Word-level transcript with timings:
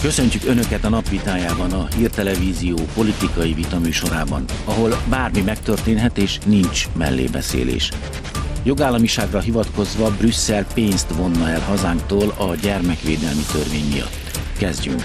Köszöntjük 0.00 0.44
Önöket 0.44 0.84
a 0.84 0.88
napvitájában, 0.88 1.72
a 1.72 1.86
hírtelevízió 1.96 2.76
politikai 2.94 3.52
vitaműsorában, 3.52 4.44
ahol 4.64 5.02
bármi 5.08 5.40
megtörténhet 5.40 6.18
és 6.18 6.38
nincs 6.46 6.88
mellébeszélés. 6.96 7.90
Jogállamiságra 8.62 9.40
hivatkozva 9.40 10.10
Brüsszel 10.10 10.66
pénzt 10.74 11.14
vonna 11.14 11.48
el 11.48 11.60
hazánktól 11.60 12.34
a 12.36 12.54
gyermekvédelmi 12.54 13.42
törvény 13.52 13.88
miatt. 13.92 14.40
Kezdjünk! 14.58 15.04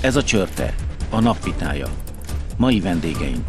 Ez 0.00 0.16
a 0.16 0.22
csörte, 0.22 0.74
a 1.10 1.20
napvitája. 1.20 1.88
Mai 2.56 2.80
vendégeink. 2.80 3.44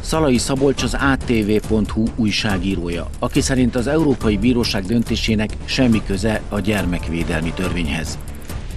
Szalai 0.00 0.38
Szabolcs 0.38 0.82
az 0.82 0.94
ATV.hu 0.94 2.04
újságírója, 2.16 3.06
aki 3.18 3.40
szerint 3.40 3.76
az 3.76 3.86
Európai 3.86 4.38
Bíróság 4.38 4.84
döntésének 4.84 5.56
semmi 5.64 6.02
köze 6.06 6.40
a 6.48 6.60
gyermekvédelmi 6.60 7.52
törvényhez. 7.52 8.18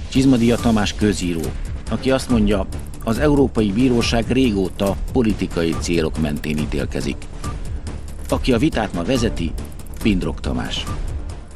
Csizmadia 0.09 0.55
Tamás 0.55 0.93
közíró, 0.93 1.41
aki 1.89 2.11
azt 2.11 2.29
mondja, 2.29 2.67
az 3.03 3.19
Európai 3.19 3.71
Bíróság 3.71 4.31
régóta 4.31 4.95
politikai 5.11 5.75
célok 5.79 6.21
mentén 6.21 6.57
ítélkezik. 6.57 7.17
Aki 8.29 8.53
a 8.53 8.57
vitát 8.57 8.93
ma 8.93 9.03
vezeti, 9.03 9.51
Pindrok 10.01 10.39
Tamás. 10.39 10.85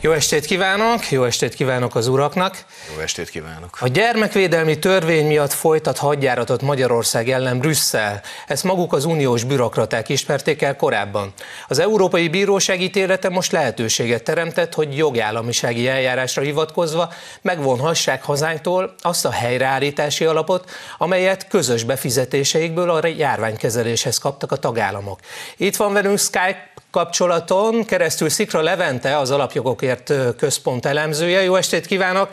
Jó 0.08 0.14
estét 0.14 0.46
kívánok, 0.46 1.12
jó 1.12 1.24
estét 1.24 1.54
kívánok 1.54 1.96
az 1.96 2.08
uraknak. 2.08 2.66
Jó 2.96 3.02
estét 3.02 3.30
kívánok. 3.30 3.78
A 3.80 3.88
gyermekvédelmi 3.88 4.80
törvény 4.80 5.28
miatt 5.28 5.54
folytat 5.54 5.98
hadjáratot 5.98 6.62
Magyarország 6.62 7.30
ellen 7.30 7.60
Brüsszel. 7.60 8.22
Ezt 8.48 8.64
maguk 8.64 8.94
az 8.94 9.06
uniós 9.06 9.44
bürokraták 9.44 10.10
ismerték 10.10 10.62
el 10.62 10.76
korábban. 10.76 11.34
Az 11.68 11.80
Európai 11.80 12.30
Bíróság 12.30 12.82
ítélete 12.82 13.30
most 13.30 13.52
lehetőséget 13.52 14.24
teremtett, 14.24 14.74
hogy 14.74 14.98
jogállamisági 14.98 15.88
eljárásra 15.88 16.42
hivatkozva 16.42 17.14
megvonhassák 17.42 18.24
hazánktól 18.24 18.96
azt 19.02 19.26
a 19.26 19.32
helyreállítási 19.32 20.26
alapot, 20.26 20.70
amelyet 20.98 21.48
közös 21.48 21.84
befizetéseikből 21.84 22.90
a 22.90 23.08
járványkezeléshez 23.08 24.18
kaptak 24.18 24.52
a 24.52 24.56
tagállamok. 24.56 25.20
Itt 25.58 25.76
van 25.76 25.94
velünk 25.94 26.20
Skype 26.20 26.76
kapcsolaton 26.92 27.86
keresztül 27.86 28.30
Szikra 28.30 28.62
Levente, 28.62 29.18
az 29.18 29.32
Alapjogokért 29.32 30.14
Központ 30.38 30.86
elemzője. 30.86 31.44
Jó 31.44 31.56
estét 31.56 31.86
kívánok! 31.86 32.30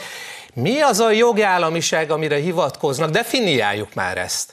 Mi 0.54 0.80
az 0.80 1.00
a 1.00 1.10
jogállamiság, 1.10 2.10
amire 2.10 2.36
hivatkoznak? 2.36 3.10
Definiáljuk 3.10 3.94
már 3.94 4.18
ezt. 4.18 4.52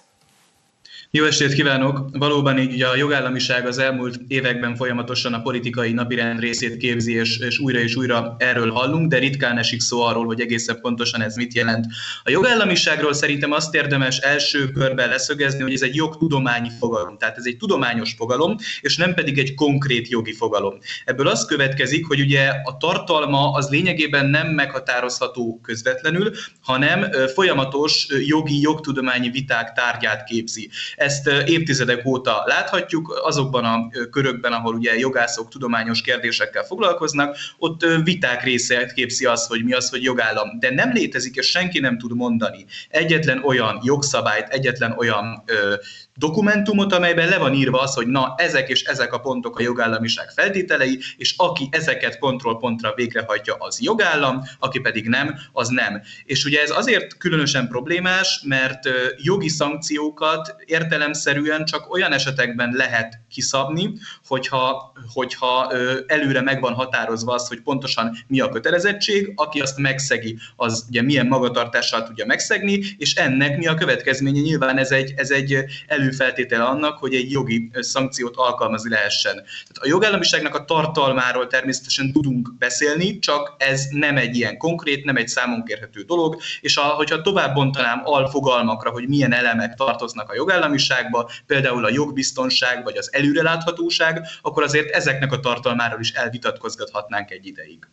Jó 1.14 1.26
estét 1.26 1.54
kívánok! 1.54 2.10
Valóban 2.12 2.60
így 2.60 2.82
a 2.82 2.96
jogállamiság 2.96 3.68
az 3.68 3.78
elmúlt 3.78 4.20
években 4.28 4.76
folyamatosan 4.76 5.34
a 5.34 5.42
politikai 5.42 5.92
napirend 5.92 6.40
részét 6.40 6.78
képzi, 6.78 7.14
és, 7.14 7.38
és 7.38 7.60
újra 7.60 7.80
és 7.80 7.96
újra 7.96 8.36
erről 8.40 8.72
hallunk, 8.72 9.10
de 9.10 9.18
ritkán 9.18 9.58
esik 9.58 9.82
szó 9.82 10.02
arról, 10.02 10.26
hogy 10.26 10.42
egészen 10.42 10.80
pontosan 10.82 11.22
ez 11.22 11.36
mit 11.36 11.54
jelent. 11.54 11.86
A 12.24 12.30
jogállamiságról 12.30 13.14
szerintem 13.14 13.52
azt 13.52 13.76
érdemes 13.76 14.18
első 14.18 14.72
körben 14.72 15.10
leszögezni, 15.10 15.62
hogy 15.62 15.74
ez 15.74 15.82
egy 15.82 15.96
jogtudományi 15.96 16.70
fogalom, 16.80 17.18
tehát 17.18 17.38
ez 17.38 17.46
egy 17.46 17.58
tudományos 17.58 18.14
fogalom, 18.18 18.56
és 18.82 18.98
nem 18.98 19.14
pedig 19.14 19.38
egy 19.38 19.54
konkrét 19.54 20.08
jogi 20.08 20.34
fogalom. 20.34 20.78
Ebből 21.06 21.28
az 21.28 21.46
következik, 21.46 22.08
hogy 22.08 22.20
ugye 22.20 22.48
a 22.64 22.78
tartalma 22.78 23.52
az 23.52 23.70
lényegében 23.70 24.26
nem 24.26 24.48
meghatározható 24.48 25.60
közvetlenül, 25.64 26.32
hanem 26.62 27.06
folyamatos 27.34 28.08
jogi, 28.28 28.62
jogtudományi 28.62 29.30
viták 29.30 29.74
tárgyát 29.74 30.24
képzi 30.24 30.70
ezt 31.02 31.28
évtizedek 31.46 32.06
óta 32.06 32.44
láthatjuk, 32.46 33.22
azokban 33.24 33.66
a 33.66 33.90
körökben, 34.10 34.54
ahol 34.54 34.76
ugye 34.76 34.98
jogászok 34.98 35.50
tudományos 35.50 36.02
kérdésekkel 36.02 36.64
foglalkoznak, 36.64 37.38
ott 37.58 37.86
viták 38.04 38.44
része 38.44 38.86
képzi 38.86 39.26
az, 39.26 39.48
hogy 39.48 39.64
mi 39.64 39.74
az, 39.74 39.90
hogy 39.90 40.04
jogállam. 40.04 40.60
De 40.60 40.74
nem 40.74 40.92
létezik, 40.92 41.36
és 41.36 41.50
senki 41.50 41.80
nem 41.80 41.98
tud 41.98 42.16
mondani 42.16 42.66
egyetlen 42.90 43.44
olyan 43.44 43.80
jogszabályt, 43.84 44.48
egyetlen 44.48 44.96
olyan 44.98 45.44
dokumentumot, 46.16 46.94
amelyben 46.94 47.30
le 47.30 47.38
van 47.38 47.54
írva 47.54 47.80
az, 47.80 47.94
hogy 47.94 48.08
na, 48.08 48.34
ezek 48.38 48.70
és 48.70 48.84
ezek 48.84 49.14
a 49.14 49.20
pontok 49.20 49.60
a 49.60 49.62
jogállamiság 49.62 50.30
feltételei, 50.30 51.00
és 51.18 51.34
aki 51.38 51.68
ezeket 51.72 52.20
pontról 52.20 52.58
pontra 52.58 52.94
végrehajtja, 52.96 53.56
az 53.60 53.82
jogállam, 53.82 54.42
aki 54.60 54.80
pedig 54.80 55.08
nem, 55.08 55.36
az 55.52 55.68
nem. 55.68 56.02
És 56.26 56.46
ugye 56.46 56.62
ez 56.62 56.70
azért 56.70 57.18
különösen 57.18 57.68
problémás, 57.68 58.42
mert 58.46 58.90
jogi 59.18 59.50
szankciókat 59.50 60.56
értelemszerűen 60.66 61.66
csak 61.66 61.94
olyan 61.94 62.12
esetekben 62.12 62.72
lehet 62.74 63.20
kiszabni, 63.30 63.94
hogyha, 64.28 64.94
hogyha 65.14 65.72
előre 66.08 66.42
meg 66.42 66.62
van 66.62 66.74
határozva 66.74 67.34
az, 67.34 67.48
hogy 67.48 67.62
pontosan 67.62 68.18
mi 68.28 68.40
a 68.40 68.50
kötelezettség, 68.50 69.32
aki 69.36 69.60
azt 69.60 69.78
megszegi, 69.78 70.38
az 70.56 70.86
ugye 70.90 71.02
milyen 71.02 71.28
magatartással 71.28 72.04
tudja 72.04 72.26
megszegni, 72.26 72.84
és 72.98 73.16
ennek 73.16 73.58
mi 73.58 73.68
a 73.68 73.74
következménye. 73.74 74.40
Nyilván 74.42 74.78
ez 74.78 74.92
egy, 74.92 75.14
ez 75.16 75.30
egy 75.30 75.66
előfeltétele 76.02 76.64
annak, 76.64 76.98
hogy 76.98 77.14
egy 77.14 77.32
jogi 77.32 77.70
szankciót 77.74 78.36
alkalmazni 78.36 78.90
lehessen. 78.90 79.34
Tehát 79.34 79.78
a 79.82 79.88
jogállamiságnak 79.88 80.56
a 80.56 80.66
tartalmáról 80.66 81.48
természetesen 81.48 82.12
tudunk 82.12 82.54
beszélni, 82.58 83.20
csak 83.20 83.56
ez 83.58 83.86
nem 83.90 84.18
egy 84.18 84.36
ilyen 84.36 84.58
konkrét, 84.58 85.06
nem 85.06 85.16
egy 85.16 85.28
számon 85.28 85.64
kérhető 85.64 86.02
dolog, 86.02 86.42
és 86.62 86.78
a, 86.78 86.82
hogyha 86.82 87.22
tovább 87.22 87.54
bontanám 87.54 88.02
alfogalmakra, 88.04 88.92
hogy 88.92 89.08
milyen 89.08 89.34
elemek 89.34 89.74
tartoznak 89.74 90.30
a 90.30 90.36
jogállamiságba, 90.36 91.30
például 91.46 91.86
a 91.86 91.90
jogbiztonság 91.90 92.84
vagy 92.84 92.98
az 92.98 93.14
előreláthatóság, 93.14 94.28
akkor 94.42 94.64
azért 94.64 94.90
ezeknek 94.90 95.32
a 95.32 95.40
tartalmáról 95.40 96.00
is 96.00 96.12
elvitatkozgathatnánk 96.12 97.32
egy 97.32 97.46
ideig. 97.46 97.88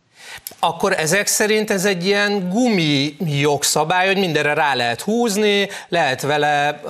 Akkor 0.58 0.92
ezek 0.92 1.26
szerint 1.26 1.70
ez 1.70 1.84
egy 1.84 2.06
ilyen 2.06 2.48
gumi 2.48 3.16
jogszabály, 3.20 4.06
hogy 4.06 4.18
mindenre 4.18 4.54
rá 4.54 4.74
lehet 4.74 5.00
húzni, 5.00 5.68
lehet 5.88 6.22
vele 6.22 6.80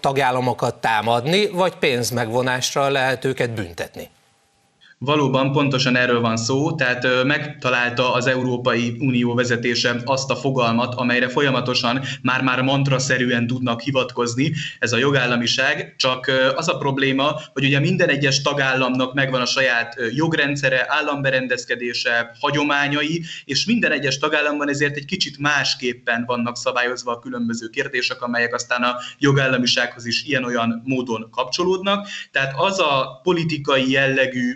tagállamokat 0.00 0.74
támadni, 0.74 1.48
vagy 1.48 1.74
pénzmegvonásra 1.74 2.88
lehet 2.88 3.24
őket 3.24 3.50
büntetni. 3.50 4.10
Valóban 4.98 5.52
pontosan 5.52 5.96
erről 5.96 6.20
van 6.20 6.36
szó, 6.36 6.74
tehát 6.74 7.24
megtalálta 7.24 8.12
az 8.12 8.26
Európai 8.26 8.96
Unió 8.98 9.34
vezetése 9.34 10.00
azt 10.04 10.30
a 10.30 10.36
fogalmat, 10.36 10.94
amelyre 10.94 11.28
folyamatosan 11.28 12.02
már-már 12.22 12.62
mantraszerűen 12.62 13.46
tudnak 13.46 13.80
hivatkozni, 13.80 14.52
ez 14.78 14.92
a 14.92 14.96
jogállamiság, 14.96 15.94
csak 15.96 16.30
az 16.54 16.68
a 16.68 16.76
probléma, 16.76 17.40
hogy 17.52 17.64
ugye 17.64 17.80
minden 17.80 18.08
egyes 18.08 18.42
tagállamnak 18.42 19.14
megvan 19.14 19.40
a 19.40 19.46
saját 19.46 19.96
jogrendszere, 20.14 20.84
államberendezkedése, 20.88 22.36
hagyományai, 22.40 23.24
és 23.44 23.66
minden 23.66 23.92
egyes 23.92 24.18
tagállamban 24.18 24.68
ezért 24.68 24.96
egy 24.96 25.04
kicsit 25.04 25.38
másképpen 25.38 26.24
vannak 26.26 26.56
szabályozva 26.56 27.12
a 27.12 27.18
különböző 27.18 27.68
kérdések, 27.68 28.22
amelyek 28.22 28.54
aztán 28.54 28.82
a 28.82 28.96
jogállamisághoz 29.18 30.06
is 30.06 30.24
ilyen-olyan 30.24 30.82
módon 30.84 31.28
kapcsolódnak. 31.30 32.06
Tehát 32.30 32.52
az 32.56 32.78
a 32.80 33.20
politikai 33.22 33.90
jellegű 33.90 34.54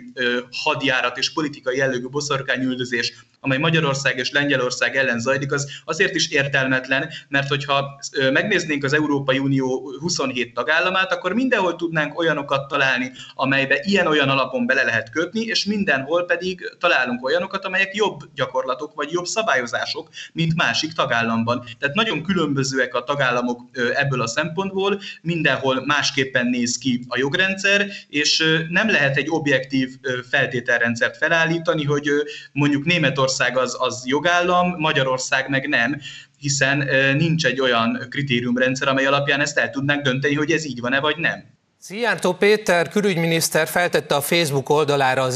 hadjárat 0.51 1.17
és 1.17 1.33
politikai 1.33 1.77
jellegű 1.77 2.07
boszorkányüldözés, 2.07 3.13
amely 3.43 3.57
Magyarország 3.57 4.17
és 4.17 4.31
Lengyelország 4.31 4.95
ellen 4.95 5.19
zajlik, 5.19 5.51
az 5.51 5.71
azért 5.85 6.15
is 6.15 6.29
értelmetlen, 6.29 7.09
mert 7.27 7.47
hogyha 7.47 7.99
megnéznénk 8.33 8.83
az 8.83 8.93
Európai 8.93 9.39
Unió 9.39 9.93
27 9.99 10.53
tagállamát, 10.53 11.11
akkor 11.11 11.33
mindenhol 11.33 11.75
tudnánk 11.75 12.19
olyanokat 12.19 12.67
találni, 12.67 13.11
amelybe 13.33 13.79
ilyen-olyan 13.83 14.29
alapon 14.29 14.65
bele 14.65 14.83
lehet 14.83 15.09
kötni, 15.09 15.41
és 15.41 15.65
mindenhol 15.65 16.25
pedig 16.25 16.75
találunk 16.79 17.25
olyanokat, 17.25 17.65
amelyek 17.65 17.95
jobb 17.95 18.19
gyakorlatok 18.35 18.93
vagy 18.95 19.11
jobb 19.11 19.25
szabályozások, 19.25 20.09
mint 20.33 20.55
másik 20.55 20.93
tagállamban. 20.93 21.65
Tehát 21.79 21.95
nagyon 21.95 22.23
különbözőek 22.23 22.93
a 22.93 23.03
tagállamok 23.03 23.61
ebből 23.93 24.21
a 24.21 24.27
szempontból, 24.27 25.01
mindenhol 25.21 25.85
másképpen 25.85 26.47
néz 26.47 26.77
ki 26.77 27.05
a 27.07 27.17
jogrendszer, 27.17 27.87
és 28.09 28.43
nem 28.69 28.89
lehet 28.89 29.17
egy 29.17 29.27
objektív 29.29 29.89
feltételrendszert 30.29 31.17
felállítani, 31.17 31.83
hogy 31.83 32.09
mondjuk 32.51 32.85
Németország 32.85 33.29
az, 33.39 33.75
az 33.79 34.01
jogállam, 34.05 34.75
Magyarország 34.77 35.49
meg 35.49 35.67
nem, 35.67 36.01
hiszen 36.37 36.87
nincs 37.17 37.45
egy 37.45 37.61
olyan 37.61 38.07
kritériumrendszer, 38.09 38.87
amely 38.87 39.05
alapján 39.05 39.39
ezt 39.39 39.57
el 39.57 39.69
tudnánk 39.69 40.01
dönteni, 40.01 40.35
hogy 40.35 40.51
ez 40.51 40.65
így 40.65 40.79
van-e 40.79 40.99
vagy 40.99 41.17
nem. 41.17 41.59
Szijjártó 41.83 42.33
Péter 42.33 42.89
külügyminiszter 42.89 43.67
feltette 43.67 44.15
a 44.15 44.21
Facebook 44.21 44.69
oldalára 44.69 45.21
az 45.21 45.35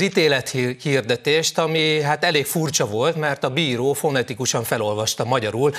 hirdetést, 0.81 1.57
ami 1.57 2.01
hát 2.01 2.23
elég 2.23 2.45
furcsa 2.45 2.87
volt, 2.87 3.15
mert 3.15 3.43
a 3.43 3.49
bíró 3.49 3.93
fonetikusan 3.93 4.63
felolvasta 4.63 5.23
magyarul, 5.23 5.71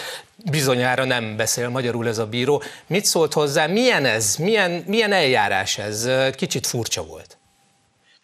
bizonyára 0.51 1.05
nem 1.05 1.37
beszél 1.37 1.69
magyarul 1.69 2.09
ez 2.09 2.19
a 2.19 2.27
bíró. 2.27 2.63
Mit 2.87 3.05
szólt 3.05 3.33
hozzá, 3.33 3.67
milyen 3.67 4.05
ez, 4.05 4.37
milyen, 4.37 4.85
milyen 4.87 5.13
eljárás 5.13 5.79
ez? 5.79 6.09
Kicsit 6.35 6.67
furcsa 6.67 7.05
volt. 7.05 7.39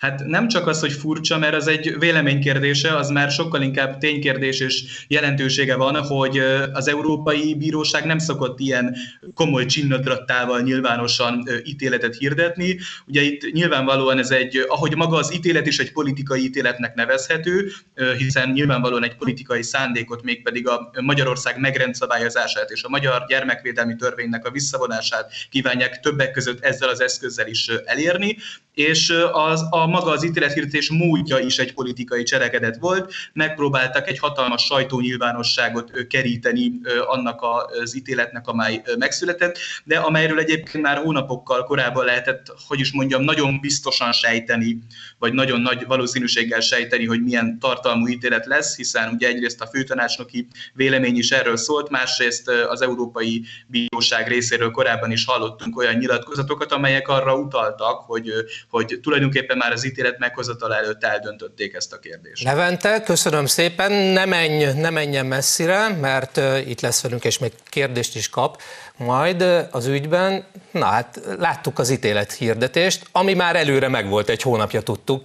Hát 0.03 0.25
nem 0.25 0.49
csak 0.49 0.67
az, 0.67 0.81
hogy 0.81 0.93
furcsa, 0.93 1.39
mert 1.39 1.55
az 1.55 1.67
egy 1.67 1.99
véleménykérdése, 1.99 2.97
az 2.97 3.09
már 3.09 3.31
sokkal 3.31 3.63
inkább 3.63 3.99
ténykérdés 3.99 4.61
és 4.61 5.05
jelentősége 5.09 5.77
van, 5.77 5.97
hogy 5.97 6.39
az 6.73 6.89
Európai 6.89 7.55
Bíróság 7.55 8.05
nem 8.05 8.19
szokott 8.19 8.61
ilyen 8.61 8.97
komoly 9.35 9.67
csinnadrattával 9.67 10.61
nyilvánosan 10.61 11.49
ítéletet 11.65 12.17
hirdetni. 12.17 12.79
Ugye 13.07 13.21
itt 13.21 13.53
nyilvánvalóan 13.53 14.19
ez 14.19 14.31
egy, 14.31 14.65
ahogy 14.69 14.97
maga 14.97 15.17
az 15.17 15.35
ítélet 15.35 15.67
is 15.67 15.79
egy 15.79 15.93
politikai 15.93 16.43
ítéletnek 16.43 16.95
nevezhető, 16.95 17.73
hiszen 18.19 18.51
nyilvánvalóan 18.51 19.05
egy 19.05 19.17
politikai 19.17 19.63
szándékot, 19.63 20.23
mégpedig 20.23 20.69
a 20.69 20.91
Magyarország 21.01 21.59
megrendszabályozását 21.59 22.71
és 22.71 22.83
a 22.83 22.89
Magyar 22.89 23.25
Gyermekvédelmi 23.29 23.97
Törvénynek 23.97 24.47
a 24.47 24.51
visszavonását 24.51 25.33
kívánják 25.51 26.01
többek 26.01 26.31
között 26.31 26.65
ezzel 26.65 26.89
az 26.89 27.01
eszközzel 27.01 27.47
is 27.47 27.69
elérni, 27.85 28.37
és 28.75 29.15
az, 29.33 29.67
a 29.71 29.87
maga 29.93 30.11
az 30.11 30.25
ítélethirdetés 30.25 30.91
módja 30.91 31.39
is 31.39 31.59
egy 31.59 31.75
politikai 31.75 32.23
cselekedet 32.23 32.77
volt. 32.81 33.13
Megpróbáltak 33.33 34.09
egy 34.09 34.19
hatalmas 34.19 34.63
sajtónyilvánosságot 34.63 36.07
keríteni 36.07 36.73
annak 37.07 37.41
az 37.83 37.97
ítéletnek, 37.97 38.47
amely 38.47 38.83
megszületett, 38.99 39.59
de 39.85 39.99
amelyről 39.99 40.39
egyébként 40.39 40.85
már 40.85 40.97
hónapokkal 40.97 41.65
korábban 41.65 42.05
lehetett, 42.05 42.55
hogy 42.69 42.81
is 42.81 42.93
mondjam, 42.93 43.23
nagyon 43.23 43.61
biztosan 43.61 44.13
sejteni, 44.13 44.79
vagy 45.19 45.33
nagyon 45.33 45.61
nagy 45.61 45.87
valószínűséggel 45.87 46.61
sejteni, 46.61 47.07
hogy 47.07 47.23
milyen 47.23 47.59
tartalmú 47.59 48.09
ítélet 48.09 48.47
lesz, 48.47 48.77
hiszen 48.77 49.13
ugye 49.13 49.29
egyrészt 49.29 49.61
a 49.61 49.67
főtanácsnoki 49.67 50.47
vélemény 50.75 51.17
is 51.17 51.31
erről 51.31 51.57
szólt, 51.57 51.91
másrészt 51.91 52.49
az 52.49 52.83
Európai 52.83 53.45
Bíróság 53.67 54.29
részéről 54.29 54.71
korábban 54.71 55.11
is 55.11 55.25
hallottunk 55.25 55.77
olyan 55.77 55.95
nyilatkozatokat, 55.95 56.73
amelyek 56.73 57.09
arra 57.09 57.37
utaltak, 57.37 58.01
hogy, 58.01 58.33
hogy 58.69 58.99
tulajdonképpen 59.03 59.57
már 59.57 59.73
az 59.73 59.82
ítélet 59.85 60.19
meghozatal 60.19 60.75
előtt 60.75 61.05
eldöntötték 61.05 61.75
ezt 61.75 61.93
a 61.93 61.99
kérdést. 61.99 62.45
Levente, 62.45 63.03
köszönöm 63.03 63.47
szépen, 63.47 63.93
ne, 63.93 64.25
menj, 64.25 64.65
ne 64.65 64.91
menjen 64.91 65.27
messzire, 65.27 65.89
mert 65.89 66.41
itt 66.67 66.81
lesz 66.81 67.03
velünk, 67.03 67.25
és 67.25 67.39
még 67.39 67.53
kérdést 67.69 68.17
is 68.17 68.29
kap 68.29 68.61
majd 68.97 69.43
az 69.71 69.87
ügyben. 69.87 70.45
Na 70.71 70.85
hát 70.85 71.21
láttuk 71.39 71.79
az 71.79 71.91
ítélet 71.91 72.33
hirdetést, 72.33 73.07
ami 73.13 73.35
már 73.35 73.57
előre 73.57 73.89
megvolt, 73.89 74.29
egy 74.29 74.43
hónapja 74.43 74.81
tudtuk 74.81 75.25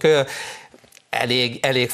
elég, 1.10 1.58
elég 1.62 1.90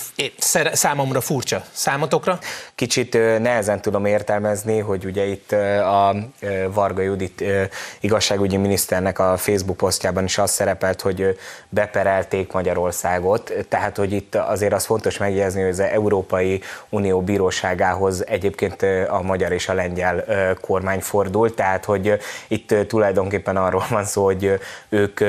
számomra 0.72 1.20
furcsa. 1.20 1.64
Számotokra? 1.72 2.38
Kicsit 2.74 3.12
nehezen 3.38 3.80
tudom 3.80 4.04
értelmezni, 4.04 4.78
hogy 4.78 5.04
ugye 5.04 5.24
itt 5.24 5.52
a 5.82 6.16
Varga 6.68 7.02
Judit 7.02 7.44
igazságügyi 8.00 8.56
miniszternek 8.56 9.18
a 9.18 9.36
Facebook 9.36 9.76
posztjában 9.76 10.24
is 10.24 10.38
az 10.38 10.50
szerepelt, 10.50 11.00
hogy 11.00 11.38
beperelték 11.68 12.52
Magyarországot, 12.52 13.52
tehát 13.68 13.96
hogy 13.96 14.12
itt 14.12 14.34
azért 14.34 14.72
az 14.72 14.84
fontos 14.84 15.18
megjegyezni, 15.18 15.60
hogy 15.60 15.70
az 15.70 15.80
Európai 15.80 16.60
Unió 16.88 17.20
bíróságához 17.22 18.26
egyébként 18.26 18.82
a 19.08 19.22
magyar 19.22 19.52
és 19.52 19.68
a 19.68 19.74
lengyel 19.74 20.24
kormány 20.60 21.00
fordult, 21.00 21.54
tehát 21.54 21.84
hogy 21.84 22.18
itt 22.48 22.74
tulajdonképpen 22.88 23.56
arról 23.56 23.84
van 23.90 24.04
szó, 24.04 24.24
hogy 24.24 24.60
ők 24.88 25.20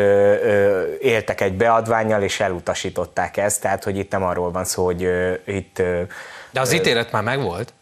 éltek 1.02 1.42
egy 1.42 1.54
beadványjal 1.54 2.22
és 2.24 2.40
elutasították 2.40 3.38
ezt, 3.38 3.62
tehát 3.62 3.75
hogy 3.83 3.98
itt 3.98 4.12
nem 4.12 4.24
arról 4.24 4.51
van 4.51 4.66
szó, 4.66 4.86
hogy 4.86 5.10
itt... 5.45 5.81
De 6.51 6.60
az 6.60 6.74
ítélet 6.74 7.12
már 7.12 7.24
megvolt? 7.24 7.74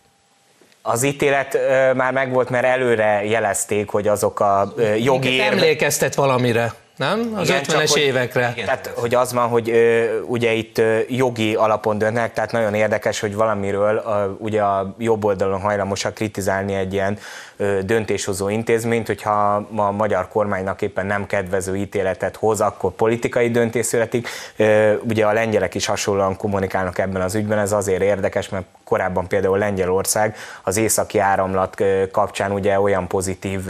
Az 0.82 1.04
ítélet 1.04 1.58
már 1.96 2.14
megvolt, 2.14 2.50
mert 2.50 2.66
előre 2.66 3.26
jelezték, 3.26 3.90
hogy 3.90 4.08
azok 4.08 4.40
a 4.40 4.74
jogi 4.98 5.30
érve... 5.30 5.46
Emlékeztet 5.46 6.16
valamire 6.16 6.74
nem? 6.96 7.34
Az 7.36 7.50
igen, 7.50 7.64
50-es 7.64 7.96
évekre. 7.96 8.46
Hogy, 8.46 8.64
tehát, 8.64 8.92
hogy 8.96 9.16
az 9.16 9.34
van, 9.34 9.48
hogy 9.48 9.70
ö, 9.70 10.20
ugye 10.22 10.52
itt 10.52 10.78
ö, 10.78 11.00
jogi 11.08 11.56
alapon 11.56 11.98
döntnek, 11.98 12.34
tehát 12.34 12.52
nagyon 12.52 12.74
érdekes, 12.74 13.20
hogy 13.20 13.36
valamiről 13.36 13.98
a, 13.98 14.36
ugye 14.40 14.62
a 14.62 14.96
jobb 14.98 15.24
oldalon 15.24 15.60
hajlamosak 15.60 16.14
kritizálni 16.14 16.74
egy 16.74 16.94
ilyen 16.94 17.18
ö, 17.58 17.80
döntéshozó 17.86 18.50
intézményt, 18.50 19.08
hogyha 19.08 19.68
ma 19.70 19.88
a 19.88 19.92
magyar 19.92 20.28
kormánynak 20.28 20.82
éppen 20.82 21.06
nem 21.06 21.26
kedvező 21.26 21.76
ítéletet 21.76 22.36
hoz, 22.36 22.62
akkor 22.62 22.92
politikai 22.92 23.52
döntés 23.52 23.86
születik. 23.86 24.28
Ö, 24.56 24.94
ugye 25.10 25.26
a 25.26 25.34
lengyelek 25.34 25.76
is 25.76 25.86
hasonlóan 25.86 26.38
kommunikálnak 26.38 26.98
ebben 26.98 27.22
az 27.22 27.36
ügyben, 27.36 27.60
ez 27.60 27.72
azért 27.72 28.02
érdekes, 28.02 28.50
mert 28.50 28.66
korábban 28.94 29.28
például 29.28 29.58
Lengyelország 29.58 30.36
az 30.64 30.78
északi 30.78 31.20
áramlat 31.20 31.84
kapcsán 32.12 32.52
ugye 32.52 32.80
olyan 32.80 33.08
pozitív 33.08 33.62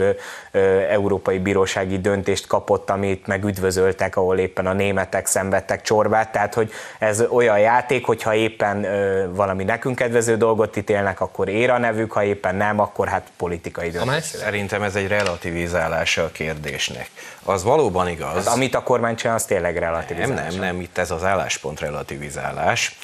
európai 0.90 1.38
bírósági 1.38 2.00
döntést 2.00 2.46
kapott, 2.46 2.90
amit 2.90 3.26
meg 3.26 3.44
üdvözöltek, 3.44 4.16
ahol 4.16 4.38
éppen 4.38 4.66
a 4.66 4.72
németek 4.72 5.26
szenvedtek 5.26 5.82
csorbát, 5.82 6.32
tehát 6.32 6.54
hogy 6.54 6.72
ez 6.98 7.24
olyan 7.28 7.58
játék, 7.58 8.06
hogyha 8.06 8.34
éppen 8.34 8.86
valami 9.34 9.64
nekünk 9.64 9.96
kedvező 9.96 10.36
dolgot 10.36 10.76
ítélnek, 10.76 11.20
akkor 11.20 11.48
ér 11.48 11.70
a 11.70 11.78
nevük, 11.78 12.12
ha 12.12 12.24
éppen 12.24 12.54
nem, 12.54 12.80
akkor 12.80 13.08
hát 13.08 13.26
politikai 13.36 13.90
döntés. 13.90 14.24
Szerintem 14.24 14.82
ez 14.82 14.94
egy 14.94 15.08
relativizálása 15.08 16.22
a 16.22 16.30
kérdésnek. 16.32 17.10
Az 17.44 17.62
valóban 17.62 18.08
igaz. 18.08 18.36
Az, 18.36 18.46
amit 18.46 18.74
a 18.74 18.82
kormány 18.82 19.16
csinál, 19.16 19.36
az 19.36 19.44
tényleg 19.44 19.76
relativizálás. 19.76 20.52
Nem, 20.52 20.60
nem, 20.60 20.74
nem, 20.74 20.80
itt 20.80 20.98
ez 20.98 21.10
az 21.10 21.24
álláspont 21.24 21.80
relativizálás. 21.80 22.98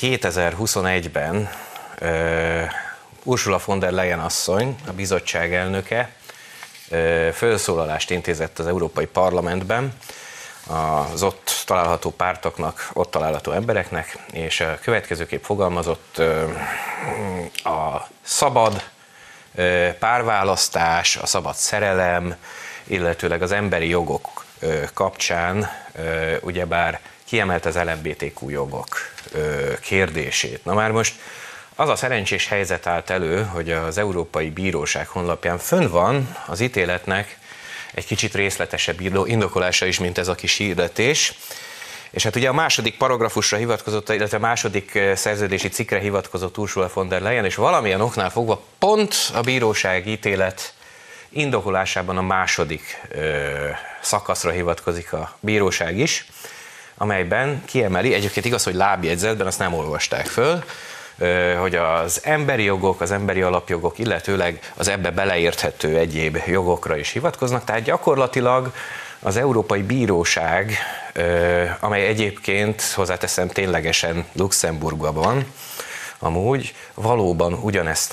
2021-ben 0.00 1.50
uh, 2.00 2.70
Ursula 3.22 3.60
von 3.64 3.78
der 3.78 3.92
Leyen 3.92 4.18
asszony, 4.18 4.76
a 4.86 4.92
bizottság 4.92 5.54
elnöke, 5.54 6.12
felszólalást 7.32 8.10
intézett 8.10 8.58
az 8.58 8.66
Európai 8.66 9.06
Parlamentben, 9.06 9.92
az 10.66 11.22
ott 11.22 11.62
található 11.66 12.10
pártoknak, 12.10 12.90
ott 12.92 13.10
található 13.10 13.52
embereknek, 13.52 14.18
és 14.32 14.60
a 14.60 14.78
következőképp 14.82 15.42
fogalmazott 15.44 16.18
a 17.64 18.08
szabad 18.22 18.82
párválasztás, 19.98 21.16
a 21.16 21.26
szabad 21.26 21.54
szerelem, 21.54 22.36
illetőleg 22.84 23.42
az 23.42 23.52
emberi 23.52 23.88
jogok 23.88 24.44
kapcsán 24.94 25.70
ugyebár 26.40 27.00
kiemelt 27.30 27.66
az 27.66 27.76
LMBTQ 27.76 28.48
jogok 28.48 28.88
kérdését. 29.80 30.64
Na 30.64 30.74
már 30.74 30.90
most 30.90 31.14
az 31.74 31.88
a 31.88 31.96
szerencsés 31.96 32.46
helyzet 32.46 32.86
állt 32.86 33.10
elő, 33.10 33.42
hogy 33.44 33.70
az 33.70 33.98
Európai 33.98 34.50
Bíróság 34.50 35.06
honlapján 35.06 35.58
fönn 35.58 35.88
van 35.88 36.36
az 36.46 36.60
ítéletnek 36.60 37.38
egy 37.94 38.06
kicsit 38.06 38.34
részletesebb 38.34 39.00
indokolása 39.00 39.86
is, 39.86 39.98
mint 39.98 40.18
ez 40.18 40.28
a 40.28 40.34
kis 40.34 40.56
hirdetés. 40.56 41.34
És 42.10 42.22
hát 42.22 42.36
ugye 42.36 42.48
a 42.48 42.52
második 42.52 42.96
paragrafusra 42.96 43.56
hivatkozott, 43.56 44.08
illetve 44.08 44.36
a 44.36 44.40
második 44.40 44.98
szerződési 45.14 45.68
cikkre 45.68 45.98
hivatkozott 45.98 46.58
Ursula 46.58 46.90
von 46.94 47.08
der 47.08 47.20
Leyen, 47.20 47.44
és 47.44 47.54
valamilyen 47.54 48.00
oknál 48.00 48.30
fogva 48.30 48.62
pont 48.78 49.14
a 49.34 49.40
bíróság 49.40 50.06
ítélet 50.06 50.74
indokolásában 51.28 52.16
a 52.16 52.22
második 52.22 53.00
ö, 53.10 53.68
szakaszra 54.00 54.50
hivatkozik 54.50 55.12
a 55.12 55.36
bíróság 55.40 55.98
is 55.98 56.26
amelyben 57.00 57.62
kiemeli, 57.64 58.14
egyébként 58.14 58.46
igaz, 58.46 58.64
hogy 58.64 58.74
lábjegyzetben 58.74 59.46
azt 59.46 59.58
nem 59.58 59.74
olvasták 59.74 60.26
föl, 60.26 60.64
hogy 61.58 61.74
az 61.74 62.20
emberi 62.24 62.62
jogok, 62.62 63.00
az 63.00 63.10
emberi 63.10 63.42
alapjogok, 63.42 63.98
illetőleg 63.98 64.72
az 64.76 64.88
ebbe 64.88 65.10
beleérthető 65.10 65.96
egyéb 65.96 66.38
jogokra 66.46 66.96
is 66.96 67.10
hivatkoznak, 67.10 67.64
tehát 67.64 67.82
gyakorlatilag 67.82 68.72
az 69.20 69.36
Európai 69.36 69.82
Bíróság, 69.82 70.76
amely 71.80 72.06
egyébként 72.06 72.82
hozzáteszem 72.82 73.48
ténylegesen 73.48 74.24
Luxemburgban 74.32 75.14
van, 75.14 75.46
amúgy 76.18 76.74
valóban 76.94 77.52
ugyanezt 77.52 78.12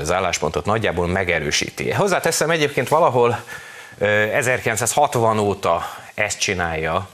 az 0.00 0.12
álláspontot 0.12 0.64
nagyjából 0.64 1.06
megerősíti. 1.06 1.90
Hozzáteszem 1.90 2.50
egyébként 2.50 2.88
valahol 2.88 3.42
1960 3.98 5.38
óta 5.38 5.82
ezt 6.14 6.38
csinálja 6.38 7.08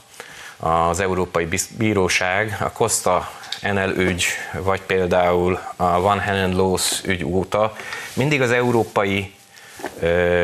az 0.63 0.99
Európai 0.99 1.47
Bíróság 1.77 2.57
a 2.59 2.71
Costa 2.71 3.31
NL 3.61 3.89
ügy, 3.97 4.25
vagy 4.53 4.81
például 4.81 5.59
a 5.75 6.01
Van 6.01 6.19
Henen 6.19 6.55
Laws 6.55 7.01
ügy 7.05 7.23
óta 7.25 7.73
mindig 8.13 8.41
az 8.41 8.51
európai 8.51 9.33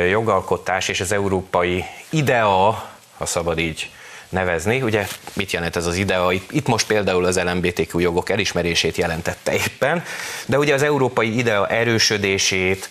jogalkotás 0.09 0.87
és 0.87 0.99
az 0.99 1.11
európai 1.11 1.85
idea, 2.09 2.89
ha 3.17 3.25
szabad 3.25 3.59
így 3.59 3.89
nevezni. 4.29 4.81
Ugye 4.81 5.07
mit 5.33 5.51
jelent 5.51 5.75
ez 5.75 5.85
az 5.85 5.95
idea? 5.95 6.31
Itt 6.31 6.67
most 6.67 6.87
például 6.87 7.25
az 7.25 7.39
LMBTQ 7.39 7.99
jogok 7.99 8.29
elismerését 8.29 8.97
jelentette 8.97 9.53
éppen, 9.53 10.03
de 10.45 10.57
ugye 10.57 10.73
az 10.73 10.83
európai 10.83 11.37
idea 11.37 11.67
erősödését, 11.67 12.89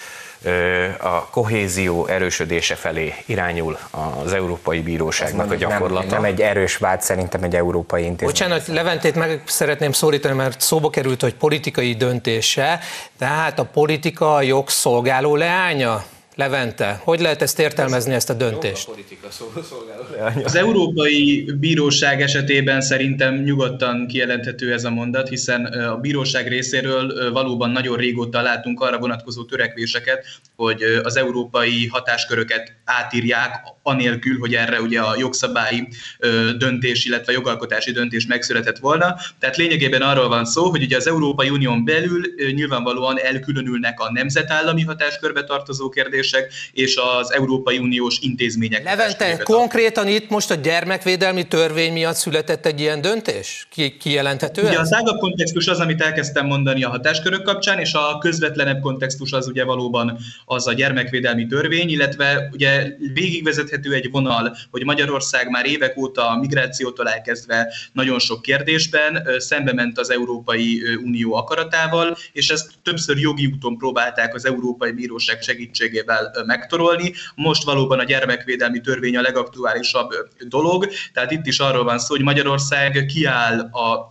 a 0.98 1.28
kohézió 1.30 2.06
erősödése 2.06 2.74
felé 2.74 3.14
irányul 3.26 3.78
az 4.24 4.32
Európai 4.32 4.80
Bíróságnak 4.80 5.50
a 5.50 5.54
gyakorlata. 5.54 6.06
Nem, 6.06 6.14
nem 6.20 6.24
egy 6.24 6.40
erős 6.40 6.76
vád, 6.76 7.02
szerintem 7.02 7.42
egy 7.42 7.56
európai 7.56 8.04
intézmény. 8.04 8.28
Bocsánat, 8.28 8.66
Leventét 8.66 9.14
meg 9.14 9.42
szeretném 9.46 9.92
szólítani, 9.92 10.34
mert 10.34 10.60
szóba 10.60 10.90
került, 10.90 11.20
hogy 11.20 11.34
politikai 11.34 11.94
döntése, 11.94 12.80
tehát 13.18 13.58
a 13.58 13.64
politika 13.64 14.42
jogszolgáló 14.42 15.36
leánya? 15.36 16.04
Levente, 16.38 17.00
hogy 17.04 17.20
lehet 17.20 17.42
ezt 17.42 17.58
értelmezni, 17.58 18.14
ezt 18.14 18.30
a 18.30 18.34
döntést? 18.34 18.88
Az 20.44 20.54
Európai 20.54 21.52
Bíróság 21.60 22.22
esetében 22.22 22.80
szerintem 22.80 23.34
nyugodtan 23.34 24.06
kijelenthető 24.06 24.72
ez 24.72 24.84
a 24.84 24.90
mondat, 24.90 25.28
hiszen 25.28 25.64
a 25.64 25.96
bíróság 25.96 26.48
részéről 26.48 27.32
valóban 27.32 27.70
nagyon 27.70 27.96
régóta 27.96 28.40
látunk 28.42 28.80
arra 28.80 28.98
vonatkozó 28.98 29.44
törekvéseket, 29.44 30.24
hogy 30.56 30.82
az 31.02 31.16
európai 31.16 31.86
hatásköröket 31.86 32.72
átírják, 32.84 33.54
anélkül, 33.82 34.38
hogy 34.38 34.54
erre 34.54 34.80
ugye 34.80 35.00
a 35.00 35.16
jogszabályi 35.18 35.88
döntés, 36.58 37.04
illetve 37.04 37.32
jogalkotási 37.32 37.92
döntés 37.92 38.26
megszületett 38.26 38.78
volna. 38.78 39.16
Tehát 39.38 39.56
lényegében 39.56 40.02
arról 40.02 40.28
van 40.28 40.44
szó, 40.44 40.70
hogy 40.70 40.82
ugye 40.82 40.96
az 40.96 41.06
Európai 41.06 41.50
Unión 41.50 41.84
belül 41.84 42.20
nyilvánvalóan 42.52 43.18
elkülönülnek 43.18 44.00
a 44.00 44.12
nemzetállami 44.12 44.82
hatáskörbe 44.82 45.44
tartozó 45.44 45.88
kérdések 45.88 46.26
és 46.72 46.96
az 47.18 47.32
Európai 47.32 47.78
Uniós 47.78 48.18
intézmények. 48.20 48.84
Levente, 48.84 49.36
konkrétan 49.36 50.08
itt 50.08 50.28
most 50.28 50.50
a 50.50 50.54
gyermekvédelmi 50.54 51.46
törvény 51.46 51.92
miatt 51.92 52.16
született 52.16 52.66
egy 52.66 52.80
ilyen 52.80 53.00
döntés? 53.00 53.66
Ki, 53.70 53.96
kijelenthető 53.96 54.62
Ugye 54.62 54.78
a 54.78 54.88
tágabb 54.88 55.18
kontextus 55.18 55.66
az, 55.66 55.80
amit 55.80 56.00
elkezdtem 56.02 56.46
mondani 56.46 56.82
a 56.84 56.88
hatáskörök 56.88 57.42
kapcsán, 57.42 57.78
és 57.78 57.92
a 57.92 58.18
közvetlenebb 58.18 58.80
kontextus 58.80 59.32
az 59.32 59.46
ugye 59.46 59.64
valóban 59.64 60.18
az 60.44 60.66
a 60.66 60.72
gyermekvédelmi 60.72 61.46
törvény, 61.46 61.90
illetve 61.90 62.48
ugye 62.52 62.86
végigvezethető 63.12 63.94
egy 63.94 64.10
vonal, 64.10 64.56
hogy 64.70 64.84
Magyarország 64.84 65.50
már 65.50 65.66
évek 65.66 65.96
óta 65.96 66.28
a 66.28 66.38
migrációtól 66.38 67.08
elkezdve 67.08 67.72
nagyon 67.92 68.18
sok 68.18 68.42
kérdésben 68.42 69.28
szembe 69.38 69.72
ment 69.72 69.98
az 69.98 70.10
Európai 70.10 70.82
Unió 71.04 71.34
akaratával, 71.34 72.16
és 72.32 72.48
ezt 72.48 72.70
többször 72.82 73.18
jogi 73.18 73.46
úton 73.46 73.76
próbálták 73.76 74.34
az 74.34 74.46
Európai 74.46 74.92
Bíróság 74.92 75.42
segítségével 75.42 76.17
megtorolni. 76.46 77.12
Most 77.34 77.64
valóban 77.64 77.98
a 77.98 78.04
gyermekvédelmi 78.04 78.80
törvény 78.80 79.16
a 79.16 79.20
legaktuálisabb 79.20 80.10
dolog, 80.48 80.88
tehát 81.12 81.30
itt 81.30 81.46
is 81.46 81.58
arról 81.58 81.84
van 81.84 81.98
szó, 81.98 82.14
hogy 82.14 82.24
Magyarország 82.24 83.04
kiáll 83.06 83.60
a, 83.60 84.10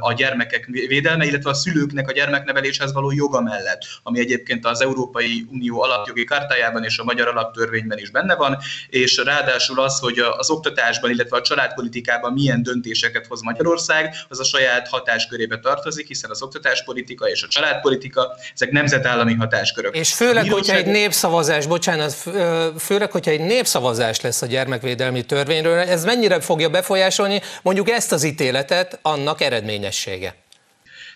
a 0.00 0.12
gyermekek 0.12 0.66
védelme, 0.66 1.24
illetve 1.24 1.50
a 1.50 1.54
szülőknek 1.54 2.08
a 2.08 2.12
gyermekneveléshez 2.12 2.92
való 2.92 3.12
joga 3.12 3.40
mellett, 3.40 3.82
ami 4.02 4.18
egyébként 4.18 4.66
az 4.66 4.80
Európai 4.80 5.46
Unió 5.52 5.82
alapjogi 5.82 6.24
kartájában 6.24 6.84
és 6.84 6.98
a 6.98 7.04
magyar 7.04 7.28
alaptörvényben 7.28 7.98
is 7.98 8.10
benne 8.10 8.34
van, 8.34 8.58
és 8.88 9.16
ráadásul 9.24 9.80
az, 9.80 9.98
hogy 9.98 10.18
az 10.18 10.50
oktatásban, 10.50 11.10
illetve 11.10 11.36
a 11.36 11.40
családpolitikában 11.40 12.32
milyen 12.32 12.62
döntéseket 12.62 13.26
hoz 13.26 13.40
Magyarország, 13.40 14.14
az 14.28 14.40
a 14.40 14.44
saját 14.44 14.88
hatáskörébe 14.88 15.58
tartozik, 15.58 16.06
hiszen 16.06 16.30
az 16.30 16.42
oktatáspolitika 16.42 17.28
és 17.28 17.42
a 17.42 17.48
családpolitika, 17.48 18.34
ezek 18.54 18.70
nemzetállami 18.70 19.34
hatáskörök. 19.34 19.96
És 19.96 20.12
főleg, 20.14 20.50
hogyha 20.50 20.76
egy 20.76 20.86
népszavazás, 21.36 21.66
bocsánat, 21.66 22.12
főleg, 22.78 23.10
hogyha 23.10 23.30
egy 23.30 23.40
népszavazás 23.40 24.20
lesz 24.20 24.42
a 24.42 24.46
gyermekvédelmi 24.46 25.24
törvényről, 25.24 25.78
ez 25.78 26.04
mennyire 26.04 26.40
fogja 26.40 26.68
befolyásolni 26.68 27.40
mondjuk 27.62 27.90
ezt 27.90 28.12
az 28.12 28.24
ítéletet, 28.24 28.98
annak 29.02 29.40
eredményessége? 29.40 30.34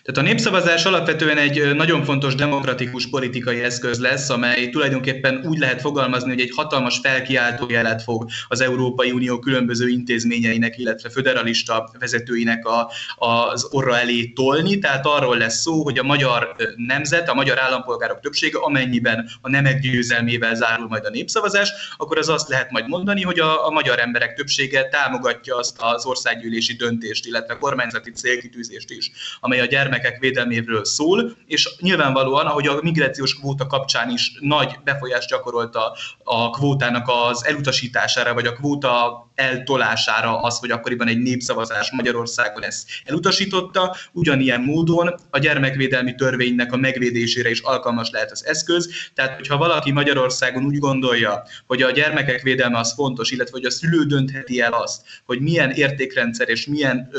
Tehát 0.03 0.19
a 0.29 0.31
népszavazás 0.31 0.85
alapvetően 0.85 1.37
egy 1.37 1.75
nagyon 1.75 2.03
fontos 2.03 2.35
demokratikus 2.35 3.09
politikai 3.09 3.63
eszköz 3.63 3.99
lesz, 3.99 4.29
amely 4.29 4.69
tulajdonképpen 4.69 5.41
úgy 5.45 5.57
lehet 5.57 5.81
fogalmazni, 5.81 6.29
hogy 6.29 6.39
egy 6.39 6.51
hatalmas 6.55 6.99
felkiáltójelet 7.03 8.01
fog 8.01 8.29
az 8.47 8.61
Európai 8.61 9.11
Unió 9.11 9.39
különböző 9.39 9.87
intézményeinek, 9.87 10.77
illetve 10.77 11.09
föderalista 11.09 11.91
vezetőinek 11.99 12.65
a, 12.65 12.91
az 13.17 13.67
orra 13.71 13.97
elé 13.97 14.25
tolni. 14.25 14.79
Tehát 14.79 15.05
arról 15.05 15.37
lesz 15.37 15.61
szó, 15.61 15.83
hogy 15.83 15.97
a 15.99 16.03
magyar 16.03 16.55
nemzet, 16.75 17.29
a 17.29 17.33
magyar 17.33 17.59
állampolgárok 17.59 18.19
többsége, 18.19 18.57
amennyiben 18.59 19.29
a 19.41 19.49
nemek 19.49 19.79
győzelmével 19.79 20.55
zárul 20.55 20.87
majd 20.87 21.05
a 21.05 21.09
népszavazás, 21.09 21.71
akkor 21.97 22.17
az 22.17 22.29
azt 22.29 22.49
lehet 22.49 22.71
majd 22.71 22.87
mondani, 22.87 23.21
hogy 23.21 23.39
a, 23.39 23.67
a 23.67 23.69
magyar 23.69 23.99
emberek 23.99 24.33
többsége 24.33 24.87
támogatja 24.87 25.57
azt 25.57 25.75
az 25.79 26.05
országgyűlési 26.05 26.73
döntést, 26.73 27.25
illetve 27.25 27.57
kormányzati 27.57 28.11
célkitűzést 28.11 28.89
is, 28.91 29.11
amely 29.39 29.59
a 29.59 29.65
gyermek 29.65 29.89
gyermekek 29.91 30.19
védelméről 30.19 30.85
szól, 30.85 31.31
és 31.45 31.75
nyilvánvalóan, 31.79 32.45
ahogy 32.45 32.67
a 32.67 32.79
migrációs 32.81 33.35
kvóta 33.35 33.67
kapcsán 33.67 34.09
is 34.09 34.31
nagy 34.39 34.75
befolyást 34.83 35.29
gyakorolta 35.29 35.95
a 36.23 36.49
kvótának 36.49 37.11
az 37.29 37.45
elutasítására, 37.45 38.33
vagy 38.33 38.45
a 38.45 38.53
kvóta 38.53 39.29
eltolására 39.35 40.39
az, 40.39 40.59
hogy 40.59 40.71
akkoriban 40.71 41.07
egy 41.07 41.17
népszavazás 41.17 41.91
Magyarországon 41.91 42.63
ezt 42.63 42.89
elutasította, 43.05 43.95
ugyanilyen 44.11 44.61
módon 44.61 45.15
a 45.29 45.39
gyermekvédelmi 45.39 46.15
törvénynek 46.15 46.73
a 46.73 46.77
megvédésére 46.77 47.49
is 47.49 47.59
alkalmas 47.59 48.09
lehet 48.09 48.31
az 48.31 48.45
eszköz. 48.45 48.89
Tehát, 49.13 49.35
hogyha 49.35 49.57
valaki 49.57 49.91
Magyarországon 49.91 50.65
úgy 50.65 50.77
gondolja, 50.77 51.43
hogy 51.67 51.81
a 51.81 51.91
gyermekek 51.91 52.41
védelme 52.41 52.79
az 52.79 52.93
fontos, 52.93 53.31
illetve 53.31 53.57
hogy 53.57 53.65
a 53.65 53.71
szülő 53.71 54.03
döntheti 54.03 54.61
el 54.61 54.73
azt, 54.73 55.01
hogy 55.25 55.39
milyen 55.39 55.71
értékrendszer 55.71 56.49
és 56.49 56.65
milyen 56.65 57.09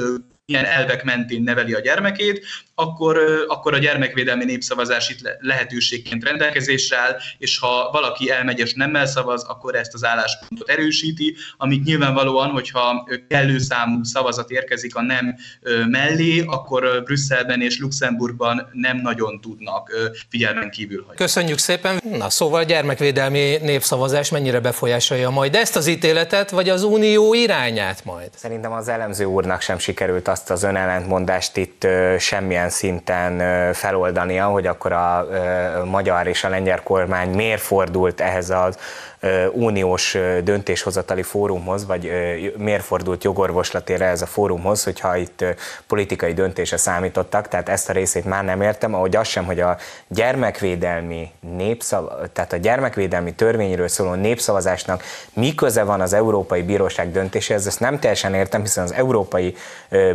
milyen 0.52 0.64
elvek 0.64 1.04
mentén 1.04 1.42
neveli 1.42 1.73
a 1.73 1.80
gyermekét, 1.80 2.44
akkor, 2.75 3.18
akkor 3.49 3.75
a 3.75 3.78
gyermekvédelmi 3.78 4.44
népszavazás 4.44 5.09
itt 5.09 5.37
lehetőségként 5.38 6.25
rendelkezésre 6.25 6.97
áll, 6.97 7.16
és 7.38 7.59
ha 7.59 7.88
valaki 7.92 8.30
elmegy 8.30 8.59
és 8.59 8.73
nem 8.75 9.04
szavaz, 9.04 9.44
akkor 9.44 9.75
ezt 9.75 9.94
az 9.94 10.04
álláspontot 10.04 10.68
erősíti, 10.68 11.37
amit 11.56 11.85
nyilvánvalóan, 11.85 12.50
hogyha 12.50 13.09
kellő 13.28 13.59
számú 13.59 14.04
szavazat 14.04 14.50
érkezik 14.50 14.94
a 14.97 15.02
nem 15.02 15.37
mellé, 15.87 16.44
akkor 16.47 17.02
Brüsszelben 17.04 17.61
és 17.61 17.78
Luxemburgban 17.78 18.68
nem 18.73 18.97
nagyon 18.97 19.40
tudnak 19.40 19.90
figyelmen 20.28 20.71
kívül 20.71 21.00
hagyni. 21.00 21.16
Köszönjük 21.16 21.59
szépen. 21.59 22.00
Na 22.11 22.30
szóval 22.30 22.61
a 22.61 22.64
gyermekvédelmi 22.64 23.56
népszavazás 23.62 24.30
mennyire 24.30 24.61
befolyásolja 24.61 25.30
majd 25.30 25.54
ezt 25.54 25.76
az 25.76 25.87
ítéletet, 25.87 26.50
vagy 26.50 26.68
az 26.68 26.82
unió 26.82 27.35
irányát 27.35 28.04
majd? 28.04 28.30
Szerintem 28.35 28.73
az 28.73 28.88
elemző 28.88 29.25
úrnak 29.25 29.61
sem 29.61 29.78
sikerült 29.78 30.28
azt 30.28 30.41
az 30.50 30.62
önellentmondást 30.62 31.56
itt 31.56 31.87
semmilyen 32.18 32.68
szinten 32.68 33.72
feloldania, 33.72 34.46
hogy 34.46 34.66
akkor 34.66 34.92
a 34.92 35.26
magyar 35.84 36.26
és 36.26 36.44
a 36.44 36.49
lengyel 36.49 36.82
kormány 36.82 37.30
miért 37.30 37.61
fordult 37.61 38.20
ehhez 38.20 38.50
az 38.50 38.78
uniós 39.52 40.17
döntéshozatali 40.45 41.23
fórumhoz, 41.23 41.87
vagy 41.87 42.12
miért 42.57 42.85
fordult 42.85 43.25
jogorvoslatére 43.25 44.07
ez 44.07 44.23
a 44.23 44.26
fórumhoz, 44.26 44.85
hogyha 44.85 45.17
itt 45.17 45.45
politikai 45.87 46.33
döntése 46.33 46.76
számítottak, 46.76 47.49
tehát 47.49 47.69
ezt 47.69 47.88
a 47.88 47.93
részét 47.93 48.25
már 48.25 48.45
nem 48.45 48.62
értem, 48.62 48.95
ahogy 48.95 49.17
az 49.17 49.26
sem, 49.26 49.45
hogy 49.45 49.61
a 49.61 49.76
gyermekvédelmi 50.09 51.31
népszav, 51.57 52.11
tehát 52.33 52.52
a 52.52 52.57
gyermekvédelmi 52.57 53.35
törvényről 53.35 53.88
szóló 53.88 54.14
népszavazásnak 54.14 55.02
mi 55.33 55.55
köze 55.55 55.83
van 55.83 56.00
az 56.00 56.12
Európai 56.12 56.62
Bíróság 56.62 57.12
döntéséhez, 57.12 57.67
ezt 57.67 57.81
nem 57.81 57.99
teljesen 57.99 58.35
értem, 58.35 58.61
hiszen 58.61 58.85
az 58.85 58.93
Európai 58.93 59.55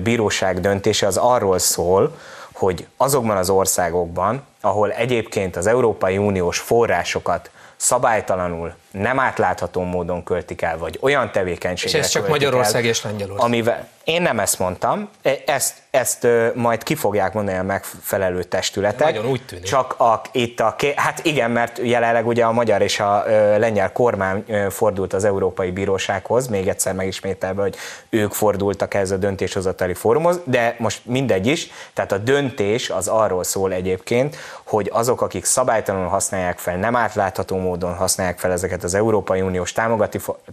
Bíróság 0.03 0.59
döntése 0.59 1.07
az 1.07 1.17
arról 1.17 1.59
szól, 1.59 2.17
hogy 2.53 2.87
azokban 2.97 3.37
az 3.37 3.49
országokban, 3.49 4.41
ahol 4.61 4.91
egyébként 4.91 5.55
az 5.55 5.67
Európai 5.67 6.17
Uniós 6.17 6.59
forrásokat 6.59 7.49
szabálytalanul, 7.75 8.73
nem 8.97 9.19
átlátható 9.19 9.81
módon 9.81 10.23
költik 10.23 10.61
el, 10.61 10.77
vagy 10.77 10.97
olyan 11.01 11.31
tevékenységet 11.31 11.93
És 11.93 12.05
ez 12.05 12.09
csak 12.09 12.27
Magyarország 12.27 12.83
el, 12.83 12.89
és 12.89 13.03
Lengyelország. 13.03 13.45
Amivel, 13.45 13.87
én 14.07 14.21
nem 14.21 14.39
ezt 14.39 14.59
mondtam, 14.59 15.09
e, 15.21 15.37
ezt, 15.45 15.73
ezt 15.89 16.27
majd 16.53 16.83
ki 16.83 16.95
fogják 16.95 17.33
mondani 17.33 17.57
a 17.57 17.63
megfelelő 17.63 18.43
testületek. 18.43 19.13
Nagyon 19.13 19.25
úgy 19.25 19.45
tűnik. 19.45 19.63
Csak 19.63 19.99
a, 19.99 20.21
itt 20.31 20.59
a, 20.59 20.75
hát 20.95 21.25
igen, 21.25 21.51
mert 21.51 21.79
jelenleg 21.83 22.27
ugye 22.27 22.43
a 22.43 22.51
magyar 22.51 22.81
és 22.81 22.99
a 22.99 23.23
lengyel 23.57 23.91
kormány 23.91 24.45
fordult 24.69 25.13
az 25.13 25.23
Európai 25.23 25.71
Bírósághoz, 25.71 26.47
még 26.47 26.67
egyszer 26.67 26.93
megismételve, 26.93 27.61
hogy 27.61 27.75
ők 28.09 28.33
fordultak 28.33 28.93
ez 28.93 29.11
a 29.11 29.17
döntéshozatali 29.17 29.93
fórumhoz, 29.93 30.39
de 30.43 30.75
most 30.79 31.01
mindegy 31.05 31.47
is, 31.47 31.69
tehát 31.93 32.11
a 32.11 32.17
döntés 32.17 32.89
az 32.89 33.07
arról 33.07 33.43
szól 33.43 33.73
egyébként, 33.73 34.35
hogy 34.63 34.89
azok, 34.93 35.21
akik 35.21 35.45
szabálytalanul 35.45 36.09
használják 36.09 36.57
fel, 36.57 36.77
nem 36.77 36.95
átlátható 36.95 37.57
módon 37.57 37.95
használják 37.95 38.39
fel 38.39 38.51
ezeket 38.51 38.83
az 38.87 38.93
Európai 38.93 39.41
Uniós 39.41 39.73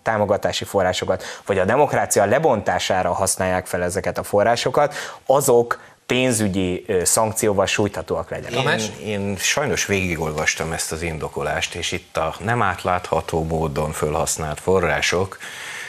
támogatási 0.03 0.65
forrásokat, 0.65 1.23
vagy 1.47 1.59
a 1.59 1.65
demokrácia 1.65 2.25
lebontására 2.25 3.13
használják 3.13 3.67
fel 3.67 3.83
ezeket 3.83 4.19
a 4.19 4.23
forrásokat, 4.23 4.95
azok 5.27 5.81
pénzügyi 6.07 6.87
szankcióval 7.03 7.67
sújthatóak 7.67 8.31
legyenek. 8.31 8.81
Én, 8.81 9.07
én 9.07 9.37
sajnos 9.37 9.87
végigolvastam 9.87 10.73
ezt 10.73 10.93
az 10.93 11.03
indokolást, 11.03 11.75
és 11.75 11.93
itt 11.93 12.17
a 12.17 12.35
nem 12.39 12.63
átlátható 12.63 13.45
módon 13.45 13.93
felhasznált 13.93 14.61
források 14.61 15.39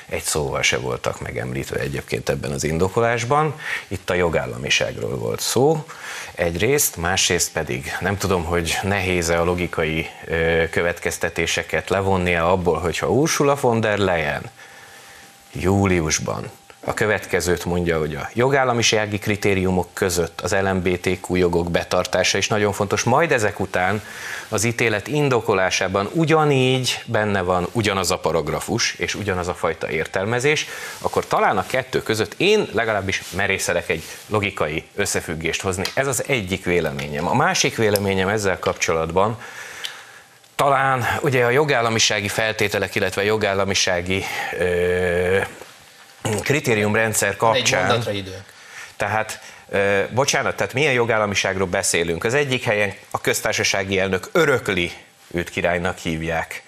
egy 0.09 0.23
szóval 0.23 0.61
se 0.61 0.77
voltak 0.77 1.21
megemlítve 1.21 1.79
egyébként 1.79 2.29
ebben 2.29 2.51
az 2.51 2.63
indokolásban. 2.63 3.59
Itt 3.87 4.09
a 4.09 4.13
jogállamiságról 4.13 5.17
volt 5.17 5.39
szó 5.39 5.85
egyrészt, 6.35 6.97
másrészt 6.97 7.51
pedig 7.51 7.91
nem 7.99 8.17
tudom, 8.17 8.43
hogy 8.43 8.77
nehéz-e 8.83 9.39
a 9.39 9.43
logikai 9.43 10.09
következtetéseket 10.71 11.89
levonnia 11.89 12.51
abból, 12.51 12.79
hogyha 12.79 13.09
Ursula 13.09 13.55
von 13.61 13.79
der 13.79 13.97
Leyen 13.97 14.43
júliusban 15.51 16.51
a 16.87 16.93
következőt 16.93 17.65
mondja, 17.65 17.99
hogy 17.99 18.15
a 18.15 18.29
jogállamisági 18.33 19.17
kritériumok 19.17 19.87
között 19.93 20.41
az 20.41 20.55
LMBTQ 20.61 21.35
jogok 21.35 21.71
betartása 21.71 22.37
is 22.37 22.47
nagyon 22.47 22.73
fontos. 22.73 23.03
Majd 23.03 23.31
ezek 23.31 23.59
után 23.59 24.01
az 24.49 24.63
ítélet 24.63 25.07
indokolásában 25.07 26.09
ugyanígy 26.13 27.03
benne 27.05 27.41
van 27.41 27.67
ugyanaz 27.71 28.11
a 28.11 28.17
paragrafus 28.17 28.93
és 28.93 29.15
ugyanaz 29.15 29.47
a 29.47 29.53
fajta 29.53 29.89
értelmezés, 29.89 30.65
akkor 30.99 31.27
talán 31.27 31.57
a 31.57 31.65
kettő 31.65 32.03
között 32.03 32.33
én 32.37 32.67
legalábbis 32.71 33.23
merészelek 33.35 33.89
egy 33.89 34.03
logikai 34.27 34.83
összefüggést 34.95 35.61
hozni. 35.61 35.83
Ez 35.93 36.07
az 36.07 36.23
egyik 36.27 36.65
véleményem. 36.65 37.27
A 37.27 37.35
másik 37.35 37.75
véleményem 37.75 38.27
ezzel 38.27 38.59
kapcsolatban, 38.59 39.37
talán 40.55 41.05
ugye 41.21 41.45
a 41.45 41.49
jogállamisági 41.49 42.27
feltételek, 42.27 42.95
illetve 42.95 43.23
jogállamisági 43.23 44.23
ö, 44.59 45.37
kritériumrendszer 46.41 47.35
kapcsán. 47.35 47.91
Egy 48.07 48.15
időnk. 48.15 48.43
Tehát, 48.97 49.39
bocsánat, 50.09 50.55
tehát 50.55 50.73
milyen 50.73 50.93
jogállamiságról 50.93 51.67
beszélünk? 51.67 52.23
Az 52.23 52.33
egyik 52.33 52.63
helyen 52.63 52.93
a 53.11 53.21
köztársasági 53.21 53.99
elnök 53.99 54.29
örökli, 54.31 54.91
őt 55.31 55.49
királynak 55.49 55.97
hívják 55.97 56.63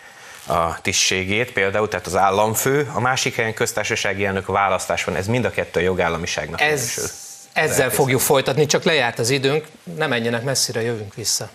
a 0.45 0.81
tisztségét, 0.81 1.51
például, 1.51 1.87
tehát 1.87 2.05
az 2.05 2.15
államfő, 2.15 2.89
a 2.93 2.99
másik 2.99 3.35
helyen 3.35 3.53
köztársasági 3.53 4.25
elnök 4.25 4.45
választás 4.45 5.03
van, 5.03 5.15
ez 5.15 5.27
mind 5.27 5.45
a 5.45 5.49
kettő 5.49 5.79
a 5.79 5.83
jogállamiságnak 5.83 6.61
Ez, 6.61 6.69
minősül. 6.69 7.05
ezzel 7.53 7.89
fogjuk 7.89 8.19
folytatni, 8.19 8.65
csak 8.65 8.83
lejárt 8.83 9.19
az 9.19 9.29
időnk, 9.29 9.65
ne 9.97 10.07
menjenek 10.07 10.43
messzire, 10.43 10.81
jövünk 10.81 11.15
vissza. 11.15 11.49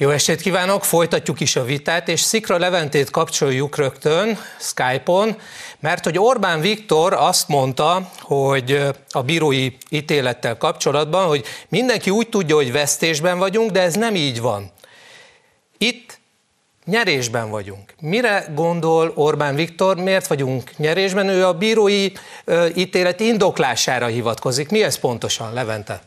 Jó 0.00 0.10
estét 0.10 0.40
kívánok, 0.40 0.84
folytatjuk 0.84 1.40
is 1.40 1.56
a 1.56 1.64
vitát, 1.64 2.08
és 2.08 2.20
Szikra 2.20 2.58
Leventét 2.58 3.10
kapcsoljuk 3.10 3.76
rögtön 3.76 4.38
Skype-on, 4.58 5.36
mert 5.80 6.04
hogy 6.04 6.18
Orbán 6.18 6.60
Viktor 6.60 7.12
azt 7.12 7.48
mondta, 7.48 8.10
hogy 8.20 8.82
a 9.10 9.22
bírói 9.22 9.72
ítélettel 9.88 10.56
kapcsolatban, 10.56 11.26
hogy 11.26 11.44
mindenki 11.68 12.10
úgy 12.10 12.28
tudja, 12.28 12.54
hogy 12.54 12.72
vesztésben 12.72 13.38
vagyunk, 13.38 13.70
de 13.70 13.82
ez 13.82 13.94
nem 13.94 14.14
így 14.14 14.40
van. 14.40 14.70
Itt 15.78 16.18
nyerésben 16.84 17.50
vagyunk. 17.50 17.94
Mire 18.00 18.46
gondol 18.54 19.12
Orbán 19.14 19.54
Viktor, 19.54 19.96
miért 19.96 20.26
vagyunk 20.26 20.76
nyerésben? 20.76 21.28
Ő 21.28 21.46
a 21.46 21.52
bírói 21.54 22.12
ítélet 22.74 23.20
indoklására 23.20 24.06
hivatkozik. 24.06 24.70
Mi 24.70 24.82
ez 24.82 24.98
pontosan, 24.98 25.52
Levente? 25.52 26.02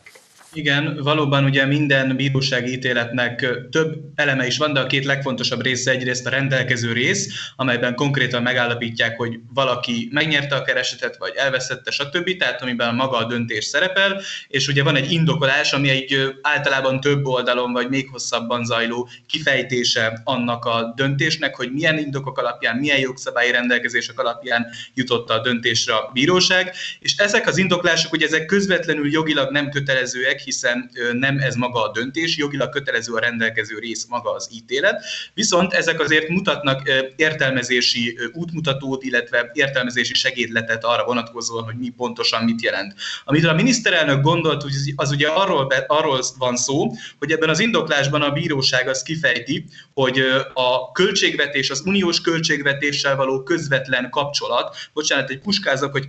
Igen, 0.53 0.99
valóban 1.03 1.43
ugye 1.43 1.65
minden 1.65 2.15
bírósági 2.15 2.71
ítéletnek 2.71 3.47
több 3.69 3.95
eleme 4.15 4.45
is 4.45 4.57
van, 4.57 4.73
de 4.73 4.79
a 4.79 4.85
két 4.85 5.05
legfontosabb 5.05 5.61
része 5.61 5.91
egyrészt 5.91 6.25
a 6.25 6.29
rendelkező 6.29 6.91
rész, 6.91 7.51
amelyben 7.55 7.95
konkrétan 7.95 8.41
megállapítják, 8.41 9.17
hogy 9.17 9.39
valaki 9.53 10.09
megnyerte 10.11 10.55
a 10.55 10.61
keresetet, 10.61 11.17
vagy 11.17 11.33
elveszette, 11.35 11.91
stb. 11.91 12.37
Tehát 12.37 12.61
amiben 12.61 12.95
maga 12.95 13.17
a 13.17 13.25
döntés 13.25 13.65
szerepel, 13.65 14.21
és 14.47 14.67
ugye 14.67 14.83
van 14.83 14.95
egy 14.95 15.11
indokolás, 15.11 15.73
ami 15.73 15.89
egy 15.89 16.35
általában 16.41 16.99
több 16.99 17.25
oldalon, 17.25 17.71
vagy 17.71 17.89
még 17.89 18.09
hosszabban 18.09 18.65
zajló 18.65 19.09
kifejtése 19.27 20.21
annak 20.23 20.65
a 20.65 20.93
döntésnek, 20.95 21.55
hogy 21.55 21.71
milyen 21.71 21.97
indokok 21.97 22.37
alapján, 22.37 22.77
milyen 22.77 22.99
jogszabályi 22.99 23.51
rendelkezések 23.51 24.19
alapján 24.19 24.65
jutott 24.93 25.29
a 25.29 25.41
döntésre 25.41 25.93
a 25.93 26.09
bíróság, 26.13 26.73
és 26.99 27.15
ezek 27.17 27.47
az 27.47 27.57
indoklások, 27.57 28.09
hogy 28.09 28.23
ezek 28.23 28.45
közvetlenül 28.45 29.11
jogilag 29.11 29.51
nem 29.51 29.69
kötelezőek, 29.69 30.39
hiszen 30.43 30.89
nem 31.13 31.37
ez 31.37 31.55
maga 31.55 31.83
a 31.83 31.91
döntés, 31.91 32.37
jogilag 32.37 32.69
kötelező 32.69 33.13
a 33.13 33.19
rendelkező 33.19 33.79
rész 33.79 34.05
maga 34.09 34.33
az 34.33 34.49
ítélet, 34.53 35.03
viszont 35.33 35.73
ezek 35.73 35.99
azért 35.99 36.27
mutatnak 36.27 36.89
értelmezési 37.15 38.17
útmutatót, 38.33 39.03
illetve 39.03 39.49
értelmezési 39.53 40.13
segédletet 40.13 40.83
arra 40.83 41.03
vonatkozóan, 41.03 41.63
hogy 41.63 41.75
mi 41.77 41.89
pontosan 41.89 42.43
mit 42.43 42.61
jelent. 42.61 42.93
Amit 43.25 43.45
a 43.45 43.53
miniszterelnök 43.53 44.21
gondolt, 44.21 44.65
az 44.95 45.11
ugye 45.11 45.27
arról, 45.27 45.73
arról 45.87 46.23
van 46.37 46.55
szó, 46.55 46.91
hogy 47.19 47.31
ebben 47.31 47.49
az 47.49 47.59
indoklásban 47.59 48.21
a 48.21 48.31
bíróság 48.31 48.87
az 48.87 49.03
kifejti, 49.03 49.65
hogy 49.93 50.19
a 50.53 50.91
költségvetés, 50.91 51.69
az 51.69 51.81
uniós 51.85 52.21
költségvetéssel 52.21 53.15
való 53.15 53.43
közvetlen 53.43 54.09
kapcsolat, 54.09 54.75
bocsánat, 54.93 55.29
egy 55.29 55.39
puskázok, 55.39 55.91
hogy 55.91 56.05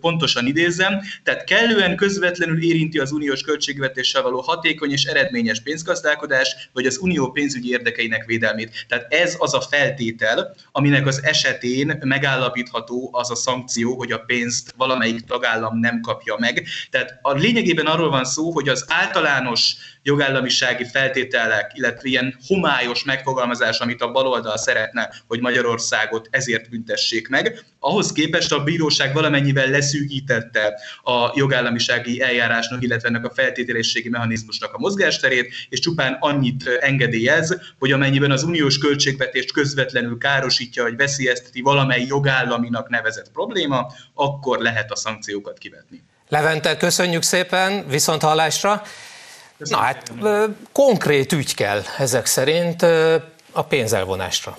pontosan 0.00 0.46
idézzem, 0.46 1.00
tehát 1.22 1.44
kellően 1.44 1.96
közvetlenül 1.96 2.62
érinti 2.62 2.98
az 2.98 3.12
uniós 3.12 3.40
költségvetést, 3.40 3.68
költségvetéssel 3.70 4.22
való 4.22 4.40
hatékony 4.40 4.90
és 4.90 5.04
eredményes 5.04 5.62
pénzgazdálkodás, 5.62 6.70
vagy 6.72 6.86
az 6.86 6.98
unió 6.98 7.30
pénzügyi 7.30 7.70
érdekeinek 7.70 8.24
védelmét. 8.24 8.86
Tehát 8.88 9.12
ez 9.12 9.36
az 9.38 9.54
a 9.54 9.60
feltétel, 9.60 10.54
aminek 10.72 11.06
az 11.06 11.24
esetén 11.24 11.98
megállapítható 12.00 13.10
az 13.12 13.30
a 13.30 13.34
szankció, 13.34 13.96
hogy 13.96 14.12
a 14.12 14.18
pénzt 14.18 14.74
valamelyik 14.76 15.20
tagállam 15.20 15.78
nem 15.78 16.00
kapja 16.00 16.36
meg. 16.38 16.66
Tehát 16.90 17.18
a 17.22 17.32
lényegében 17.32 17.86
arról 17.86 18.10
van 18.10 18.24
szó, 18.24 18.50
hogy 18.50 18.68
az 18.68 18.84
általános 18.88 19.74
jogállamisági 20.02 20.84
feltételek, 20.84 21.72
illetve 21.74 22.08
ilyen 22.08 22.36
homályos 22.46 23.04
megfogalmazás, 23.04 23.78
amit 23.78 24.02
a 24.02 24.10
baloldal 24.10 24.56
szeretne, 24.56 25.10
hogy 25.26 25.40
Magyarországot 25.40 26.28
ezért 26.30 26.68
büntessék 26.68 27.28
meg. 27.28 27.64
Ahhoz 27.78 28.12
képest 28.12 28.52
a 28.52 28.62
bíróság 28.62 29.14
valamennyivel 29.14 29.66
leszűkítette 29.66 30.80
a 31.02 31.32
jogállamisági 31.34 32.22
eljárásnak, 32.22 32.82
illetve 32.82 33.08
ennek 33.08 33.24
a 33.24 33.30
feltételességi 33.30 34.08
mechanizmusnak 34.08 34.74
a 34.74 34.78
mozgásterét, 34.78 35.54
és 35.68 35.78
csupán 35.78 36.16
annyit 36.20 36.68
engedélyez, 36.80 37.58
hogy 37.78 37.92
amennyiben 37.92 38.30
az 38.30 38.42
uniós 38.42 38.78
költségvetést 38.78 39.52
közvetlenül 39.52 40.18
károsítja, 40.18 40.82
vagy 40.82 40.96
veszélyezteti 40.96 41.60
valamely 41.60 42.04
jogállaminak 42.08 42.88
nevezett 42.88 43.30
probléma, 43.32 43.86
akkor 44.14 44.58
lehet 44.58 44.90
a 44.90 44.96
szankciókat 44.96 45.58
kivetni. 45.58 46.02
Levente, 46.28 46.76
köszönjük 46.76 47.22
szépen, 47.22 47.88
viszont 47.88 48.22
hallásra. 48.22 48.82
Na 49.68 49.76
hát 49.76 50.12
konkrét 50.72 51.32
ügy 51.32 51.54
kell 51.54 51.82
ezek 51.98 52.26
szerint 52.26 52.82
a 53.52 53.62
pénzelvonásra. 53.68 54.56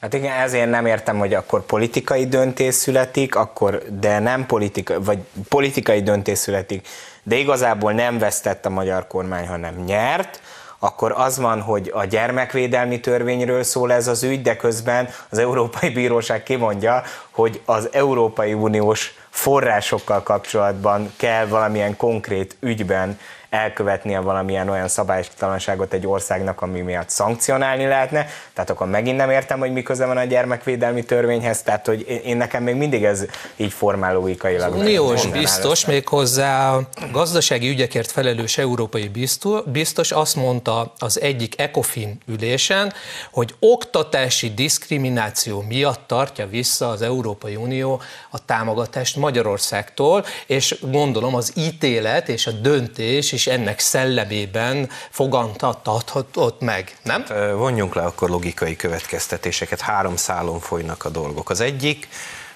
Hát 0.00 0.14
igen, 0.14 0.32
ezért 0.32 0.70
nem 0.70 0.86
értem, 0.86 1.18
hogy 1.18 1.34
akkor 1.34 1.66
politikai 1.66 2.26
döntés 2.26 2.74
születik, 2.74 3.34
akkor, 3.34 3.82
de 4.00 4.18
nem 4.18 4.46
politika, 4.46 5.02
vagy 5.02 5.18
politikai 5.48 6.02
döntés 6.02 6.38
születik, 6.38 6.88
de 7.22 7.36
igazából 7.36 7.92
nem 7.92 8.18
vesztett 8.18 8.66
a 8.66 8.70
magyar 8.70 9.06
kormány, 9.06 9.46
hanem 9.46 9.74
nyert, 9.84 10.40
akkor 10.78 11.12
az 11.16 11.38
van, 11.38 11.60
hogy 11.60 11.90
a 11.94 12.04
gyermekvédelmi 12.04 13.00
törvényről 13.00 13.62
szól 13.62 13.92
ez 13.92 14.06
az 14.06 14.22
ügy, 14.22 14.42
de 14.42 14.56
közben 14.56 15.08
az 15.28 15.38
Európai 15.38 15.88
Bíróság 15.90 16.42
kimondja, 16.42 17.02
hogy 17.30 17.60
az 17.64 17.88
Európai 17.92 18.52
Uniós 18.52 19.14
forrásokkal 19.30 20.22
kapcsolatban 20.22 21.12
kell 21.16 21.46
valamilyen 21.46 21.96
konkrét 21.96 22.56
ügyben 22.60 23.18
elkövetnie 23.56 24.20
valamilyen 24.20 24.68
olyan 24.68 24.88
szabálytalanságot 24.88 25.92
egy 25.92 26.06
országnak, 26.06 26.62
ami 26.62 26.80
miatt 26.80 27.08
szankcionálni 27.08 27.86
lehetne, 27.86 28.26
tehát 28.52 28.70
akkor 28.70 28.86
megint 28.86 29.16
nem 29.16 29.30
értem, 29.30 29.58
hogy 29.58 29.72
mi 29.72 29.82
köze 29.82 30.06
van 30.06 30.16
a 30.16 30.24
gyermekvédelmi 30.24 31.04
törvényhez, 31.04 31.62
tehát 31.62 31.86
hogy 31.86 32.20
én 32.24 32.36
nekem 32.36 32.62
még 32.62 32.74
mindig 32.74 33.04
ez 33.04 33.24
így 33.56 33.72
formálóikailag. 33.72 34.72
Az 34.72 34.80
uniós 34.80 35.26
biztos, 35.26 35.86
még 35.86 36.08
hozzá 36.08 36.74
a 36.74 36.88
gazdasági 37.12 37.68
ügyekért 37.68 38.10
felelős 38.10 38.58
európai 38.58 39.08
biztos, 39.08 39.60
biztos 39.64 40.12
azt 40.12 40.36
mondta 40.36 40.92
az 40.98 41.20
egyik 41.20 41.60
ECOFIN 41.60 42.18
ülésen, 42.26 42.92
hogy 43.30 43.54
oktatási 43.58 44.54
diszkrimináció 44.54 45.64
miatt 45.68 46.06
tartja 46.06 46.46
vissza 46.46 46.88
az 46.88 47.02
Európai 47.02 47.56
Unió 47.56 48.00
a 48.30 48.44
támogatást 48.44 49.16
Magyarországtól, 49.16 50.24
és 50.46 50.78
gondolom 50.80 51.34
az 51.34 51.52
ítélet 51.56 52.28
és 52.28 52.46
a 52.46 52.50
döntés 52.50 53.32
is 53.32 53.45
ennek 53.46 53.78
szellemében 53.78 54.90
fogantathatott 55.10 56.60
meg, 56.60 56.96
nem? 57.02 57.24
Hát, 57.28 57.50
vonjunk 57.52 57.94
le 57.94 58.02
akkor 58.02 58.28
logikai 58.30 58.76
következtetéseket. 58.76 59.80
Három 59.80 60.16
szálon 60.16 60.60
folynak 60.60 61.04
a 61.04 61.08
dolgok. 61.08 61.50
Az 61.50 61.60
egyik, 61.60 62.08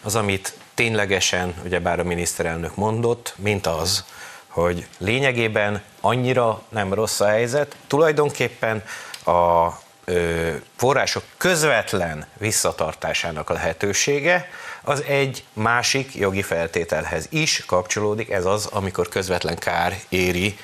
az, 0.02 0.16
amit 0.16 0.52
ténylegesen, 0.74 1.54
ugyebár 1.64 2.00
a 2.00 2.04
miniszterelnök 2.04 2.74
mondott, 2.74 3.34
mint 3.36 3.66
az, 3.66 4.04
hogy 4.46 4.86
lényegében 4.98 5.82
annyira 6.00 6.62
nem 6.68 6.94
rossz 6.94 7.20
a 7.20 7.26
helyzet, 7.26 7.76
tulajdonképpen 7.86 8.82
a 9.24 9.68
ö, 10.04 10.50
források 10.76 11.22
közvetlen 11.36 12.26
visszatartásának 12.38 13.50
a 13.50 13.52
lehetősége, 13.52 14.48
az 14.82 15.02
egy 15.02 15.44
másik 15.52 16.14
jogi 16.14 16.42
feltételhez 16.42 17.26
is 17.30 17.64
kapcsolódik, 17.66 18.30
ez 18.30 18.44
az, 18.44 18.66
amikor 18.66 19.08
közvetlen 19.08 19.58
kár 19.58 20.00
éri 20.08 20.58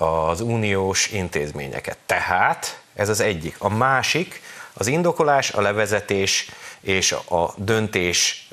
az 0.00 0.40
uniós 0.40 1.10
intézményeket. 1.10 1.98
Tehát 2.06 2.80
ez 2.94 3.08
az 3.08 3.20
egyik. 3.20 3.56
A 3.58 3.68
másik, 3.68 4.42
az 4.72 4.86
indokolás, 4.86 5.50
a 5.50 5.60
levezetés 5.60 6.50
és 6.80 7.12
a 7.12 7.54
döntés 7.56 8.48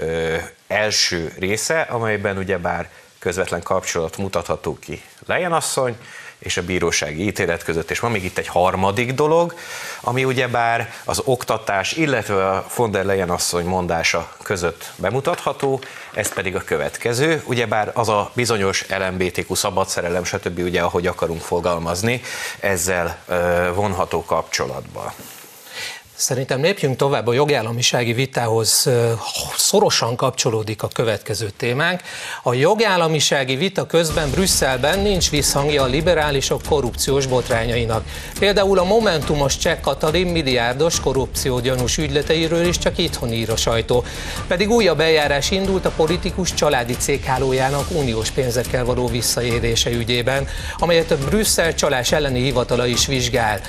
első 0.68 1.34
része, 1.40 1.82
amelyben 1.82 2.38
ugyebár 2.38 2.90
közvetlen 3.20 3.62
kapcsolat 3.64 4.18
mutatható 4.18 4.80
ki 4.80 5.02
Lejen 5.26 5.54
asszony 5.54 5.98
és 6.40 6.58
a 6.58 6.64
bírósági 6.64 7.26
ítélet 7.26 7.64
között. 7.64 7.92
És 7.92 8.00
van 8.00 8.12
még 8.12 8.24
itt 8.24 8.38
egy 8.38 8.48
harmadik 8.48 9.14
dolog, 9.14 9.54
ami 10.02 10.26
ugyebár 10.26 10.94
az 11.04 11.22
oktatás, 11.26 11.92
illetve 11.92 12.50
a 12.50 12.66
von 12.76 12.92
der 12.92 13.06
Leyen 13.06 13.30
asszony 13.30 13.66
mondása 13.66 14.32
között 14.44 14.92
bemutatható, 14.96 15.82
ez 16.14 16.34
pedig 16.34 16.56
a 16.56 16.64
következő, 16.64 17.44
ugyebár 17.46 17.92
az 17.94 18.10
a 18.10 18.32
bizonyos 18.34 18.86
LMBTQ 18.88 19.54
szabadszerelem, 19.54 20.24
stb. 20.24 20.60
ugye, 20.60 20.82
ahogy 20.82 21.08
akarunk 21.08 21.42
fogalmazni, 21.42 22.22
ezzel 22.60 23.18
vonható 23.76 24.26
kapcsolatba. 24.26 25.14
Szerintem 26.18 26.62
lépjünk 26.62 26.96
tovább 26.96 27.28
a 27.28 27.34
jogállamisági 27.34 28.14
vitához 28.14 28.90
szorosan 29.56 30.16
kapcsolódik 30.16 30.84
a 30.84 30.88
következő 30.88 31.50
témánk. 31.58 32.02
A 32.44 32.54
jogállamisági 32.54 33.56
vita 33.56 33.86
közben 33.86 34.30
Brüsszelben 34.30 35.00
nincs 35.00 35.30
visszhangja 35.30 35.84
a 35.84 35.86
liberálisok 35.86 36.62
korrupciós 36.70 37.26
botrányainak. 37.26 38.04
Például 38.40 38.80
a 38.80 38.84
Momentumos 38.84 39.58
Cseh 39.58 39.80
Katalin 39.82 40.28
milliárdos 40.28 41.00
korrupciógyanús 41.00 41.98
ügyleteiről 41.98 42.66
is 42.66 42.78
csak 42.78 42.98
itthon 42.98 43.34
ír 43.34 43.50
a 43.50 43.56
sajtó. 43.56 44.04
Pedig 44.48 44.70
újabb 44.70 45.00
eljárás 45.00 45.52
indult 45.52 45.86
a 45.86 45.92
politikus 45.96 46.54
családi 46.54 46.96
céghálójának 46.98 47.92
uniós 47.92 48.32
pénzekkel 48.32 48.86
való 48.86 49.08
visszaélése 49.08 49.90
ügyében, 49.90 50.48
amelyet 50.78 51.12
a 51.12 51.18
Brüsszel 51.18 51.74
csalás 51.74 52.12
elleni 52.12 52.42
hivatala 52.42 52.86
is 52.86 53.06
vizsgál. 53.06 53.62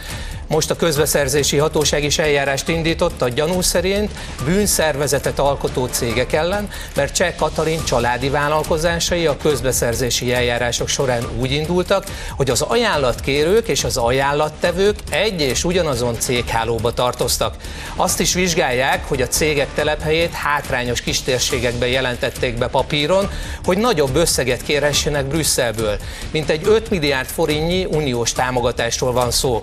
Most 0.48 0.70
a 0.70 0.76
közbeszerzési 0.76 1.56
hatóság 1.56 2.04
is 2.04 2.18
eljárást 2.18 2.68
indított 2.68 3.22
a 3.22 3.28
gyanú 3.28 3.60
szerint 3.60 4.10
bűnszervezetet 4.44 5.38
alkotó 5.38 5.86
cégek 5.86 6.32
ellen, 6.32 6.68
mert 6.94 7.14
Cseh 7.14 7.34
Katalin 7.36 7.84
családi 7.84 8.28
vállalkozásai 8.28 9.26
a 9.26 9.36
közbeszerzési 9.36 10.32
eljárások 10.32 10.88
során 10.88 11.24
úgy 11.40 11.52
indultak, 11.52 12.04
hogy 12.36 12.50
az 12.50 12.60
ajánlatkérők 12.60 13.68
és 13.68 13.84
az 13.84 13.96
ajánlattevők 13.96 14.96
egy 15.10 15.40
és 15.40 15.64
ugyanazon 15.64 16.18
céghálóba 16.18 16.92
tartoztak. 16.92 17.54
Azt 17.96 18.20
is 18.20 18.34
vizsgálják, 18.34 19.08
hogy 19.08 19.22
a 19.22 19.28
cégek 19.28 19.68
telephelyét 19.74 20.32
hátrányos 20.32 21.00
kistérségekbe 21.00 21.88
jelentették 21.88 22.58
be 22.58 22.68
papíron, 22.68 23.30
hogy 23.64 23.78
nagyobb 23.78 24.16
összeget 24.16 24.62
kérhessenek 24.62 25.26
Brüsszelből. 25.26 25.98
Mint 26.30 26.50
egy 26.50 26.66
5 26.66 26.90
milliárd 26.90 27.28
forintnyi 27.28 27.84
uniós 27.84 28.32
támogatásról 28.32 29.12
van 29.12 29.30
szó. 29.30 29.60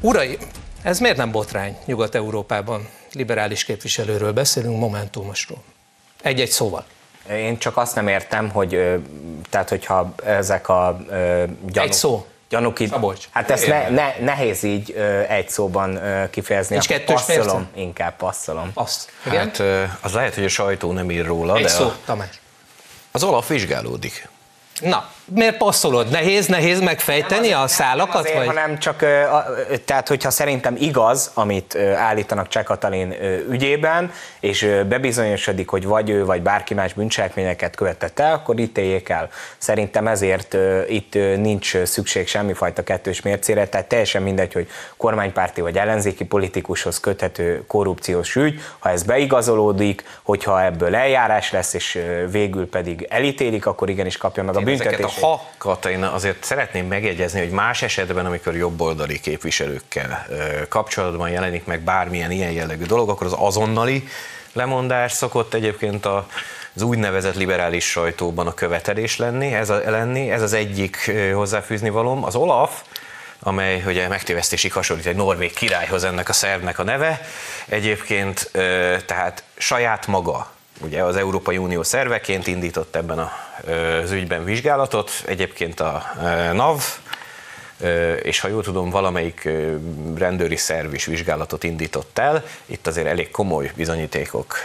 Uraim, 0.00 0.38
ez 0.82 0.98
miért 0.98 1.16
nem 1.16 1.30
botrány 1.30 1.76
Nyugat-Európában? 1.84 2.88
Liberális 3.12 3.64
képviselőről 3.64 4.32
beszélünk, 4.32 4.78
momentumosról. 4.78 5.62
Egy-egy 6.22 6.50
szóval. 6.50 6.84
Én 7.30 7.58
csak 7.58 7.76
azt 7.76 7.94
nem 7.94 8.08
értem, 8.08 8.50
hogy 8.50 9.00
tehát 9.50 9.68
hogyha 9.68 10.14
ezek 10.24 10.68
a 10.68 11.00
gyanúk, 11.66 11.88
Egy 11.88 11.92
szó. 11.92 12.26
Gyanúk 12.48 12.80
így, 12.80 12.88
Szabolcs. 12.88 13.24
Hát 13.30 13.50
ezt 13.50 13.66
ne, 13.66 13.88
ne, 13.88 14.14
nehéz 14.20 14.62
így 14.62 14.90
egy 15.28 15.48
szóban 15.50 16.00
kifejezni. 16.30 16.76
És 16.76 16.86
kettős 16.86 17.06
passzolom, 17.06 17.56
mérce? 17.56 17.80
inkább 17.80 18.16
passzolom. 18.16 18.70
Azt. 18.74 19.10
Igen? 19.26 19.38
Hát 19.38 19.62
az 20.00 20.12
lehet, 20.12 20.34
hogy 20.34 20.44
a 20.44 20.48
sajtó 20.48 20.92
nem 20.92 21.10
ír 21.10 21.24
róla, 21.26 21.56
Egy 21.56 21.62
de 21.62 21.68
szó, 21.68 21.84
a, 21.84 21.96
Tamás. 22.04 22.40
az 23.10 23.22
alap 23.22 23.46
vizsgálódik. 23.46 24.28
Na, 24.80 25.10
miért 25.34 25.56
passzolod? 25.56 26.08
Nehéz, 26.08 26.46
nehéz 26.46 26.80
megfejteni 26.80 27.52
a 27.52 27.66
szálakat? 27.66 28.12
Nem 28.12 28.22
azért, 28.22 28.36
vagy? 28.36 28.46
hanem 28.46 28.78
csak, 28.78 28.98
tehát 29.84 30.08
hogyha 30.08 30.30
szerintem 30.30 30.76
igaz, 30.78 31.30
amit 31.34 31.76
állítanak 31.96 32.48
Cseh 32.48 32.62
Katalin 32.62 33.14
ügyében, 33.50 34.12
és 34.40 34.68
bebizonyosodik, 34.88 35.68
hogy 35.68 35.86
vagy 35.86 36.10
ő, 36.10 36.24
vagy 36.24 36.42
bárki 36.42 36.74
más 36.74 36.92
bűncselekményeket 36.92 37.76
követett 37.76 38.18
el, 38.18 38.32
akkor 38.32 38.58
ítéljék 38.58 39.08
el. 39.08 39.28
Szerintem 39.58 40.06
ezért 40.06 40.56
itt 40.88 41.14
nincs 41.36 41.82
szükség 41.82 42.28
semmifajta 42.28 42.82
kettős 42.82 43.22
mércére, 43.22 43.66
tehát 43.66 43.86
teljesen 43.86 44.22
mindegy, 44.22 44.52
hogy 44.52 44.68
kormánypárti 44.96 45.60
vagy 45.60 45.76
ellenzéki 45.76 46.24
politikushoz 46.24 47.00
köthető 47.00 47.64
korrupciós 47.66 48.36
ügy, 48.36 48.60
ha 48.78 48.90
ez 48.90 49.02
beigazolódik, 49.02 50.04
hogyha 50.22 50.64
ebből 50.64 50.94
eljárás 50.94 51.52
lesz, 51.52 51.74
és 51.74 51.98
végül 52.30 52.68
pedig 52.68 53.06
elítélik, 53.10 53.66
akkor 53.66 53.88
igenis 53.90 54.16
kapja 54.16 54.42
meg 54.42 54.56
a 54.56 54.60
büntetést 54.60 55.19
ha 55.20 55.48
Katalina, 55.58 56.12
azért 56.12 56.44
szeretném 56.44 56.86
megjegyezni, 56.86 57.40
hogy 57.40 57.50
más 57.50 57.82
esetben, 57.82 58.26
amikor 58.26 58.56
jobboldali 58.56 59.20
képviselőkkel 59.20 60.26
kapcsolatban 60.68 61.30
jelenik 61.30 61.64
meg 61.64 61.80
bármilyen 61.80 62.30
ilyen 62.30 62.52
jellegű 62.52 62.84
dolog, 62.84 63.08
akkor 63.08 63.26
az 63.26 63.34
azonnali 63.38 64.08
lemondás 64.52 65.12
szokott 65.12 65.54
egyébként 65.54 66.06
a 66.06 66.26
az 66.74 66.82
úgynevezett 66.82 67.34
liberális 67.34 67.84
sajtóban 67.84 68.46
a 68.46 68.54
követelés 68.54 69.16
lenni, 69.16 69.54
ez, 69.54 69.70
a, 69.70 69.90
lenni, 69.90 70.30
ez 70.30 70.42
az 70.42 70.52
egyik 70.52 71.12
hozzáfűzni 71.34 71.90
valom. 71.90 72.24
Az 72.24 72.34
Olaf, 72.34 72.82
amely 73.40 73.82
ugye 73.86 74.08
megtévesztésig 74.08 74.72
hasonlít 74.72 75.06
egy 75.06 75.16
norvég 75.16 75.52
királyhoz 75.52 76.04
ennek 76.04 76.28
a 76.28 76.32
szervnek 76.32 76.78
a 76.78 76.82
neve, 76.82 77.20
egyébként 77.68 78.50
tehát 79.06 79.42
saját 79.56 80.06
maga 80.06 80.50
ugye 80.80 81.02
az 81.02 81.16
Európai 81.16 81.56
Unió 81.56 81.82
szerveként 81.82 82.46
indított 82.46 82.96
ebben 82.96 83.30
az 84.02 84.10
ügyben 84.10 84.44
vizsgálatot, 84.44 85.10
egyébként 85.26 85.80
a 85.80 86.12
NAV, 86.52 86.82
és 88.22 88.40
ha 88.40 88.48
jól 88.48 88.62
tudom, 88.62 88.90
valamelyik 88.90 89.48
rendőri 90.16 90.56
szerv 90.56 90.94
is 90.94 91.04
vizsgálatot 91.04 91.64
indított 91.64 92.18
el, 92.18 92.44
itt 92.66 92.86
azért 92.86 93.06
elég 93.06 93.30
komoly 93.30 93.72
bizonyítékok 93.76 94.56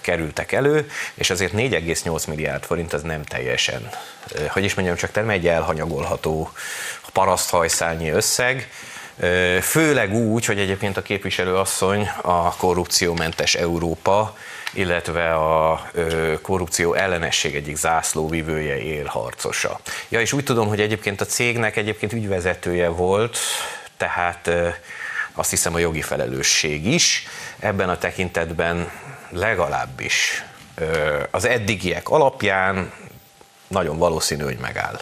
kerültek 0.00 0.52
elő, 0.52 0.90
és 1.14 1.30
azért 1.30 1.52
4,8 1.52 2.28
milliárd 2.28 2.64
forint 2.64 2.92
az 2.92 3.02
nem 3.02 3.22
teljesen, 3.22 3.88
hogy 4.48 4.64
is 4.64 4.74
mondjam, 4.74 4.96
csak 4.96 5.14
nem 5.14 5.30
egy 5.30 5.46
elhanyagolható 5.46 6.50
paraszthajszálnyi 7.12 8.08
összeg, 8.08 8.68
Főleg 9.62 10.14
úgy, 10.14 10.44
hogy 10.44 10.58
egyébként 10.58 10.96
a 10.96 11.02
képviselő 11.02 11.56
asszony 11.56 12.10
a 12.22 12.56
korrupciómentes 12.56 13.54
Európa 13.54 14.36
illetve 14.72 15.34
a 15.34 15.90
korrupció 16.42 16.94
ellenesség 16.94 17.54
egyik 17.54 17.76
zászlóvivője, 17.76 18.78
élharcosa. 18.78 19.80
Ja, 20.08 20.20
és 20.20 20.32
úgy 20.32 20.44
tudom, 20.44 20.68
hogy 20.68 20.80
egyébként 20.80 21.20
a 21.20 21.26
cégnek 21.26 21.76
egyébként 21.76 22.12
ügyvezetője 22.12 22.88
volt, 22.88 23.38
tehát 23.96 24.50
azt 25.32 25.50
hiszem 25.50 25.74
a 25.74 25.78
jogi 25.78 26.02
felelősség 26.02 26.86
is. 26.86 27.26
Ebben 27.58 27.88
a 27.88 27.98
tekintetben 27.98 28.90
legalábbis 29.30 30.44
az 31.30 31.44
eddigiek 31.44 32.08
alapján 32.08 32.92
nagyon 33.66 33.98
valószínű, 33.98 34.42
hogy 34.42 34.58
megáll. 34.58 35.00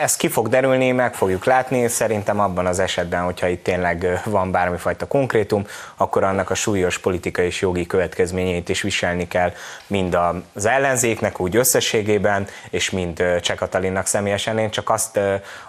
Ez 0.00 0.16
ki 0.16 0.28
fog 0.28 0.48
derülni, 0.48 0.90
meg 0.90 1.14
fogjuk 1.14 1.44
látni. 1.44 1.88
Szerintem 1.88 2.40
abban 2.40 2.66
az 2.66 2.78
esetben, 2.78 3.22
hogyha 3.22 3.46
itt 3.46 3.64
tényleg 3.64 4.20
van 4.24 4.50
bármifajta 4.50 5.06
konkrétum, 5.06 5.66
akkor 5.96 6.24
annak 6.24 6.50
a 6.50 6.54
súlyos 6.54 6.98
politikai 6.98 7.46
és 7.46 7.60
jogi 7.60 7.86
következményeit 7.86 8.68
is 8.68 8.82
viselni 8.82 9.28
kell 9.28 9.52
mind 9.86 10.18
az 10.54 10.66
ellenzéknek 10.66 11.40
úgy 11.40 11.56
összességében, 11.56 12.46
és 12.70 12.90
mind 12.90 13.22
Cseh 13.40 13.56
Katalinnak 13.56 14.06
személyesen. 14.06 14.58
Én 14.58 14.70
csak 14.70 14.90
azt 14.90 15.20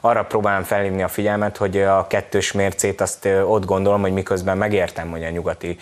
arra 0.01 0.23
próbálom 0.23 0.63
felhívni 0.63 1.03
a 1.03 1.07
figyelmet, 1.07 1.57
hogy 1.57 1.81
a 1.81 2.07
kettős 2.07 2.51
mércét 2.51 3.01
azt 3.01 3.27
ott 3.45 3.65
gondolom, 3.65 4.01
hogy 4.01 4.13
miközben 4.13 4.57
megértem, 4.57 5.09
hogy 5.09 5.23
a 5.23 5.29
nyugati 5.29 5.77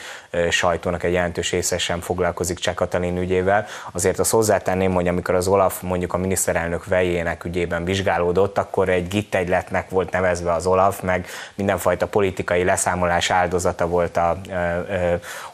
sajtónak 0.50 1.04
egy 1.04 1.14
jelentős 1.14 1.52
része 1.52 1.78
sem 1.78 2.00
foglalkozik 2.00 2.60
Cseh 2.60 2.76
ügyével, 3.20 3.66
azért 3.92 4.20
azt 4.20 4.32
hozzátenném, 4.32 4.94
hogy 4.94 5.08
amikor 5.08 5.36
az 5.36 5.48
Olaf 5.48 5.82
mondjuk 5.82 6.14
a 6.14 6.18
miniszterelnök 6.18 6.86
vejének 6.86 7.46
ügyében 7.46 7.84
vizsgálódott, 7.98 8.58
akkor 8.58 8.90
egy 8.90 9.08
gittegyletnek 9.08 9.90
volt 9.90 10.12
nevezve 10.12 10.54
az 10.54 10.66
Olaf, 10.66 11.02
meg 11.02 11.28
mindenfajta 11.56 12.08
politikai 12.08 12.64
leszámolás 12.64 13.30
áldozata 13.30 13.88
volt 13.88 14.18
a 14.18 14.38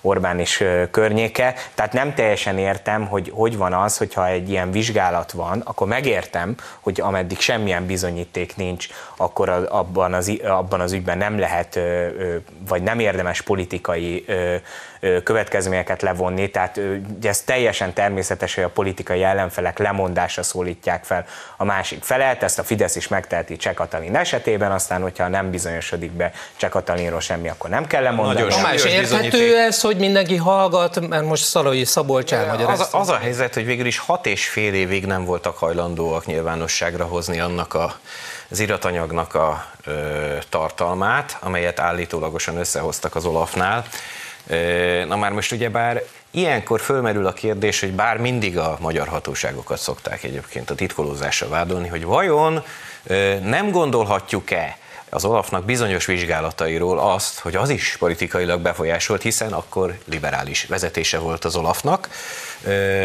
Orbán 0.01 0.39
és 0.39 0.63
környéke. 0.91 1.53
Tehát 1.73 1.93
nem 1.93 2.13
teljesen 2.13 2.57
értem, 2.57 3.07
hogy 3.07 3.31
hogy 3.33 3.57
van 3.57 3.73
az, 3.73 3.97
hogyha 3.97 4.27
egy 4.27 4.49
ilyen 4.49 4.71
vizsgálat 4.71 5.31
van, 5.31 5.61
akkor 5.65 5.87
megértem, 5.87 6.55
hogy 6.79 7.01
ameddig 7.01 7.39
semmilyen 7.39 7.85
bizonyíték 7.85 8.55
nincs, 8.55 8.87
akkor 9.17 9.49
abban 9.49 10.13
az, 10.13 10.39
abban 10.43 10.79
az 10.79 10.91
ügyben 10.91 11.17
nem 11.17 11.39
lehet, 11.39 11.79
vagy 12.67 12.83
nem 12.83 12.99
érdemes 12.99 13.41
politikai 13.41 14.25
következményeket 15.23 16.01
levonni, 16.01 16.49
tehát 16.49 16.79
ez 17.23 17.41
teljesen 17.41 17.93
természetes, 17.93 18.55
hogy 18.55 18.63
a 18.63 18.69
politikai 18.69 19.23
ellenfelek 19.23 19.77
lemondásra 19.77 20.43
szólítják 20.43 21.03
fel 21.03 21.25
a 21.57 21.63
másik 21.63 22.03
felet, 22.03 22.43
ezt 22.43 22.59
a 22.59 22.63
Fidesz 22.63 22.95
is 22.95 23.07
megteheti 23.07 23.55
Cseh 23.55 23.73
Katalin 23.73 24.15
esetében, 24.15 24.71
aztán, 24.71 25.01
hogyha 25.01 25.27
nem 25.27 25.51
bizonyosodik 25.51 26.11
be 26.11 26.31
Cseh 26.55 26.69
Katalinról 26.69 27.19
semmi, 27.19 27.49
akkor 27.49 27.69
nem 27.69 27.87
kell 27.87 28.03
lemondani. 28.03 28.39
Nagyon 28.39 28.49
Tamás, 28.49 28.85
érthető 28.85 29.57
ez, 29.57 29.81
hogy 29.81 29.97
mindenki 29.97 30.35
hallgat, 30.35 31.07
mert 31.07 31.25
most 31.25 31.43
Szalai 31.43 31.85
Szabolcs 31.85 32.31
az, 32.31 32.87
az 32.91 33.09
a 33.09 33.17
helyzet, 33.17 33.53
hogy 33.53 33.65
végül 33.65 33.85
is 33.85 33.97
hat 33.97 34.25
és 34.25 34.47
fél 34.47 34.73
évig 34.73 35.05
nem 35.05 35.25
voltak 35.25 35.57
hajlandóak 35.57 36.25
nyilvánosságra 36.25 37.05
hozni 37.05 37.39
annak 37.39 37.73
a 37.73 37.95
az 38.53 38.59
iratanyagnak 38.59 39.35
a 39.35 39.65
ö, 39.85 40.35
tartalmát, 40.49 41.37
amelyet 41.39 41.79
állítólagosan 41.79 42.57
összehoztak 42.57 43.15
az 43.15 43.25
Olafnál. 43.25 43.85
Na 45.07 45.15
már 45.15 45.31
most 45.31 45.51
ugyebár 45.51 46.03
Ilyenkor 46.35 46.81
fölmerül 46.81 47.25
a 47.25 47.33
kérdés, 47.33 47.79
hogy 47.79 47.91
bár 47.93 48.17
mindig 48.17 48.57
a 48.57 48.77
magyar 48.79 49.07
hatóságokat 49.07 49.79
szokták 49.79 50.23
egyébként 50.23 50.69
a 50.69 50.75
titkolózásra 50.75 51.47
vádolni, 51.49 51.87
hogy 51.87 52.03
vajon 52.03 52.63
nem 53.43 53.71
gondolhatjuk-e 53.71 54.77
az 55.09 55.25
Olafnak 55.25 55.65
bizonyos 55.65 56.05
vizsgálatairól 56.05 56.99
azt, 56.99 57.39
hogy 57.39 57.55
az 57.55 57.69
is 57.69 57.95
politikailag 57.99 58.61
befolyásolt, 58.61 59.21
hiszen 59.21 59.53
akkor 59.53 59.97
liberális 60.05 60.65
vezetése 60.65 61.17
volt 61.17 61.45
az 61.45 61.55
Olafnak, 61.55 62.09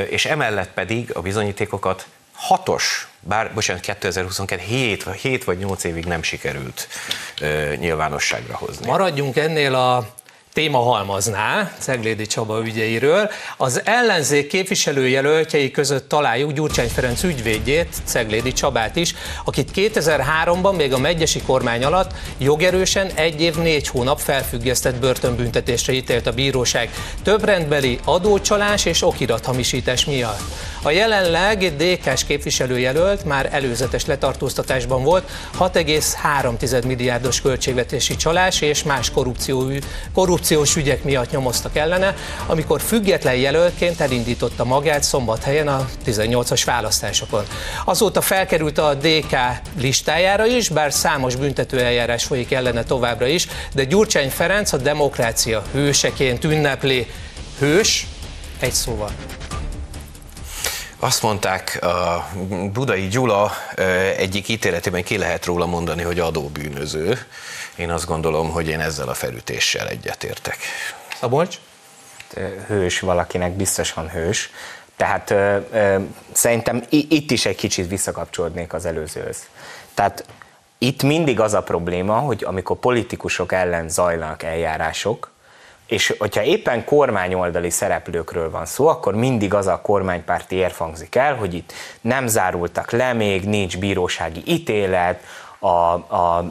és 0.08 0.24
emellett 0.24 0.70
pedig 0.70 1.10
a 1.14 1.20
bizonyítékokat 1.20 2.06
hatos, 2.34 3.08
bár, 3.20 3.50
bocsánat, 3.54 3.82
2022 3.82 4.62
7, 4.62 5.04
7 5.12 5.44
vagy 5.44 5.58
8 5.58 5.84
évig 5.84 6.04
nem 6.04 6.22
sikerült 6.22 6.88
nyilvánosságra 7.76 8.56
hozni. 8.56 8.86
Maradjunk 8.86 9.36
ennél 9.36 9.74
a 9.74 10.08
téma 10.58 10.78
halmaznál, 10.78 11.72
Ceglédi 11.78 12.26
Csaba 12.26 12.62
ügyeiről. 12.66 13.30
Az 13.56 13.80
ellenzék 13.84 14.46
képviselőjelöltjei 14.46 15.70
között 15.70 16.08
találjuk 16.08 16.52
Gyurcsány 16.52 16.88
Ferenc 16.88 17.22
ügyvédjét, 17.22 17.96
Ceglédi 18.04 18.52
Csabát 18.52 18.96
is, 18.96 19.14
akit 19.44 19.70
2003-ban 19.74 20.76
még 20.76 20.92
a 20.92 20.98
megyesi 20.98 21.40
kormány 21.42 21.84
alatt 21.84 22.12
jogerősen 22.38 23.10
egy 23.14 23.40
év 23.40 23.56
négy 23.56 23.88
hónap 23.88 24.20
felfüggesztett 24.20 25.00
börtönbüntetésre 25.00 25.92
ítélt 25.92 26.26
a 26.26 26.32
bíróság 26.32 26.90
több 27.22 27.44
rendbeli 27.44 27.98
adócsalás 28.04 28.84
és 28.84 29.02
okirathamisítás 29.02 30.04
miatt. 30.04 30.40
A 30.82 30.90
jelenleg 30.90 31.76
DK-s 31.76 32.24
képviselőjelölt 32.24 33.24
már 33.24 33.48
előzetes 33.52 34.06
letartóztatásban 34.06 35.02
volt, 35.02 35.30
6,3 35.58 36.86
milliárdos 36.86 37.40
költségvetési 37.40 38.16
csalás 38.16 38.60
és 38.60 38.82
más 38.82 39.10
korrupció, 39.10 39.70
korrupciós 40.48 40.82
ügyek 40.82 41.04
miatt 41.04 41.30
nyomoztak 41.30 41.76
ellene, 41.76 42.14
amikor 42.46 42.80
független 42.80 43.34
jelöltként 43.34 44.00
elindította 44.00 44.64
magát 44.64 45.02
szombathelyen 45.02 45.68
a 45.68 45.88
18-as 46.06 46.62
választásokon. 46.64 47.44
Azóta 47.84 48.20
felkerült 48.20 48.78
a 48.78 48.94
DK 48.94 49.36
listájára 49.78 50.46
is, 50.46 50.68
bár 50.68 50.92
számos 50.92 51.36
büntetőeljárás 51.36 52.24
folyik 52.24 52.52
ellene 52.52 52.82
továbbra 52.82 53.26
is, 53.26 53.46
de 53.74 53.84
Gyurcsány 53.84 54.30
Ferenc 54.30 54.72
a 54.72 54.76
demokrácia 54.76 55.62
hőseként 55.72 56.44
ünnepli. 56.44 57.06
Hős, 57.58 58.06
egy 58.60 58.72
szóval. 58.72 59.10
Azt 60.98 61.22
mondták, 61.22 61.78
a 61.82 62.28
Budai 62.72 63.08
Gyula 63.08 63.52
egyik 64.16 64.48
ítéletében 64.48 65.02
ki 65.02 65.18
lehet 65.18 65.44
róla 65.44 65.66
mondani, 65.66 66.02
hogy 66.02 66.18
adóbűnöző. 66.18 67.18
Én 67.78 67.90
azt 67.90 68.06
gondolom, 68.06 68.50
hogy 68.50 68.68
én 68.68 68.80
ezzel 68.80 69.08
a 69.08 69.14
felütéssel 69.14 69.88
egyetértek. 69.88 70.56
Szabolcs? 71.20 71.58
Hős 72.66 73.00
valakinek 73.00 73.52
biztosan 73.52 74.08
hős. 74.08 74.50
Tehát 74.96 75.30
ö, 75.30 75.58
ö, 75.72 75.96
szerintem 76.32 76.82
itt 76.88 77.30
is 77.30 77.46
egy 77.46 77.56
kicsit 77.56 77.88
visszakapcsolódnék 77.88 78.72
az 78.72 78.84
előzőhöz. 78.84 79.46
Tehát 79.94 80.24
itt 80.78 81.02
mindig 81.02 81.40
az 81.40 81.54
a 81.54 81.62
probléma, 81.62 82.18
hogy 82.18 82.44
amikor 82.44 82.76
politikusok 82.76 83.52
ellen 83.52 83.88
zajlanak 83.88 84.42
eljárások, 84.42 85.30
és 85.86 86.14
hogyha 86.18 86.42
éppen 86.42 86.84
kormányoldali 86.84 87.70
szereplőkről 87.70 88.50
van 88.50 88.66
szó, 88.66 88.86
akkor 88.86 89.14
mindig 89.14 89.54
az 89.54 89.66
a 89.66 89.80
kormánypárti 89.80 90.56
érv 90.56 90.74
hangzik 90.74 91.14
el, 91.14 91.34
hogy 91.34 91.54
itt 91.54 91.72
nem 92.00 92.26
zárultak 92.26 92.90
le 92.90 93.12
még, 93.12 93.44
nincs 93.44 93.78
bírósági 93.78 94.42
ítélet, 94.44 95.22
a, 95.60 95.66
a, 95.66 96.50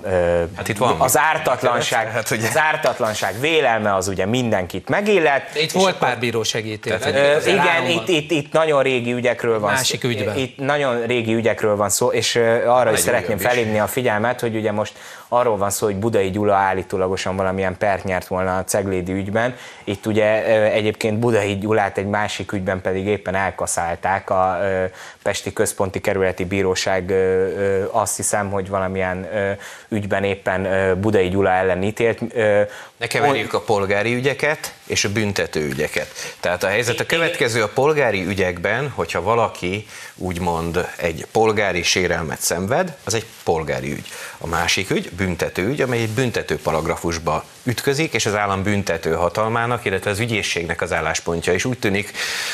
hát 0.55 0.67
itt 0.67 0.77
van 0.77 0.95
az, 1.01 1.17
ártatlanság, 1.17 2.11
hát, 2.11 2.31
ugye. 2.31 2.47
az 2.47 2.57
ártatlanság 2.57 3.39
vélelme 3.39 3.95
az 3.95 4.07
ugye 4.07 4.25
mindenkit 4.25 4.89
megillet. 4.89 5.55
Itt 5.55 5.71
volt 5.71 5.97
pár 5.97 6.19
bírósági 6.19 6.71
ítélet. 6.71 6.99
Tehát, 6.99 7.45
igen, 7.45 7.85
itt, 7.89 8.07
itt, 8.07 8.31
itt 8.31 8.51
nagyon 8.51 8.83
régi 8.83 9.13
ügyekről 9.13 9.59
van 9.59 9.71
Másik 9.71 10.01
szó. 10.01 10.07
Ügyben. 10.09 10.37
Itt 10.37 10.57
nagyon 10.57 11.05
régi 11.05 11.33
ügyekről 11.33 11.75
van 11.75 11.89
szó, 11.89 12.11
és 12.11 12.35
arra 12.67 12.91
is 12.91 12.99
szeretném 12.99 13.37
felhívni 13.37 13.79
a 13.79 13.87
figyelmet, 13.87 14.39
hogy 14.39 14.55
ugye 14.55 14.71
most 14.71 14.93
arról 15.27 15.57
van 15.57 15.69
szó, 15.69 15.85
hogy 15.85 15.95
Budai 15.95 16.29
Gyula 16.29 16.55
állítólagosan 16.55 17.35
valamilyen 17.35 17.77
pert 17.77 18.03
nyert 18.03 18.27
volna 18.27 18.57
a 18.57 18.63
Ceglédi 18.63 19.11
ügyben. 19.11 19.55
Itt 19.83 20.05
ugye 20.05 20.43
egyébként 20.71 21.19
Budai 21.19 21.57
Gyulát 21.57 21.97
egy 21.97 22.07
másik 22.07 22.51
ügyben 22.51 22.81
pedig 22.81 23.05
éppen 23.05 23.35
elkaszálták 23.35 24.29
a 24.29 24.59
Pesti 25.23 25.53
Központi 25.53 26.01
Kerületi 26.01 26.45
Bíróság 26.45 27.13
azt 27.91 28.15
hiszem, 28.15 28.51
hogy 28.51 28.69
valamilyen 28.69 29.27
ügyben 29.89 30.23
éppen 30.23 30.67
Budai 31.01 31.29
Gyula 31.29 31.51
ellen 31.51 31.83
ítélt. 31.83 32.35
Ne 32.97 33.07
keverjük 33.07 33.53
a 33.53 33.61
polgári 33.61 34.13
ügyeket 34.13 34.73
és 34.85 35.05
a 35.05 35.11
büntető 35.11 35.67
ügyeket. 35.67 36.07
Tehát 36.39 36.63
a 36.63 36.67
helyzet 36.67 36.99
a 36.99 37.05
következő 37.05 37.63
a 37.63 37.67
polgári 37.67 38.25
ügyekben, 38.25 38.89
hogyha 38.89 39.21
valaki 39.21 39.85
úgymond 40.17 40.87
egy 40.95 41.25
polgári 41.31 41.83
sérelmet 41.83 42.39
szenved, 42.39 42.97
az 43.03 43.13
egy 43.13 43.25
polgári 43.43 43.91
ügy. 43.91 44.07
A 44.37 44.47
másik 44.47 44.89
ügy, 44.89 45.11
büntető 45.11 45.67
ügy, 45.67 45.81
amely 45.81 46.01
egy 46.01 46.09
büntető 46.09 46.57
paragrafusba 46.57 47.43
ütközik, 47.63 48.13
és 48.13 48.25
az 48.25 48.35
állam 48.35 48.63
büntető 48.63 49.13
hatalmának, 49.13 49.85
illetve 49.85 50.09
az 50.09 50.19
ügyészségnek 50.19 50.81
az 50.81 50.93
álláspontja 50.93 51.53
is 51.53 51.65
úgy 51.65 51.79
tűnik, 51.79 52.11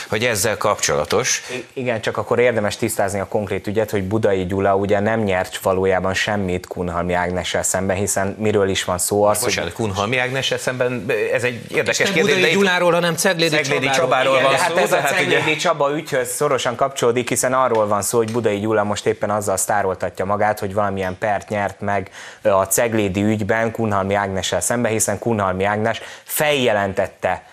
hogy 0.09 0.25
ezzel 0.25 0.57
kapcsolatos. 0.57 1.43
Igen, 1.73 2.01
csak 2.01 2.17
akkor 2.17 2.39
érdemes 2.39 2.77
tisztázni 2.77 3.19
a 3.19 3.27
konkrét 3.27 3.67
ügyet, 3.67 3.91
hogy 3.91 4.03
Budai 4.03 4.45
Gyula 4.45 4.75
ugye 4.75 4.99
nem 4.99 5.19
nyert 5.19 5.57
valójában 5.57 6.13
semmit 6.13 6.67
Kunhalmi 6.67 7.13
Ágnessel 7.13 7.63
szemben, 7.63 7.95
hiszen 7.95 8.35
miről 8.39 8.69
is 8.69 8.83
van 8.83 8.97
szó. 8.97 9.23
Az, 9.23 9.41
Bocsánat, 9.41 9.73
hogy... 9.73 9.85
Kunhalmi 9.85 10.17
Ágnessel 10.17 10.57
szemben 10.57 11.05
ez 11.33 11.43
egy 11.43 11.71
érdekes 11.71 12.11
kérdés. 12.11 12.35
Budai 12.35 12.51
Gyuláról, 12.51 12.91
hanem 12.91 13.15
Ceglédi, 13.15 13.55
Ceglédi 13.55 13.89
Csabáról, 13.89 13.95
Csabáról 13.95 14.33
Igen, 14.33 14.43
van 14.43 14.59
hát 14.59 14.69
szó. 14.69 14.75
Hát 14.75 14.83
ez 14.83 14.91
a 14.91 15.15
Ceglédi 15.15 15.41
ugye... 15.41 15.55
Csaba 15.55 15.95
ügyhöz 15.95 16.33
szorosan 16.33 16.75
kapcsolódik, 16.75 17.29
hiszen 17.29 17.52
arról 17.53 17.87
van 17.87 18.01
szó, 18.01 18.17
hogy 18.17 18.31
Budai 18.31 18.59
Gyula 18.59 18.83
most 18.83 19.05
éppen 19.05 19.29
azzal 19.29 19.57
sztároltatja 19.57 20.25
magát, 20.25 20.59
hogy 20.59 20.73
valamilyen 20.73 21.17
pert 21.17 21.49
nyert 21.49 21.81
meg 21.81 22.09
a 22.41 22.63
Ceglédi 22.63 23.23
ügyben 23.23 23.71
Kunhalmi 23.71 24.13
Ágnessel 24.13 24.61
szemben, 24.61 24.91
hiszen 24.91 25.19
Kunhalmi 25.19 25.63
Ágnes 25.63 26.01
feljelentette 26.23 27.43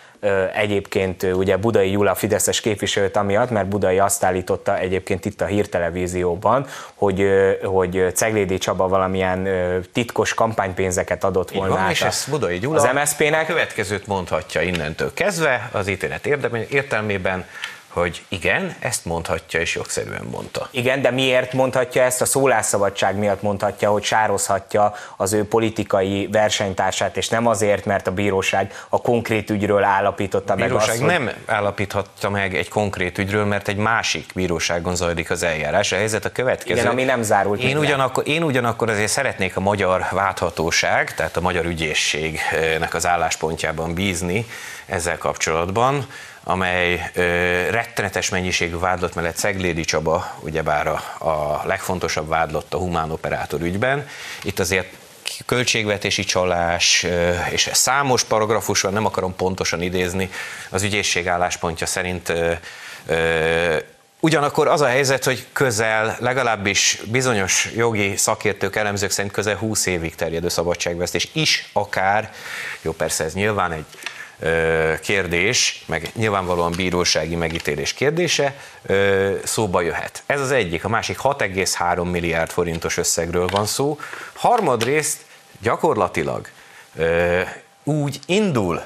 egyébként 0.54 1.22
ugye 1.22 1.56
Budai 1.56 1.90
Jula 1.90 2.14
Fideszes 2.14 2.60
képviselőt 2.60 3.16
amiatt, 3.16 3.50
mert 3.50 3.66
Budai 3.66 3.98
azt 3.98 4.24
állította 4.24 4.78
egyébként 4.78 5.24
itt 5.24 5.40
a 5.40 5.44
hírtelevízióban, 5.44 6.66
hogy, 6.94 7.26
hogy 7.62 8.06
Ceglédi 8.14 8.58
Csaba 8.58 8.88
valamilyen 8.88 9.48
titkos 9.92 10.34
kampánypénzeket 10.34 11.24
adott 11.24 11.50
volna 11.50 11.74
van, 11.74 11.90
és 11.90 12.02
ezt 12.02 12.30
Budai 12.30 12.58
Gyula 12.58 12.80
az 12.80 12.88
MSZP-nek. 12.94 13.46
következőt 13.46 14.06
mondhatja 14.06 14.60
innentől 14.60 15.12
kezdve 15.14 15.68
az 15.72 15.88
ítélet 15.88 16.26
értelmében, 16.68 17.44
hogy 17.90 18.24
igen, 18.28 18.76
ezt 18.78 19.04
mondhatja, 19.04 19.60
és 19.60 19.74
jogszerűen 19.74 20.24
mondta. 20.30 20.68
Igen, 20.70 21.02
de 21.02 21.10
miért 21.10 21.52
mondhatja 21.52 22.02
ezt? 22.02 22.20
A 22.20 22.24
szólásszabadság 22.24 23.16
miatt 23.16 23.42
mondhatja, 23.42 23.90
hogy 23.90 24.02
sározhatja 24.02 24.94
az 25.16 25.32
ő 25.32 25.44
politikai 25.44 26.28
versenytársát, 26.32 27.16
és 27.16 27.28
nem 27.28 27.46
azért, 27.46 27.84
mert 27.84 28.06
a 28.06 28.10
bíróság 28.12 28.72
a 28.88 29.00
konkrét 29.00 29.50
ügyről 29.50 29.84
állapította 29.84 30.52
a 30.52 30.56
meg 30.56 30.72
azt, 30.72 31.00
nem 31.00 31.30
állapíthatta 31.46 32.30
meg 32.30 32.54
egy 32.54 32.68
konkrét 32.68 33.18
ügyről, 33.18 33.44
mert 33.44 33.68
egy 33.68 33.76
másik 33.76 34.30
bíróságon 34.34 34.96
zajlik 34.96 35.30
az 35.30 35.42
eljárás. 35.42 35.92
A 35.92 35.96
helyzet 35.96 36.24
a 36.24 36.32
következő. 36.32 36.80
Igen, 36.80 36.90
ami 36.90 37.04
nem 37.04 37.22
zárult. 37.22 37.62
Én 37.62 37.78
ugyanakkor, 37.78 38.28
én 38.28 38.42
ugyanakkor 38.42 38.90
azért 38.90 39.10
szeretnék 39.10 39.56
a 39.56 39.60
magyar 39.60 40.06
válthatóság, 40.10 41.14
tehát 41.14 41.36
a 41.36 41.40
magyar 41.40 41.64
ügyészségnek 41.64 42.94
az 42.94 43.06
álláspontjában 43.06 43.94
bízni 43.94 44.46
ezzel 44.86 45.18
kapcsolatban, 45.18 46.06
amely 46.44 47.10
ö, 47.14 47.22
rettenetes 47.70 48.28
mennyiségű 48.28 48.78
vádlott 48.78 49.14
mellett 49.14 49.36
Szeglédi 49.36 49.84
Csaba, 49.84 50.36
ugyebár 50.40 50.86
a, 50.86 51.02
a 51.18 51.62
legfontosabb 51.64 52.28
vádlott 52.28 52.74
a 52.74 52.78
humán 52.78 53.10
operátor 53.10 53.60
ügyben. 53.60 54.08
Itt 54.42 54.58
azért 54.58 54.86
költségvetési 55.46 56.24
csalás, 56.24 57.06
és 57.50 57.70
számos 57.72 58.24
paragrafus 58.24 58.80
van, 58.80 58.92
nem 58.92 59.06
akarom 59.06 59.36
pontosan 59.36 59.82
idézni, 59.82 60.30
az 60.70 60.82
ügyészség 60.82 61.28
álláspontja 61.28 61.86
szerint 61.86 62.32
Ugyanakkor 64.22 64.68
az 64.68 64.80
a 64.80 64.86
helyzet, 64.86 65.24
hogy 65.24 65.46
közel, 65.52 66.16
legalábbis 66.18 67.02
bizonyos 67.04 67.68
jogi 67.76 68.16
szakértők, 68.16 68.76
elemzők 68.76 69.10
szerint 69.10 69.32
közel 69.32 69.56
20 69.56 69.86
évig 69.86 70.14
terjedő 70.14 70.48
szabadságvesztés 70.48 71.28
is 71.32 71.70
akár, 71.72 72.32
jó 72.82 72.92
persze 72.92 73.24
ez 73.24 73.34
nyilván 73.34 73.72
egy 73.72 73.84
kérdés, 75.02 75.84
meg 75.86 76.10
nyilvánvalóan 76.14 76.72
bírósági 76.76 77.36
megítélés 77.36 77.92
kérdése 77.92 78.54
szóba 79.44 79.80
jöhet. 79.80 80.22
Ez 80.26 80.40
az 80.40 80.50
egyik. 80.50 80.84
A 80.84 80.88
másik 80.88 81.18
6,3 81.22 82.10
milliárd 82.10 82.50
forintos 82.50 82.96
összegről 82.96 83.46
van 83.46 83.66
szó. 83.66 83.98
Harmadrészt 84.32 85.18
gyakorlatilag 85.60 86.48
úgy 87.84 88.18
indul 88.26 88.82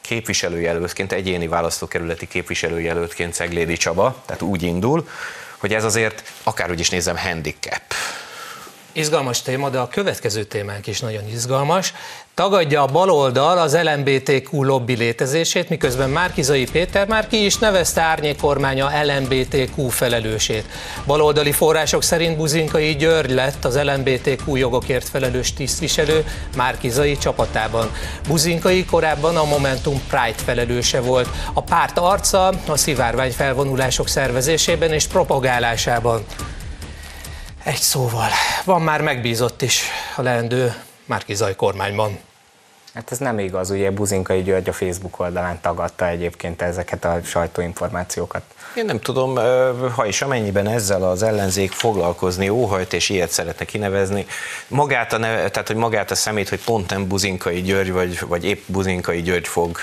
képviselőjelöltként, 0.00 1.12
egyéni 1.12 1.48
választókerületi 1.48 2.28
képviselőjelöltként 2.28 3.34
Ceglédi 3.34 3.76
Csaba, 3.76 4.22
tehát 4.26 4.42
úgy 4.42 4.62
indul, 4.62 5.08
hogy 5.56 5.74
ez 5.74 5.84
azért, 5.84 6.22
akárhogy 6.42 6.80
is 6.80 6.90
nézem, 6.90 7.16
handicap 7.16 7.82
Izgalmas 8.92 9.42
téma, 9.42 9.70
de 9.70 9.78
a 9.78 9.88
következő 9.88 10.44
témánk 10.44 10.86
is 10.86 11.00
nagyon 11.00 11.28
izgalmas. 11.28 11.92
Tagadja 12.34 12.82
a 12.82 12.86
baloldal 12.86 13.58
az 13.58 13.78
LMBTQ 13.82 14.62
lobby 14.62 14.96
létezését, 14.96 15.68
miközben 15.68 16.10
Márkizai 16.10 16.64
Péter 16.64 17.06
már 17.06 17.26
ki 17.26 17.44
is 17.44 17.58
nevezte 17.58 18.00
árnyékormánya 18.00 18.90
LMBTQ 19.04 19.88
felelősét. 19.88 20.64
Baloldali 21.06 21.52
források 21.52 22.02
szerint 22.02 22.36
Buzinkai 22.36 22.96
György 22.96 23.30
lett 23.30 23.64
az 23.64 23.82
LMBTQ 23.82 24.56
jogokért 24.56 25.08
felelős 25.08 25.52
tisztviselő 25.52 26.24
Márkizai 26.56 27.16
csapatában. 27.16 27.90
Buzinkai 28.28 28.84
korábban 28.84 29.36
a 29.36 29.44
Momentum 29.44 30.02
Pride 30.08 30.42
felelőse 30.44 31.00
volt. 31.00 31.28
A 31.52 31.62
párt 31.62 31.98
arca 31.98 32.52
a 32.66 32.76
szivárvány 32.76 33.32
felvonulások 33.32 34.08
szervezésében 34.08 34.92
és 34.92 35.06
propagálásában. 35.06 36.24
Egy 37.64 37.80
szóval, 37.80 38.28
van 38.64 38.82
már 38.82 39.00
megbízott 39.00 39.62
is 39.62 39.82
a 40.16 40.22
leendő 40.22 40.74
Márkizaj 41.04 41.56
kormányban. 41.56 42.18
Hát 42.94 43.12
ez 43.12 43.18
nem 43.18 43.38
igaz, 43.38 43.70
ugye 43.70 43.90
Buzinkai 43.90 44.42
György 44.42 44.68
a 44.68 44.72
Facebook 44.72 45.20
oldalán 45.20 45.60
tagadta 45.60 46.08
egyébként 46.08 46.62
ezeket 46.62 47.04
a 47.04 47.20
sajtóinformációkat. 47.24 48.42
Én 48.74 48.84
nem 48.84 49.00
tudom, 49.00 49.34
ha 49.94 50.06
is 50.06 50.22
amennyiben 50.22 50.68
ezzel 50.68 51.02
az 51.02 51.22
ellenzék 51.22 51.72
foglalkozni 51.72 52.48
óhajt, 52.48 52.92
és 52.92 53.08
ilyet 53.08 53.30
szeretne 53.30 53.64
kinevezni, 53.64 54.26
magát 54.68 55.12
a, 55.12 55.18
neve, 55.18 55.50
tehát, 55.50 55.68
hogy 55.68 55.76
magát 55.76 56.10
a 56.10 56.14
szemét, 56.14 56.48
hogy 56.48 56.64
pont 56.64 56.90
nem 56.90 57.08
Buzinkai 57.08 57.62
György, 57.62 57.92
vagy, 57.92 58.20
vagy 58.20 58.44
épp 58.44 58.62
Buzinkai 58.66 59.22
György 59.22 59.48
fog 59.48 59.78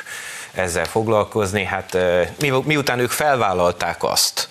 ezzel 0.53 0.85
foglalkozni, 0.85 1.63
hát 1.63 1.97
mi, 2.39 2.51
miután 2.65 2.99
ők 2.99 3.11
felvállalták 3.11 4.03
azt, 4.03 4.47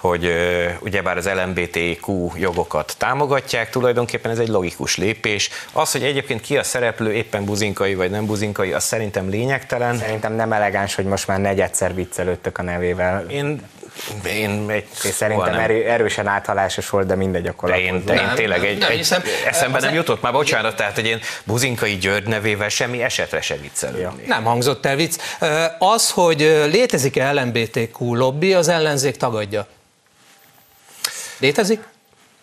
hogy 0.00 0.32
ugyebár 0.80 1.16
az 1.16 1.28
LMBTQ 1.28 2.30
jogokat 2.36 2.94
támogatják, 2.98 3.70
tulajdonképpen 3.70 4.30
ez 4.30 4.38
egy 4.38 4.48
logikus 4.48 4.96
lépés. 4.96 5.50
Az, 5.72 5.92
hogy 5.92 6.02
egyébként 6.02 6.40
ki 6.40 6.56
a 6.56 6.62
szereplő, 6.62 7.12
éppen 7.12 7.44
buzinkai 7.44 7.94
vagy 7.94 8.10
nem 8.10 8.26
buzinkai, 8.26 8.72
az 8.72 8.84
szerintem 8.84 9.28
lényegtelen. 9.28 9.98
Szerintem 9.98 10.32
nem 10.32 10.52
elegáns, 10.52 10.94
hogy 10.94 11.04
most 11.04 11.26
már 11.26 11.40
negyedszer 11.40 11.94
viccelődtök 11.94 12.58
a 12.58 12.62
nevével. 12.62 13.24
Én 13.28 13.62
én 14.24 14.64
egy 14.70 14.86
és 15.04 15.14
szerintem 15.14 15.50
nem. 15.50 15.60
erő, 15.60 15.84
erősen 15.84 16.26
áthalásos 16.26 16.88
volt, 16.88 17.06
de 17.06 17.14
mindegy, 17.14 17.46
akkor 17.46 17.70
de 17.70 17.80
én, 17.80 18.04
de 18.04 18.14
én 18.14 18.30
tényleg 18.34 18.64
egy, 18.64 18.78
nem, 18.78 18.90
egy 18.90 18.96
hiszem, 18.96 19.22
eszembe 19.46 19.80
nem 19.80 19.94
jutott 19.94 20.22
már, 20.22 20.32
bocsánat, 20.32 20.76
tehát, 20.76 20.94
hogy 20.94 21.06
én 21.06 21.20
Buzinkai 21.44 21.96
György 21.96 22.26
nevével 22.26 22.68
semmi 22.68 23.02
esetre 23.02 23.40
se 23.40 23.56
viccelődni. 23.56 24.22
Nem 24.26 24.44
hangzott 24.44 24.86
el 24.86 24.96
vicc. 24.96 25.18
Az, 25.78 26.10
hogy 26.10 26.40
létezik-e 26.70 27.32
LMBTQ 27.32 28.14
lobby, 28.14 28.54
az 28.54 28.68
ellenzék 28.68 29.16
tagadja. 29.16 29.66
Létezik? 31.40 31.80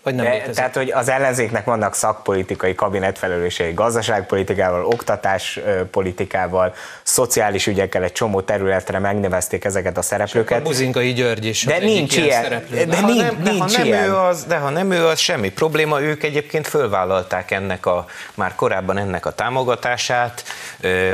Vagy 0.05 0.15
nem 0.15 0.25
létezik? 0.25 0.53
Tehát, 0.53 0.75
hogy 0.75 0.91
az 0.91 1.09
ellenzéknek 1.09 1.65
vannak 1.65 1.95
szakpolitikai 1.95 2.75
kabinetfelelősségei, 2.75 3.73
gazdaságpolitikával, 3.73 4.85
oktatáspolitikával, 4.85 6.73
szociális 7.03 7.67
ügyekkel 7.67 8.03
egy 8.03 8.11
csomó 8.11 8.41
területre 8.41 8.99
megnevezték 8.99 9.63
ezeket 9.63 9.97
a 9.97 10.01
szereplőket. 10.01 10.59
A 10.59 10.61
Buzinkai 10.61 11.13
György 11.13 11.45
is. 11.45 11.63
De 11.63 11.77
nincs 11.77 12.17
ilyen. 12.17 12.43
Szereplő. 12.43 12.77
De, 12.77 12.85
de, 12.85 13.01
nincs, 13.01 13.21
nem, 13.21 13.43
de, 13.43 13.51
ha 13.51 13.67
nem 13.77 13.85
ilyen. 13.85 14.03
Ő 14.03 14.15
az, 14.15 14.43
de 14.43 14.57
ha 14.57 14.69
nem 14.69 14.91
ő 14.91 15.05
az, 15.05 15.19
semmi 15.19 15.51
probléma. 15.51 16.01
Ők 16.01 16.23
egyébként 16.23 16.67
fölvállalták 16.67 17.51
ennek 17.51 17.85
a, 17.85 18.05
már 18.33 18.55
korábban 18.55 18.97
ennek 18.97 19.25
a 19.25 19.31
támogatását, 19.31 20.43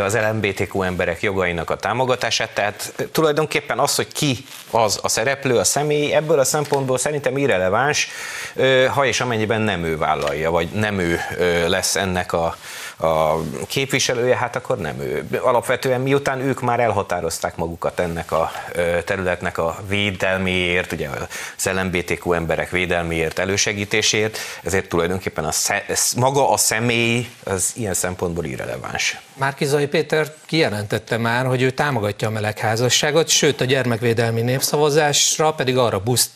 az 0.06 0.18
LMBTQ 0.18 0.82
emberek 0.82 1.22
jogainak 1.22 1.70
a 1.70 1.76
támogatását. 1.76 2.50
Tehát 2.54 2.94
tulajdonképpen 3.12 3.80
az, 3.80 3.96
hogy 3.96 4.12
ki 4.12 4.38
az 4.72 5.00
a 5.02 5.10
szereplő, 5.10 5.58
a 5.58 5.64
személy, 5.64 6.14
ebből 6.14 6.40
a 6.40 6.44
szempontból 6.44 6.98
szerintem 6.98 7.38
irreleváns 7.38 8.10
ha 8.88 9.06
és 9.06 9.22
amennyiben 9.22 9.62
nem 9.62 9.84
ő 9.84 9.98
vállalja, 9.98 10.52
vagy 10.52 10.70
nem 10.70 11.00
ő 11.00 11.20
lesz 11.68 11.96
ennek 11.96 12.34
a, 12.34 12.56
a 12.98 13.42
képviselője, 13.68 14.36
hát 14.36 14.56
akkor 14.56 14.78
nem 14.78 15.00
ő. 15.00 15.26
Alapvetően 15.42 16.02
miután 16.02 16.40
ők 16.40 16.62
már 16.62 16.80
elhatározták 16.80 17.56
magukat 17.56 18.00
ennek 18.00 18.32
a 18.32 18.52
területnek 19.06 19.58
a 19.58 19.78
védelméért, 19.88 20.92
ugye 20.92 21.10
az 21.58 21.70
LMBTQ 21.74 22.34
emberek 22.34 22.70
védelméért, 22.70 23.40
elősegítésért, 23.40 24.38
ezért 24.64 24.90
tulajdonképpen 24.90 25.46
a, 25.46 25.52
maga 26.16 26.52
a 26.52 26.58
személy 26.58 27.30
az 27.44 27.72
ilyen 27.76 27.94
szempontból 27.94 28.46
irreleváns. 28.46 29.20
Márkizai 29.42 29.88
Péter 29.88 30.34
kijelentette 30.46 31.18
már, 31.18 31.46
hogy 31.46 31.62
ő 31.62 31.70
támogatja 31.70 32.28
a 32.28 32.32
melegházasságot, 32.32 33.28
sőt 33.28 33.62
a 33.62 33.66
gyermekvédelmi 33.66 34.42
népszavazásra 34.42 35.54
pedig 35.54 35.78
arra 35.78 36.00
buszt, 36.00 36.30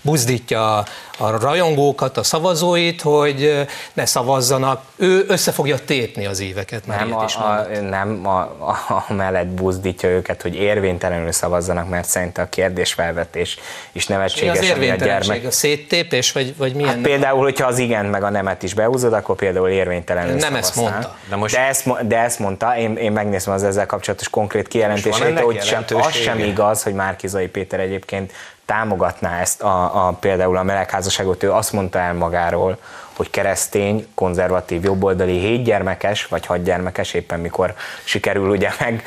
buzdítja 0.00 0.76
a, 0.76 0.84
a 1.18 1.38
rajongókat, 1.38 2.16
a 2.16 2.22
szavazóit, 2.22 3.00
hogy 3.00 3.66
ne 3.92 4.06
szavazzanak. 4.06 4.82
Ő 4.96 5.24
össze 5.28 5.52
fogja 5.52 5.78
tépni 5.84 6.26
az 6.26 6.40
éveket, 6.40 6.86
már 6.86 7.08
nem, 7.08 7.22
is 7.26 7.34
a, 7.34 7.66
nem 7.90 8.26
a, 8.26 8.40
a, 8.40 9.04
a 9.08 9.12
mellett 9.12 9.46
buzdítja 9.46 10.08
őket, 10.08 10.42
hogy 10.42 10.54
érvénytelenül 10.54 11.32
szavazzanak, 11.32 11.88
mert 11.88 12.08
szerint 12.08 12.38
a 12.38 12.48
kérdésfelvetés 12.48 13.58
is 13.92 14.06
nevetséges. 14.06 14.52
Mi 14.52 14.58
az 14.58 14.64
érvénytelenség? 14.64 15.30
A, 15.30 15.34
gyermek... 15.34 15.46
a 15.46 15.50
széttépés, 15.50 16.32
vagy, 16.32 16.56
vagy 16.56 16.74
milyen? 16.74 16.90
Hát 16.90 17.00
például, 17.00 17.42
hogyha 17.42 17.66
az 17.66 17.78
igen 17.78 18.04
meg 18.04 18.22
a 18.22 18.30
nemet 18.30 18.62
is 18.62 18.74
behúzod, 18.74 19.12
akkor 19.12 19.36
például 19.36 19.68
érvénytelenül 19.68 20.34
Nem 20.34 20.54
ezt 20.54 20.76
mondta. 20.76 21.16
De, 21.28 21.36
most... 21.36 21.54
de, 21.54 21.60
ezt, 21.60 22.06
de 22.06 22.18
ezt 22.30 22.38
mondta, 22.38 22.76
én, 22.76 22.96
én 22.96 23.12
megnézem 23.12 23.54
az 23.54 23.64
ezzel 23.64 23.86
kapcsolatos 23.86 24.28
konkrét 24.28 24.68
kijelentését, 24.68 25.40
hogy 25.40 25.62
sem, 25.62 25.84
az 25.88 26.12
sem 26.12 26.38
igaz, 26.38 26.82
hogy 26.82 26.94
Márkizai 26.94 27.48
Péter 27.48 27.80
egyébként 27.80 28.32
támogatná 28.66 29.40
ezt 29.40 29.62
a, 29.62 30.06
a 30.06 30.12
például 30.12 30.56
a 30.56 30.62
melegházasságot, 30.62 31.42
ő 31.42 31.52
azt 31.52 31.72
mondta 31.72 31.98
el 31.98 32.14
magáról, 32.14 32.78
hogy 33.20 33.30
keresztény, 33.30 34.06
konzervatív, 34.14 34.84
jobboldali, 34.84 35.38
hétgyermekes, 35.38 36.26
vagy 36.26 36.46
hatgyermekes, 36.46 37.14
éppen 37.14 37.40
mikor 37.40 37.74
sikerül 38.04 38.48
ugye 38.48 38.70
meg 38.80 39.04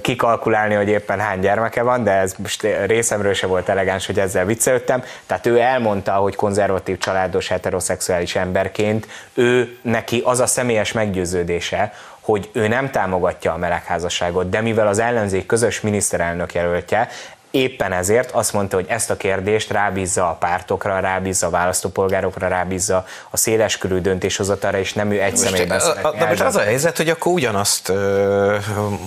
kikalkulálni, 0.00 0.74
hogy 0.74 0.88
éppen 0.88 1.20
hány 1.20 1.40
gyermeke 1.40 1.82
van, 1.82 2.04
de 2.04 2.10
ez 2.10 2.34
most 2.38 2.66
részemről 2.86 3.32
se 3.32 3.46
volt 3.46 3.68
elegáns, 3.68 4.06
hogy 4.06 4.18
ezzel 4.18 4.44
viccelődtem. 4.44 5.02
Tehát 5.26 5.46
ő 5.46 5.58
elmondta, 5.58 6.12
hogy 6.12 6.36
konzervatív, 6.36 6.98
családos, 6.98 7.48
heteroszexuális 7.48 8.36
emberként 8.36 9.06
ő 9.34 9.78
neki 9.82 10.22
az 10.24 10.40
a 10.40 10.46
személyes 10.46 10.92
meggyőződése, 10.92 11.92
hogy 12.26 12.50
ő 12.52 12.68
nem 12.68 12.90
támogatja 12.90 13.52
a 13.52 13.56
melegházasságot, 13.56 14.48
de 14.48 14.60
mivel 14.60 14.86
az 14.86 14.98
ellenzék 14.98 15.46
közös 15.46 15.80
miniszterelnök 15.80 16.54
jelöltje, 16.54 17.08
éppen 17.50 17.92
ezért 17.92 18.30
azt 18.30 18.52
mondta, 18.52 18.76
hogy 18.76 18.86
ezt 18.88 19.10
a 19.10 19.16
kérdést 19.16 19.70
rábízza 19.70 20.28
a 20.28 20.32
pártokra, 20.32 20.98
rábízza 21.00 21.46
a 21.46 21.50
választópolgárokra, 21.50 22.48
rábízza 22.48 23.04
a 23.30 23.36
széleskörű 23.36 23.98
döntéshozatára, 23.98 24.78
és 24.78 24.92
nem 24.92 25.10
ő 25.10 25.22
egy 25.22 25.36
személyben 25.36 25.80
De 26.18 26.26
most 26.26 26.40
az 26.40 26.56
a 26.56 26.60
helyzet, 26.60 26.96
hogy 26.96 27.08
akkor 27.08 27.32
ugyanazt 27.32 27.92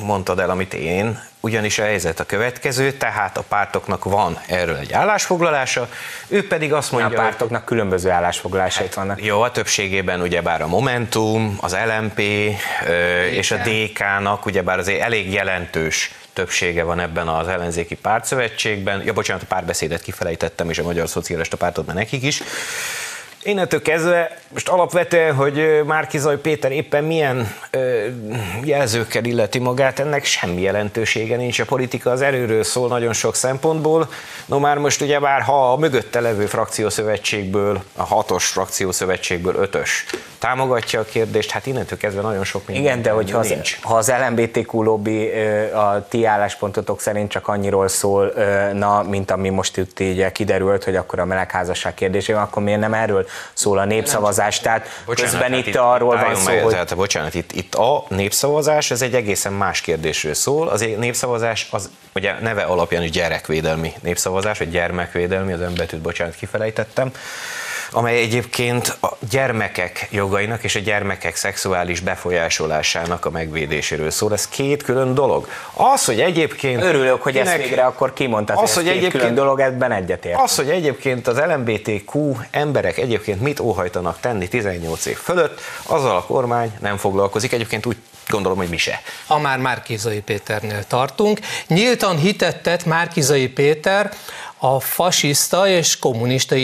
mondtad 0.04 0.40
el, 0.40 0.50
amit 0.50 0.74
én, 0.74 1.20
ugyanis 1.40 1.80
a 1.80 1.84
helyzet 1.84 2.20
a 2.20 2.26
következő, 2.26 2.92
tehát 2.92 3.38
a 3.38 3.44
pártoknak 3.48 4.04
van 4.04 4.40
erről 4.48 4.76
egy 4.76 4.94
állásfoglalása, 4.94 5.90
ő 6.28 6.48
pedig 6.48 6.74
azt 6.74 6.92
mondja... 6.92 7.20
A 7.20 7.22
pártoknak 7.22 7.60
hogy, 7.60 7.68
különböző 7.68 8.10
állásfoglalásait 8.10 8.86
hát, 8.86 8.96
vannak. 8.96 9.24
Jó, 9.24 9.42
a 9.42 9.52
többségében 9.52 10.22
ugyebár 10.22 10.62
a 10.62 10.68
Momentum, 10.68 11.58
az 11.62 11.78
LMP 12.00 12.20
és 13.32 13.52
a 13.52 13.58
DK-nak 13.58 14.46
ugyebár 14.46 14.80
azért 14.80 15.02
elég 15.02 15.32
jelentős 15.34 16.12
többsége 16.34 16.84
van 16.84 17.00
ebben 17.00 17.28
az 17.28 17.48
ellenzéki 17.48 17.96
pártszövetségben. 17.96 19.02
Ja, 19.06 19.14
bocsánat, 19.14 19.44
a 19.44 19.46
párbeszédet 19.46 20.02
kifelejtettem, 20.02 20.70
és 20.70 20.80
a 20.80 20.84
Magyar 20.84 21.10
Szocialista 21.10 21.58
Pártot, 21.58 21.86
mert 21.86 21.98
nekik 21.98 22.24
is. 22.24 22.42
Innentől 23.50 23.82
kezdve 23.82 24.38
most 24.54 24.70
alapvetően, 24.70 25.36
hogy 25.36 25.82
Márkizaj 25.86 26.38
Péter 26.38 26.72
éppen 26.72 27.04
milyen 27.04 27.54
ö, 27.70 28.06
jelzőkkel 28.64 29.24
illeti 29.24 29.60
magát, 29.60 30.00
ennek 30.00 30.26
semmi 30.26 30.62
jelentősége 30.62 31.36
nincs. 31.36 31.60
A 31.60 31.66
politika 31.66 32.10
az 32.10 32.22
erőről 32.22 32.64
szól 32.64 32.88
nagyon 32.88 33.14
sok 33.14 33.36
szempontból. 33.36 34.10
No 34.46 34.60
már 34.60 34.78
most 34.78 35.02
ugye 35.02 35.20
bár 35.20 35.42
ha 35.42 35.72
a 35.72 35.78
mögötte 35.78 36.20
levő 36.20 36.46
frakciószövetségből, 36.46 37.84
a 37.96 38.04
hatos 38.04 38.46
frakciószövetségből 38.46 39.56
ötös 39.56 40.06
támogatja 40.40 41.00
a 41.00 41.04
kérdést, 41.04 41.52
hát 41.52 41.66
innentől 41.66 41.98
kezdve 41.98 42.22
nagyon 42.22 42.44
sok 42.44 42.68
minden 42.68 42.84
Igen, 42.84 43.02
de 43.02 43.12
hogyha 43.12 43.38
az, 43.38 43.54
ha 43.82 43.96
az 43.96 44.12
LMBTQ 44.28 44.84
lobby 44.84 45.32
a 45.74 46.06
ti 46.10 46.26
álláspontotok 46.26 47.02
szerint 47.02 47.32
csak 47.32 47.48
annyiról 47.48 47.88
szól, 47.88 48.34
na, 48.74 49.04
mint 49.04 49.32
ami 49.32 49.50
most 49.50 49.78
itt 49.78 50.00
így 50.00 50.32
kiderült, 50.32 50.84
hogy 50.84 50.96
akkor 50.96 51.20
a 51.20 51.26
melegházasság 51.26 51.94
kérdésében, 51.94 52.42
akkor 52.42 52.64
miért 52.64 52.80
nem 52.80 52.94
erről 52.94 53.28
szól 53.54 53.78
a 53.78 53.86
népszavazás? 53.86 54.60
Tehát 54.60 54.88
bocsánat, 55.06 55.32
közben 55.32 55.52
hát 55.52 55.60
itt, 55.60 55.68
itt 55.68 55.76
arról 55.76 56.16
van 56.16 56.36
szó, 56.36 56.44
meg, 56.44 56.64
hogy... 56.64 56.72
Tehát, 56.72 56.96
bocsánat, 56.96 57.34
itt, 57.34 57.52
itt 57.52 57.76
a 57.76 58.06
népszavazás, 58.08 58.92
ez 58.92 59.02
egy 59.02 59.16
egészen 59.16 59.54
más 59.54 59.82
kérdésről 59.82 60.34
szól. 60.34 60.68
Az 60.68 60.86
népszavazás 60.98 61.68
az 61.72 61.90
ugye 62.16 62.40
neve 62.40 62.62
alapján 62.62 63.04
is 63.04 63.10
gyerekvédelmi 63.10 63.94
népszavazás, 64.02 64.58
vagy 64.58 64.70
gyermekvédelmi, 64.70 65.54
az 65.54 65.62
önbetűt, 65.62 66.02
bocsánat, 66.02 66.36
kifelejtettem 66.36 67.12
amely 67.92 68.20
egyébként 68.20 68.98
a 69.02 69.18
gyermekek 69.30 70.08
jogainak 70.12 70.64
és 70.64 70.76
a 70.76 70.80
gyermekek 70.80 71.36
szexuális 71.36 72.00
befolyásolásának 72.00 73.26
a 73.26 73.30
megvédéséről 73.30 74.10
szól. 74.12 74.34
Ez 74.34 74.48
két 74.48 74.84
külön 74.84 75.14
dolog. 75.14 75.48
Az, 75.74 76.06
hogy 76.06 76.20
egyébként... 76.20 76.84
Örülök, 76.84 77.22
hogy 77.22 77.34
kinek, 77.34 77.48
ezt 77.48 77.58
végre 77.58 77.84
akkor 77.84 78.14
kimondtad, 78.14 78.58
az, 78.58 78.74
hogy, 78.74 78.84
hogy 78.84 78.92
egyébként, 78.92 79.14
külön 79.14 79.36
dolog, 79.36 79.60
ebben 79.60 79.92
egyetért. 79.92 80.40
Az, 80.42 80.56
hogy 80.56 80.70
egyébként 80.70 81.28
az 81.28 81.38
LMBTQ 81.38 82.36
emberek 82.52 82.98
egyébként 82.98 83.42
mit 83.42 83.60
óhajtanak 83.60 84.20
tenni 84.20 84.48
18 84.48 85.06
év 85.06 85.18
fölött, 85.18 85.62
azzal 85.84 86.16
a 86.16 86.24
kormány 86.24 86.72
nem 86.80 86.98
foglalkozik. 86.98 87.52
Egyébként 87.52 87.86
úgy 87.86 87.98
gondolom, 88.30 88.58
hogy 88.58 88.70
mi 88.70 88.78
se. 88.78 89.02
Ha 89.28 89.40
már 89.40 89.58
Márkizai 89.58 90.22
Péternél 90.22 90.84
tartunk, 90.84 91.40
nyíltan 91.68 92.18
hitettet 92.18 92.86
Márkizai 92.86 93.48
Péter 93.48 94.12
a 94.62 94.80
fasiszta 94.80 95.68
és 95.68 96.00
kommunista 96.00 96.56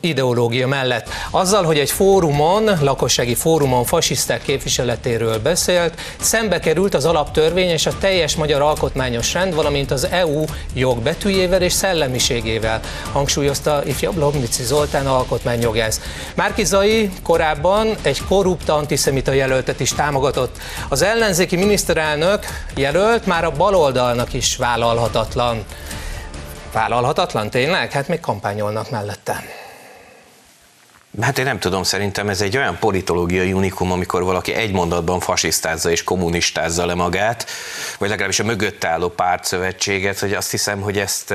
ideológia 0.00 0.66
mellett. 0.66 1.08
Azzal, 1.30 1.64
hogy 1.64 1.78
egy 1.78 1.90
fórumon, 1.90 2.70
lakossági 2.80 3.34
fórumon 3.34 3.84
fasiszták 3.84 4.42
képviseletéről 4.42 5.38
beszélt, 5.38 6.00
szembe 6.20 6.58
került 6.58 6.94
az 6.94 7.04
alaptörvény 7.04 7.68
és 7.68 7.86
a 7.86 7.98
teljes 7.98 8.36
magyar 8.36 8.60
alkotmányos 8.60 9.32
rend, 9.32 9.54
valamint 9.54 9.90
az 9.90 10.06
EU 10.10 10.44
jogbetűjével 10.74 11.62
és 11.62 11.72
szellemiségével, 11.72 12.80
hangsúlyozta 13.12 13.82
ifjabb 13.84 14.16
Lobnici 14.16 14.62
Zoltán 14.62 15.06
alkotmányjogász. 15.06 16.00
Márkizai 16.34 17.10
korábban 17.22 17.96
egy 18.02 18.22
korrupt 18.28 18.68
antiszemita 18.68 19.32
jelöltet 19.32 19.80
is 19.80 19.92
támogatott. 19.92 20.56
Az 20.88 21.02
ellenzéki 21.02 21.56
miniszterelnök 21.56 22.44
jelölt 22.74 23.26
már 23.26 23.44
a 23.44 23.50
baloldalnak 23.50 24.32
is 24.32 24.56
vállalhatatlan. 24.56 25.64
Vállalhatatlan 26.72 27.50
tényleg? 27.50 27.92
Hát 27.92 28.08
még 28.08 28.20
kampányolnak 28.20 28.90
mellette. 28.90 29.44
Hát 31.20 31.38
én 31.38 31.44
nem 31.44 31.58
tudom, 31.58 31.82
szerintem 31.82 32.28
ez 32.28 32.40
egy 32.40 32.56
olyan 32.56 32.78
politológiai 32.78 33.52
unikum, 33.52 33.92
amikor 33.92 34.22
valaki 34.22 34.52
egy 34.52 34.72
mondatban 34.72 35.20
fasisztázza 35.20 35.90
és 35.90 36.04
kommunistázza 36.04 36.86
le 36.86 36.94
magát, 36.94 37.46
vagy 37.98 38.08
legalábbis 38.08 38.38
a 38.38 38.44
mögött 38.44 38.84
álló 38.84 39.08
pártszövetséget, 39.08 40.18
hogy 40.18 40.32
azt 40.32 40.50
hiszem, 40.50 40.80
hogy 40.80 40.98
ezt 40.98 41.34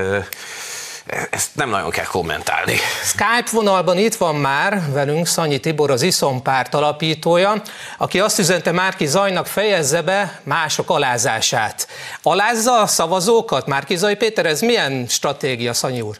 ezt 1.30 1.56
nem 1.56 1.70
nagyon 1.70 1.90
kell 1.90 2.06
kommentálni. 2.06 2.76
Skype 3.04 3.50
vonalban 3.52 3.98
itt 3.98 4.16
van 4.16 4.36
már 4.36 4.92
velünk 4.92 5.28
Szanyi 5.28 5.60
Tibor, 5.60 5.92
az 5.92 6.02
Iszom 6.02 6.42
párt 6.42 6.74
alapítója, 6.74 7.62
aki 7.98 8.20
azt 8.20 8.40
üzente 8.40 8.72
Márki 8.72 9.06
Zajnak 9.06 9.48
fejezze 9.48 10.02
be 10.02 10.42
mások 10.44 10.90
alázását. 10.90 11.88
Alázza 12.22 12.82
a 12.82 12.88
szavazókat? 12.88 13.68
Márki 13.68 13.96
Zaj 13.96 14.18
Péter, 14.18 14.46
ez 14.46 14.62
milyen 14.62 15.06
stratégia, 15.08 15.74
Szanyi 15.74 16.02
úr? 16.02 16.18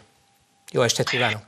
Jó 0.70 0.82
estét 0.82 1.08
kívánok! 1.08 1.47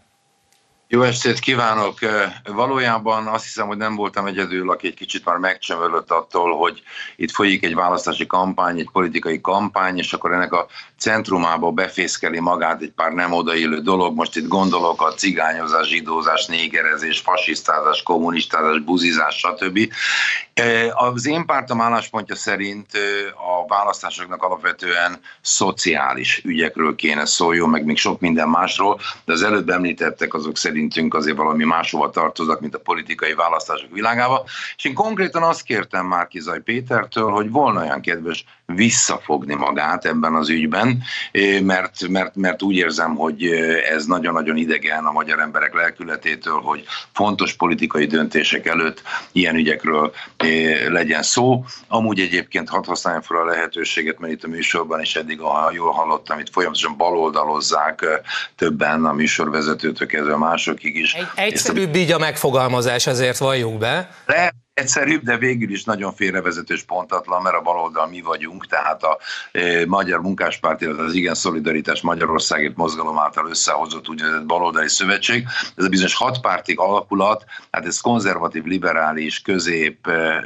Jó 0.92 1.02
estét 1.02 1.38
kívánok! 1.38 1.98
Valójában 2.44 3.26
azt 3.26 3.44
hiszem, 3.44 3.66
hogy 3.66 3.76
nem 3.76 3.94
voltam 3.96 4.26
egyedül, 4.26 4.70
aki 4.70 4.86
egy 4.86 4.94
kicsit 4.94 5.24
már 5.24 5.36
megcsömörlött 5.36 6.10
attól, 6.10 6.56
hogy 6.56 6.82
itt 7.16 7.30
folyik 7.30 7.64
egy 7.64 7.74
választási 7.74 8.26
kampány, 8.26 8.78
egy 8.78 8.90
politikai 8.92 9.40
kampány, 9.40 9.98
és 9.98 10.12
akkor 10.12 10.32
ennek 10.32 10.52
a 10.52 10.66
centrumába 10.98 11.70
befészkeli 11.70 12.40
magát 12.40 12.82
egy 12.82 12.90
pár 12.90 13.12
nem 13.12 13.32
odaillő 13.32 13.80
dolog. 13.80 14.14
Most 14.16 14.36
itt 14.36 14.48
gondolok 14.48 15.02
a 15.02 15.14
cigányozás, 15.14 15.88
zsidózás, 15.88 16.46
négerezés, 16.46 17.18
fasisztázás, 17.18 18.02
kommunistázás, 18.02 18.80
buzizás, 18.80 19.36
stb. 19.36 19.92
Az 20.92 21.26
én 21.26 21.46
pártom 21.46 21.80
álláspontja 21.80 22.34
szerint 22.34 22.86
a 23.34 23.66
választásoknak 23.66 24.42
alapvetően 24.42 25.20
szociális 25.40 26.42
ügyekről 26.44 26.94
kéne 26.94 27.24
szóljon, 27.24 27.70
meg 27.70 27.84
még 27.84 27.96
sok 27.96 28.20
minden 28.20 28.48
másról, 28.48 29.00
de 29.24 29.32
az 29.32 29.42
előbb 29.42 29.68
említettek 29.68 30.34
azok 30.34 30.56
szerintünk 30.80 31.14
azért 31.14 31.36
valami 31.36 31.64
máshova 31.64 32.10
tartoznak, 32.10 32.60
mint 32.60 32.74
a 32.74 32.78
politikai 32.78 33.34
választások 33.34 33.90
világába. 33.92 34.44
És 34.76 34.84
én 34.84 34.94
konkrétan 34.94 35.42
azt 35.42 35.62
kértem 35.62 36.06
már 36.06 36.28
Kizaj 36.28 36.60
Pétertől, 36.60 37.30
hogy 37.30 37.50
volna 37.50 37.80
olyan 37.80 38.00
kedves 38.00 38.44
visszafogni 38.74 39.54
magát 39.54 40.04
ebben 40.04 40.34
az 40.34 40.48
ügyben, 40.48 41.02
mert, 41.62 42.08
mert, 42.08 42.36
mert 42.36 42.62
úgy 42.62 42.76
érzem, 42.76 43.14
hogy 43.14 43.44
ez 43.90 44.06
nagyon-nagyon 44.06 44.56
idegen 44.56 45.04
a 45.04 45.12
magyar 45.12 45.40
emberek 45.40 45.74
lelkületétől, 45.74 46.60
hogy 46.60 46.84
fontos 47.12 47.52
politikai 47.54 48.06
döntések 48.06 48.66
előtt 48.66 49.02
ilyen 49.32 49.54
ügyekről 49.54 50.12
legyen 50.88 51.22
szó. 51.22 51.64
Amúgy 51.88 52.20
egyébként 52.20 52.68
hadd 52.68 52.86
használjam 52.86 53.22
fel 53.22 53.36
a 53.36 53.44
lehetőséget, 53.44 54.18
mert 54.18 54.32
itt 54.32 54.44
a 54.44 54.48
műsorban 54.48 55.00
is 55.00 55.16
eddig, 55.16 55.40
ha 55.40 55.70
jól 55.72 55.92
hallottam, 55.92 56.38
itt 56.38 56.52
folyamatosan 56.52 56.96
baloldalozzák 56.96 58.06
többen 58.56 59.04
a 59.04 59.12
műsorvezetőtől 59.12 60.08
kezdve 60.08 60.36
másokig 60.36 60.96
is. 60.96 61.14
Egy, 61.14 61.26
egyszerűbb 61.34 61.94
így 61.94 62.12
a 62.12 62.18
megfogalmazás, 62.18 63.06
ezért 63.06 63.38
valljuk 63.38 63.78
be. 63.78 64.10
Le, 64.26 64.52
egyszerűbb, 64.80 65.22
de 65.22 65.36
végül 65.36 65.70
is 65.70 65.84
nagyon 65.84 66.12
félrevezető 66.12 66.74
és 66.74 66.82
pontatlan, 66.82 67.42
mert 67.42 67.56
a 67.56 67.60
baloldal 67.60 68.06
mi 68.06 68.20
vagyunk, 68.20 68.66
tehát 68.66 69.02
a 69.02 69.18
e, 69.52 69.86
Magyar 69.86 70.20
Munkáspárt, 70.20 70.80
illetve 70.80 71.02
az 71.02 71.14
Igen 71.14 71.34
Szolidaritás 71.34 72.00
Magyarországért 72.00 72.76
mozgalom 72.76 73.18
által 73.18 73.48
összehozott 73.48 74.08
úgynevezett 74.08 74.46
baloldali 74.46 74.88
szövetség. 74.88 75.46
Ez 75.76 75.84
a 75.84 75.88
bizonyos 75.88 76.14
hatpártig 76.14 76.78
alakulat, 76.78 77.44
hát 77.70 77.86
ez 77.86 78.00
konzervatív, 78.00 78.64
liberális, 78.64 79.40
közép, 79.40 80.06
e, 80.06 80.44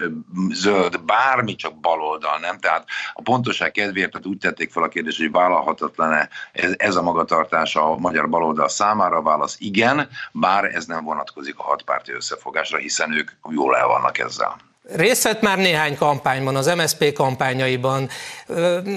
zöld, 0.51 1.01
bármi 1.01 1.55
csak 1.55 1.81
baloldal, 1.81 2.39
nem? 2.39 2.59
Tehát 2.59 2.85
a 3.13 3.23
pontoság 3.23 3.71
kedvéért 3.71 4.11
tehát 4.11 4.27
úgy 4.27 4.39
tették 4.39 4.71
fel 4.71 4.83
a 4.83 4.89
kérdést, 4.89 5.19
hogy 5.19 5.31
vállalhatatlan-e 5.31 6.29
ez, 6.53 6.75
ez 6.77 6.97
a 6.97 7.03
magatartás 7.03 7.77
a 7.77 7.97
magyar 7.97 8.29
baloldal 8.29 8.69
számára, 8.69 9.23
válasz 9.23 9.57
igen, 9.59 10.09
bár 10.33 10.65
ez 10.65 10.87
nem 10.87 11.05
vonatkozik 11.05 11.59
a 11.59 11.63
hatpárti 11.63 12.13
összefogásra, 12.13 12.79
hiszen 12.79 13.13
ők 13.13 13.31
jól 13.51 13.77
el 13.77 13.87
vannak 13.87 14.19
ezzel. 14.25 14.57
Részt 14.93 15.23
vett 15.23 15.41
már 15.41 15.59
néhány 15.59 15.97
kampányban, 15.97 16.57
az 16.57 16.67
MSZP 16.67 17.13
kampányaiban. 17.13 18.09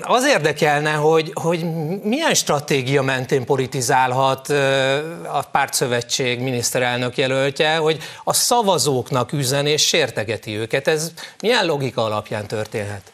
Az 0.02 0.26
érdekelne, 0.26 0.94
hogy, 0.94 1.32
hogy 1.34 1.66
milyen 2.04 2.34
stratégia 2.34 3.02
mentén 3.02 3.46
politizálhat 3.46 4.50
a 5.32 5.42
pártszövetség 5.52 6.40
miniszterelnök 6.40 7.18
jelöltje, 7.18 7.76
hogy 7.76 7.98
a 8.24 8.34
szavazóknak 8.34 9.34
üzen 9.34 9.66
és 9.66 9.88
sértegeti 9.88 10.56
őket. 10.56 10.88
Ez 10.88 11.12
milyen 11.42 11.66
logika 11.66 12.04
alapján 12.04 12.48
történhet? 12.48 13.12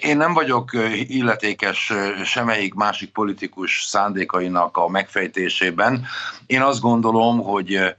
Én 0.00 0.16
nem 0.16 0.34
vagyok 0.34 0.70
illetékes 1.08 1.92
semmelyik 2.24 2.74
másik 2.74 3.12
politikus 3.12 3.84
szándékainak 3.84 4.76
a 4.76 4.88
megfejtésében. 4.88 6.06
Én 6.46 6.62
azt 6.62 6.80
gondolom, 6.80 7.42
hogy 7.42 7.94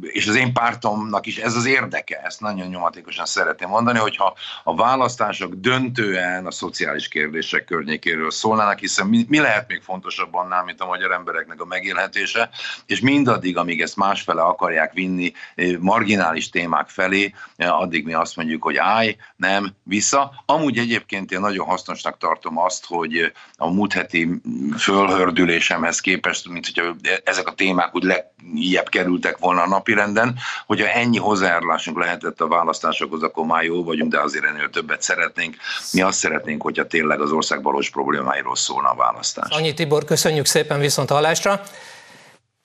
és 0.00 0.26
az 0.26 0.34
én 0.34 0.52
pártomnak 0.52 1.26
is 1.26 1.36
ez 1.36 1.54
az 1.54 1.64
érdeke, 1.64 2.20
ezt 2.24 2.40
nagyon 2.40 2.68
nyomatékosan 2.68 3.26
szeretném 3.26 3.68
mondani, 3.68 3.98
hogyha 3.98 4.34
a 4.64 4.76
választások 4.76 5.54
döntően 5.54 6.46
a 6.46 6.50
szociális 6.50 7.08
kérdések 7.08 7.64
környékéről 7.64 8.30
szólnának, 8.30 8.78
hiszen 8.78 9.06
mi, 9.06 9.24
mi 9.28 9.38
lehet 9.38 9.68
még 9.68 9.82
fontosabb 9.82 10.34
annál, 10.34 10.64
mint 10.64 10.80
a 10.80 10.86
magyar 10.86 11.12
embereknek 11.12 11.60
a 11.60 11.64
megélhetése, 11.64 12.50
és 12.86 13.00
mindaddig, 13.00 13.56
amíg 13.56 13.80
ezt 13.80 13.96
másfele 13.96 14.42
akarják 14.42 14.92
vinni 14.92 15.32
marginális 15.80 16.48
témák 16.48 16.88
felé, 16.88 17.34
addig 17.56 18.04
mi 18.04 18.14
azt 18.14 18.36
mondjuk, 18.36 18.62
hogy 18.62 18.76
állj, 18.76 19.16
nem, 19.36 19.74
vissza. 19.82 20.42
Amúgy 20.46 20.78
egyébként 20.78 21.32
én 21.32 21.40
nagyon 21.40 21.66
hasznosnak 21.66 22.18
tartom 22.18 22.58
azt, 22.58 22.86
hogy 22.86 23.32
a 23.56 23.70
múlt 23.70 23.92
heti 23.92 24.40
fölhördülésemhez 24.78 26.00
képest, 26.00 26.48
mint 26.48 26.66
hogy 26.74 27.22
ezek 27.24 27.46
a 27.46 27.54
témák 27.54 27.94
úgy 27.94 28.02
lejjebb 28.02 28.88
kerültek 28.88 29.31
lettek 29.32 29.38
volna 29.38 29.62
a 29.62 29.68
napirenden, 29.68 30.38
hogyha 30.66 30.86
ennyi 30.86 31.18
hozzájárulásunk 31.18 31.98
lehetett 31.98 32.40
a 32.40 32.48
választásokhoz, 32.48 33.22
akkor 33.22 33.46
már 33.46 33.62
jó 33.62 33.84
vagyunk, 33.84 34.10
de 34.10 34.20
azért 34.20 34.44
ennél 34.44 34.70
többet 34.70 35.02
szeretnénk. 35.02 35.56
Mi 35.92 36.02
azt 36.02 36.18
szeretnénk, 36.18 36.62
hogyha 36.62 36.86
tényleg 36.86 37.20
az 37.20 37.30
ország 37.30 37.62
valós 37.62 37.90
problémáiról 37.90 38.56
szólna 38.56 38.88
a 38.88 38.94
választás. 38.94 39.56
Annyi 39.56 39.74
Tibor, 39.74 40.04
köszönjük 40.04 40.46
szépen 40.46 40.80
viszont 40.80 41.10
hallásra. 41.10 41.60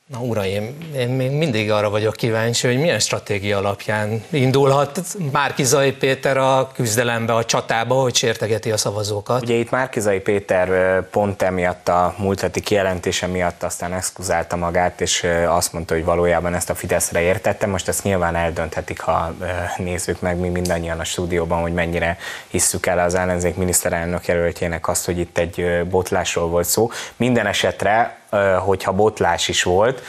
Na 0.07 0.19
uraim, 0.19 0.77
én 0.95 1.09
még 1.09 1.31
mindig 1.31 1.71
arra 1.71 1.89
vagyok 1.89 2.15
kíváncsi, 2.15 2.67
hogy 2.67 2.79
milyen 2.79 2.99
stratégia 2.99 3.57
alapján 3.57 4.23
indulhat 4.29 5.01
Márkizai 5.31 5.91
Péter 5.91 6.37
a 6.37 6.71
küzdelembe, 6.73 7.35
a 7.35 7.45
csatába, 7.45 7.95
hogy 7.95 8.15
sértegeti 8.15 8.71
a 8.71 8.77
szavazókat. 8.77 9.41
Ugye 9.41 9.53
itt 9.53 9.69
Márkizai 9.69 10.19
Péter 10.19 11.01
pont 11.09 11.41
emiatt 11.41 11.87
a 11.87 12.15
múlt 12.17 12.41
heti 12.41 12.59
kijelentése 12.59 13.27
miatt 13.27 13.63
aztán 13.63 13.93
exkuzálta 13.93 14.55
magát, 14.55 15.01
és 15.01 15.27
azt 15.47 15.73
mondta, 15.73 15.93
hogy 15.93 16.03
valójában 16.05 16.53
ezt 16.53 16.69
a 16.69 16.75
Fideszre 16.75 17.21
értette. 17.21 17.65
Most 17.65 17.87
ezt 17.87 18.03
nyilván 18.03 18.35
eldönthetik, 18.35 18.99
ha 18.99 19.33
nézzük 19.77 20.21
meg 20.21 20.37
mi 20.37 20.49
mindannyian 20.49 20.99
a 20.99 21.03
stúdióban, 21.03 21.61
hogy 21.61 21.73
mennyire 21.73 22.17
hisszük 22.47 22.85
el 22.85 22.99
az 22.99 23.15
ellenzék 23.15 23.55
miniszterelnök 23.55 24.25
jelöltjének 24.25 24.87
azt, 24.87 25.05
hogy 25.05 25.17
itt 25.17 25.37
egy 25.37 25.87
botlásról 25.89 26.47
volt 26.47 26.67
szó. 26.67 26.91
Minden 27.15 27.47
esetre 27.47 28.16
hogyha 28.59 28.91
botlás 28.91 29.47
is 29.47 29.63
volt. 29.63 30.01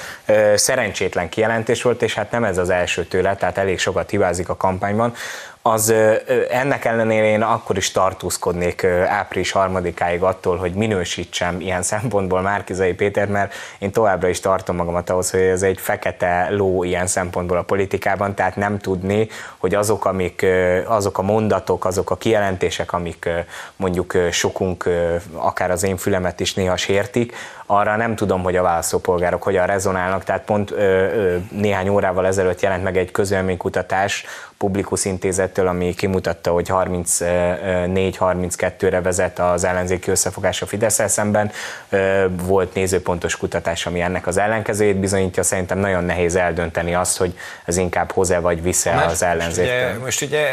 Szerencsétlen 0.55 1.29
kijelentés 1.29 1.83
volt, 1.83 2.03
és 2.03 2.15
hát 2.15 2.31
nem 2.31 2.45
ez 2.45 2.59
az 2.59 2.71
első 2.71 3.05
tőle, 3.05 3.37
tehát 3.37 3.59
elég 3.59 3.79
sokat 3.79 4.11
hibázik 4.11 4.49
a 4.49 4.57
kampányban. 4.57 5.15
Az 5.69 5.95
ennek 6.51 6.85
ellenére 6.85 7.27
én 7.27 7.43
akkor 7.43 7.77
is 7.77 7.91
tartózkodnék 7.91 8.85
április 9.09 9.51
harmadikáig 9.51 10.23
attól, 10.23 10.57
hogy 10.57 10.73
minősítsem 10.73 11.61
ilyen 11.61 11.83
szempontból 11.83 12.41
Márkizai 12.41 12.93
Péter, 12.93 13.29
mert 13.29 13.55
én 13.79 13.93
továbbra 13.93 14.29
is 14.29 14.41
tartom 14.41 14.77
magamat 14.77 15.11
ahhoz, 15.11 15.31
hogy 15.31 15.41
ez 15.41 15.63
egy 15.63 15.81
fekete 15.81 16.49
ló 16.51 16.85
ilyen 16.85 17.07
szempontból 17.07 17.57
a 17.57 17.63
politikában, 17.63 18.35
tehát 18.35 18.57
nem 18.57 18.79
tudni, 18.79 19.29
hogy 19.59 19.75
azok, 19.75 20.05
amik, 20.05 20.47
azok 20.87 21.19
a 21.19 21.23
mondatok, 21.23 21.85
azok 21.85 22.11
a 22.11 22.17
kijelentések, 22.17 22.93
amik 22.93 23.29
mondjuk 23.77 24.15
sokunk, 24.31 24.89
akár 25.33 25.71
az 25.71 25.83
én 25.83 25.97
fülemet 25.97 26.41
is 26.41 26.55
néha 26.55 26.77
sértik, 26.77 27.35
arra 27.71 27.97
nem 27.97 28.17
tudom, 28.17 28.43
hogy 28.43 28.57
a 28.57 28.63
választópolgárok 28.63 29.43
hogyan 29.43 29.67
rezonálnak, 29.67 30.25
tehát 30.25 30.45
pont 30.45 30.75
néhány 31.51 31.89
órával 31.89 32.27
ezelőtt 32.27 32.61
jelent 32.61 32.83
meg 32.83 32.97
egy 32.97 33.11
közölménykutatás 33.11 34.25
Publikus 34.59 35.05
Intézettől, 35.05 35.67
ami 35.67 35.95
kimutatta, 35.95 36.51
hogy 36.51 36.67
34-32-re 36.71 39.01
vezet 39.01 39.39
az 39.39 39.65
ellenzéki 39.65 40.11
összefogás 40.11 40.63
a 40.63 40.67
fidesz 40.67 41.01
szemben. 41.07 41.51
Volt 42.31 42.75
nézőpontos 42.75 43.37
kutatás, 43.37 43.87
ami 43.87 44.01
ennek 44.01 44.27
az 44.27 44.37
ellenkezőjét 44.37 44.97
bizonyítja. 44.97 45.43
Szerintem 45.43 45.79
nagyon 45.79 46.05
nehéz 46.05 46.35
eldönteni 46.35 46.95
azt, 46.95 47.17
hogy 47.17 47.39
ez 47.65 47.77
inkább 47.77 48.13
hoz-e 48.13 48.39
vagy 48.39 48.63
visze 48.63 49.05
az 49.05 49.23
ellenzéktől. 49.23 50.03
Most 50.05 50.23
ugye 50.23 50.47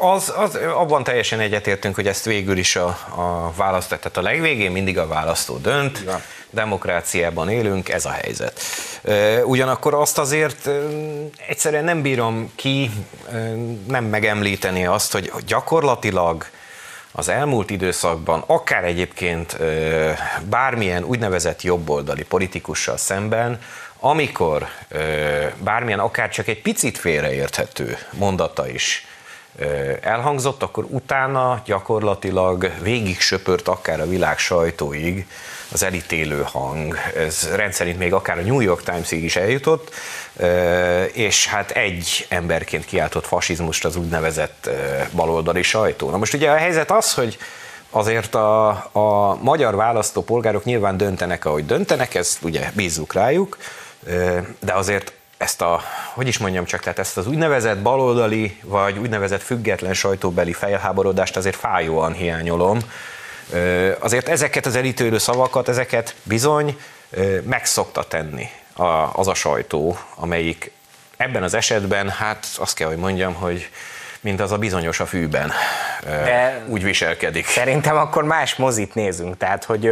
az, 0.00 0.32
az, 0.36 0.58
abban 0.74 1.04
teljesen 1.04 1.40
egyetértünk, 1.40 1.94
hogy 1.94 2.06
ezt 2.06 2.24
végül 2.24 2.56
is 2.56 2.76
a, 2.76 2.86
a 3.16 3.52
választó, 3.56 3.96
tehát 3.96 4.16
a 4.16 4.22
legvégén 4.22 4.70
mindig 4.70 4.98
a 4.98 5.06
választó 5.06 5.56
dönt. 5.56 6.02
Ja 6.06 6.20
demokráciában 6.50 7.50
élünk, 7.50 7.88
ez 7.88 8.04
a 8.04 8.10
helyzet. 8.10 8.60
Ugyanakkor 9.44 9.94
azt 9.94 10.18
azért 10.18 10.70
egyszerűen 11.48 11.84
nem 11.84 12.02
bírom 12.02 12.52
ki 12.54 12.90
nem 13.86 14.04
megemlíteni 14.04 14.86
azt, 14.86 15.12
hogy 15.12 15.32
gyakorlatilag 15.46 16.46
az 17.12 17.28
elmúlt 17.28 17.70
időszakban, 17.70 18.44
akár 18.46 18.84
egyébként 18.84 19.58
bármilyen 20.42 21.04
úgynevezett 21.04 21.62
jobboldali 21.62 22.24
politikussal 22.24 22.96
szemben, 22.96 23.60
amikor 24.00 24.68
bármilyen 25.58 25.98
akár 25.98 26.28
csak 26.28 26.48
egy 26.48 26.62
picit 26.62 26.98
félreérthető 26.98 27.98
mondata 28.12 28.68
is 28.68 29.06
elhangzott, 30.00 30.62
akkor 30.62 30.84
utána 30.88 31.62
gyakorlatilag 31.64 32.72
végig 32.82 33.20
söpört 33.20 33.68
akár 33.68 34.00
a 34.00 34.06
világ 34.06 34.38
sajtóig 34.38 35.26
az 35.72 35.82
elítélő 35.82 36.46
hang. 36.52 36.96
Ez 37.16 37.48
rendszerint 37.54 37.98
még 37.98 38.12
akár 38.12 38.38
a 38.38 38.42
New 38.42 38.60
York 38.60 38.82
Times-ig 38.82 39.24
is 39.24 39.36
eljutott, 39.36 39.94
és 41.12 41.46
hát 41.46 41.70
egy 41.70 42.26
emberként 42.28 42.84
kiáltott 42.84 43.26
fasizmust 43.26 43.84
az 43.84 43.96
úgynevezett 43.96 44.70
baloldali 45.12 45.62
sajtó. 45.62 46.10
Na 46.10 46.16
most 46.16 46.34
ugye 46.34 46.50
a 46.50 46.56
helyzet 46.56 46.90
az, 46.90 47.14
hogy 47.14 47.38
azért 47.90 48.34
a, 48.34 48.68
a 48.92 49.38
magyar 49.42 49.76
választópolgárok 49.76 50.64
nyilván 50.64 50.96
döntenek, 50.96 51.44
ahogy 51.44 51.66
döntenek, 51.66 52.14
ezt 52.14 52.42
ugye 52.42 52.70
bízzuk 52.74 53.12
rájuk, 53.12 53.56
de 54.58 54.72
azért 54.72 55.12
ezt 55.38 55.60
a, 55.60 55.80
hogy 56.12 56.26
is 56.26 56.38
mondjam 56.38 56.64
csak, 56.64 56.80
tehát 56.80 56.98
ezt 56.98 57.16
az 57.16 57.26
úgynevezett 57.26 57.78
baloldali, 57.78 58.58
vagy 58.62 58.98
úgynevezett 58.98 59.42
független 59.42 59.94
sajtóbeli 59.94 60.52
felháborodást 60.52 61.36
azért 61.36 61.56
fájóan 61.56 62.12
hiányolom. 62.12 62.78
Azért 63.98 64.28
ezeket 64.28 64.66
az 64.66 64.76
elítélő 64.76 65.18
szavakat, 65.18 65.68
ezeket 65.68 66.14
bizony 66.22 66.80
megszokta 67.42 68.02
tenni 68.02 68.48
az 69.12 69.28
a 69.28 69.34
sajtó, 69.34 69.98
amelyik 70.14 70.70
ebben 71.16 71.42
az 71.42 71.54
esetben, 71.54 72.08
hát 72.08 72.46
azt 72.58 72.74
kell, 72.74 72.88
hogy 72.88 72.96
mondjam, 72.96 73.34
hogy 73.34 73.68
mint 74.28 74.40
az 74.40 74.52
a 74.52 74.58
bizonyos 74.58 75.00
a 75.00 75.06
fűben 75.06 75.52
De 76.04 76.62
úgy 76.66 76.84
viselkedik. 76.84 77.46
Szerintem 77.46 77.96
akkor 77.96 78.24
más 78.24 78.56
mozit 78.56 78.94
nézünk, 78.94 79.36
tehát 79.36 79.64
hogy 79.64 79.84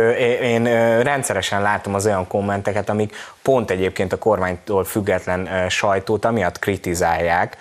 én 0.43 0.64
rendszeresen 1.03 1.62
látom 1.62 1.95
az 1.95 2.07
olyan 2.07 2.26
kommenteket, 2.26 2.89
amik 2.89 3.16
pont 3.43 3.70
egyébként 3.70 4.12
a 4.12 4.18
kormánytól 4.18 4.84
független 4.84 5.68
sajtót 5.68 6.24
amiatt 6.24 6.59
kritizálják, 6.59 7.57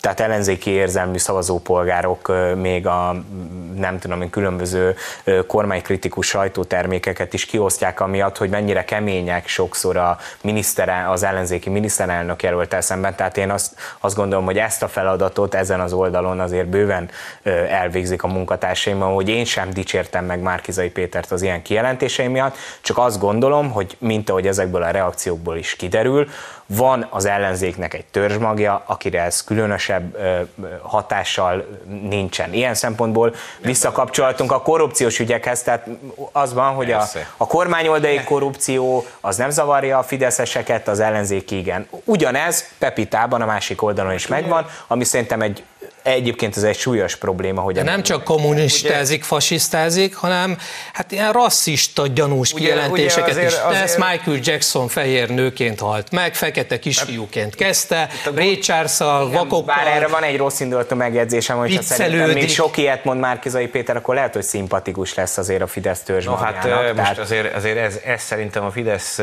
tehát 0.00 0.20
ellenzéki 0.20 0.70
érzelmű 0.70 1.18
szavazópolgárok 1.18 2.32
még 2.56 2.86
a 2.86 3.14
nem 3.76 3.98
tudom 3.98 4.22
én 4.22 4.30
különböző 4.30 4.96
kormánykritikus 5.46 6.26
sajtótermékeket 6.26 7.32
is 7.32 7.46
kiosztják 7.46 8.00
amiatt, 8.00 8.36
hogy 8.36 8.50
mennyire 8.50 8.84
kemények 8.84 9.48
sokszor 9.48 9.96
a 9.96 10.18
minisztere, 10.42 11.06
az 11.08 11.22
ellenzéki 11.22 11.70
miniszterelnök 11.70 12.42
jelölt 12.42 12.76
szemben. 12.82 13.14
Tehát 13.14 13.36
én 13.36 13.50
azt, 13.50 13.74
azt 14.00 14.16
gondolom, 14.16 14.44
hogy 14.44 14.58
ezt 14.58 14.82
a 14.82 14.88
feladatot 14.88 15.54
ezen 15.54 15.80
az 15.80 15.92
oldalon 15.92 16.40
azért 16.40 16.68
bőven 16.68 17.10
elvégzik 17.68 18.22
a 18.22 18.26
munkatársaim, 18.26 19.00
hogy 19.00 19.28
én 19.28 19.44
sem 19.44 19.70
dicsértem 19.70 20.24
meg 20.24 20.40
Márkizai 20.40 20.90
Pétert 20.90 21.32
az 21.32 21.42
ilyen 21.42 21.62
kijelentései 21.62 22.26
miatt, 22.26 22.56
csak 22.80 22.98
azt 22.98 23.20
gondolom, 23.20 23.70
hogy 23.70 23.96
mint 23.98 24.30
ahogy 24.30 24.46
ezekből 24.46 24.82
a 24.82 24.90
reakciókból 24.90 25.56
is 25.56 25.76
kiderül, 25.76 26.28
van 26.76 27.06
az 27.10 27.24
ellenzéknek 27.24 27.94
egy 27.94 28.04
törzsmagja, 28.04 28.82
akire 28.86 29.22
ez 29.22 29.44
különösebb 29.44 30.16
hatással 30.82 31.66
nincsen. 32.08 32.52
Ilyen 32.52 32.74
szempontból 32.74 33.34
visszakapcsolatunk 33.58 34.52
a 34.52 34.62
korrupciós 34.62 35.18
ügyekhez, 35.18 35.62
tehát 35.62 35.86
az 36.32 36.54
van, 36.54 36.74
hogy 36.74 36.90
a, 36.92 37.02
a 37.36 37.46
kormányoldai 37.46 38.24
korrupció 38.24 39.04
az 39.20 39.36
nem 39.36 39.50
zavarja 39.50 39.98
a 39.98 40.02
fideszeseket, 40.02 40.88
az 40.88 41.00
ellenzék 41.00 41.50
igen. 41.50 41.88
Ugyanez 42.04 42.68
Pepitában 42.78 43.42
a 43.42 43.46
másik 43.46 43.82
oldalon 43.82 44.12
is 44.12 44.26
megvan, 44.26 44.66
ami 44.86 45.04
szerintem 45.04 45.40
egy 45.40 45.64
Egyébként 46.10 46.56
ez 46.56 46.62
egy 46.62 46.78
súlyos 46.78 47.16
probléma, 47.16 47.60
hogy... 47.60 47.74
De 47.74 47.82
nem 47.82 48.02
csak 48.02 48.24
kommunistázik, 48.24 49.18
ugye, 49.18 49.26
fasisztázik, 49.26 50.14
hanem 50.14 50.58
hát 50.92 51.12
ilyen 51.12 51.32
rasszista 51.32 52.06
gyanús 52.06 52.52
ugye, 52.52 52.62
kijelentéseket 52.64 53.30
ugye 53.30 53.30
azért, 53.30 53.50
is 53.50 53.56
tesz. 53.56 53.82
Azért... 53.82 54.10
Michael 54.10 54.38
Jackson 54.42 54.88
fehér 54.88 55.28
nőként 55.28 55.80
halt 55.80 56.10
meg, 56.10 56.34
fekete 56.34 56.78
kisfiúként 56.78 57.54
kezdte, 57.54 58.08
Ray 58.34 58.58
Charles-szal, 58.58 59.30
vakokkal... 59.30 59.74
Bár 59.76 59.86
erre 59.86 60.06
van 60.06 60.22
egy 60.22 60.36
rossz 60.36 60.60
indulatú 60.60 60.96
megjegyzésem, 60.96 61.58
hogy 61.58 61.76
ha 61.76 61.82
szerintem 61.82 62.30
még 62.30 62.48
sok 62.48 62.76
ilyet 62.76 63.04
mond 63.04 63.20
Márkizai 63.20 63.66
Péter, 63.66 63.96
akkor 63.96 64.14
lehet, 64.14 64.34
hogy 64.34 64.42
szimpatikus 64.42 65.14
lesz 65.14 65.38
azért 65.38 65.62
a 65.62 65.66
Fidesz 65.66 66.02
törzsmagjának. 66.02 66.64
No, 66.64 66.70
hát 66.70 66.94
tehát... 66.94 66.96
most 66.96 67.18
azért, 67.18 67.54
azért 67.54 67.78
ez, 67.78 67.98
ez 68.04 68.22
szerintem 68.22 68.64
a 68.64 68.70
Fidesz 68.70 69.20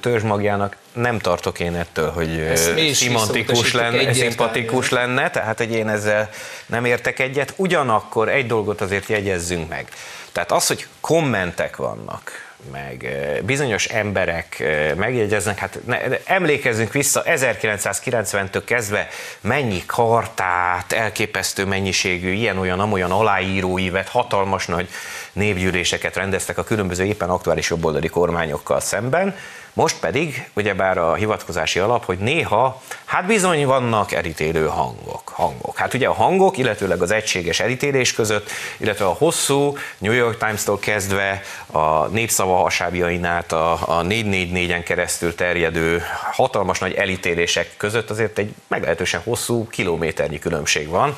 törzsmagjának 0.00 0.76
nem 0.92 1.18
tartok 1.18 1.60
én 1.60 1.74
ettől, 1.74 2.10
hogy 2.10 2.56
szimpatikus 2.92 3.72
lenne, 3.72 4.12
szimpatikus 4.12 4.90
lenne, 4.90 5.30
tehát 5.30 5.58
hogy 5.58 5.72
én 5.72 5.88
ezzel 6.08 6.28
nem 6.66 6.84
értek 6.84 7.18
egyet. 7.18 7.52
Ugyanakkor 7.56 8.28
egy 8.28 8.46
dolgot 8.46 8.80
azért 8.80 9.08
jegyezzünk 9.08 9.68
meg. 9.68 9.88
Tehát 10.32 10.52
az, 10.52 10.66
hogy 10.66 10.86
kommentek 11.00 11.76
vannak, 11.76 12.46
meg 12.72 13.08
bizonyos 13.44 13.84
emberek 13.84 14.64
megjegyeznek, 14.96 15.58
hát 15.58 15.78
ne, 15.84 15.98
emlékezzünk 16.24 16.92
vissza 16.92 17.22
1990-től 17.26 18.62
kezdve 18.64 19.08
mennyi 19.40 19.82
kartát, 19.86 20.92
elképesztő 20.92 21.64
mennyiségű 21.64 22.30
ilyen-olyan, 22.30 22.80
amolyan 22.80 23.10
aláíróívet, 23.10 24.08
hatalmas 24.08 24.66
nagy 24.66 24.88
névgyűléseket 25.32 26.16
rendeztek 26.16 26.58
a 26.58 26.64
különböző 26.64 27.04
éppen 27.04 27.30
aktuális 27.30 27.70
jobboldali 27.70 28.08
kormányokkal 28.08 28.80
szemben, 28.80 29.36
most 29.78 30.00
pedig, 30.00 30.50
ugyebár 30.54 30.98
a 30.98 31.14
hivatkozási 31.14 31.78
alap, 31.78 32.04
hogy 32.04 32.18
néha, 32.18 32.82
hát 33.04 33.26
bizony 33.26 33.66
vannak 33.66 34.12
elítélő 34.12 34.66
hangok. 34.66 35.28
hangok. 35.28 35.76
Hát 35.76 35.94
ugye 35.94 36.08
a 36.08 36.12
hangok, 36.12 36.56
illetőleg 36.56 37.02
az 37.02 37.10
egységes 37.10 37.60
elítélés 37.60 38.12
között, 38.12 38.50
illetve 38.76 39.04
a 39.04 39.12
hosszú 39.18 39.76
New 39.98 40.12
York 40.12 40.38
Times-tól 40.38 40.78
kezdve 40.78 41.42
a 41.66 42.06
népszava 42.06 42.56
hasábjain 42.56 43.24
át 43.24 43.52
a, 43.52 43.72
a 43.72 44.02
444-en 44.02 44.82
keresztül 44.84 45.34
terjedő 45.34 46.02
hatalmas 46.32 46.78
nagy 46.78 46.92
elítélések 46.92 47.76
között 47.76 48.10
azért 48.10 48.38
egy 48.38 48.54
meglehetősen 48.68 49.20
hosszú 49.24 49.68
kilométernyi 49.68 50.38
különbség 50.38 50.88
van. 50.88 51.16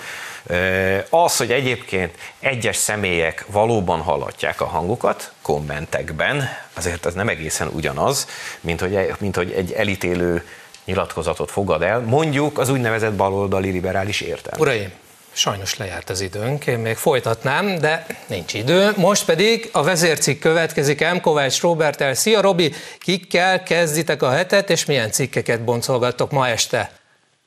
Az, 1.11 1.37
hogy 1.37 1.53
egyébként 1.53 2.15
egyes 2.41 2.77
személyek 2.77 3.45
valóban 3.47 4.01
hallatják 4.01 4.61
a 4.61 4.67
hangukat 4.67 5.33
kommentekben, 5.43 6.49
azért 6.75 7.07
ez 7.07 7.15
nem 7.15 7.29
egészen 7.29 7.69
ugyanaz, 7.69 8.27
mint 8.61 8.81
hogy, 8.81 9.15
mint 9.19 9.37
hogy 9.37 9.53
egy 9.53 9.73
elítélő 9.73 10.45
nyilatkozatot 10.85 11.51
fogad 11.51 11.83
el, 11.83 12.01
mondjuk 12.01 12.59
az 12.59 12.69
úgynevezett 12.69 13.13
baloldali 13.13 13.71
liberális 13.71 14.21
értelme. 14.21 14.61
Uraim, 14.61 14.93
sajnos 15.33 15.77
lejárt 15.77 16.11
az 16.11 16.21
időnk, 16.21 16.67
én 16.67 16.79
még 16.79 16.97
folytatnám, 16.97 17.79
de 17.79 18.07
nincs 18.27 18.55
idő. 18.55 18.93
Most 18.97 19.25
pedig 19.25 19.69
a 19.73 19.83
vezércikk 19.83 20.41
következik 20.41 21.13
M. 21.13 21.21
Kovács 21.21 21.61
Robertel. 21.61 22.15
Szia 22.15 22.41
Robi, 22.41 22.75
kikkel 22.99 23.63
kezditek 23.63 24.23
a 24.23 24.31
hetet, 24.31 24.71
és 24.71 24.85
milyen 24.85 25.11
cikkeket 25.11 25.65
boncolgattok 25.65 26.31
ma 26.31 26.49
este? 26.49 26.91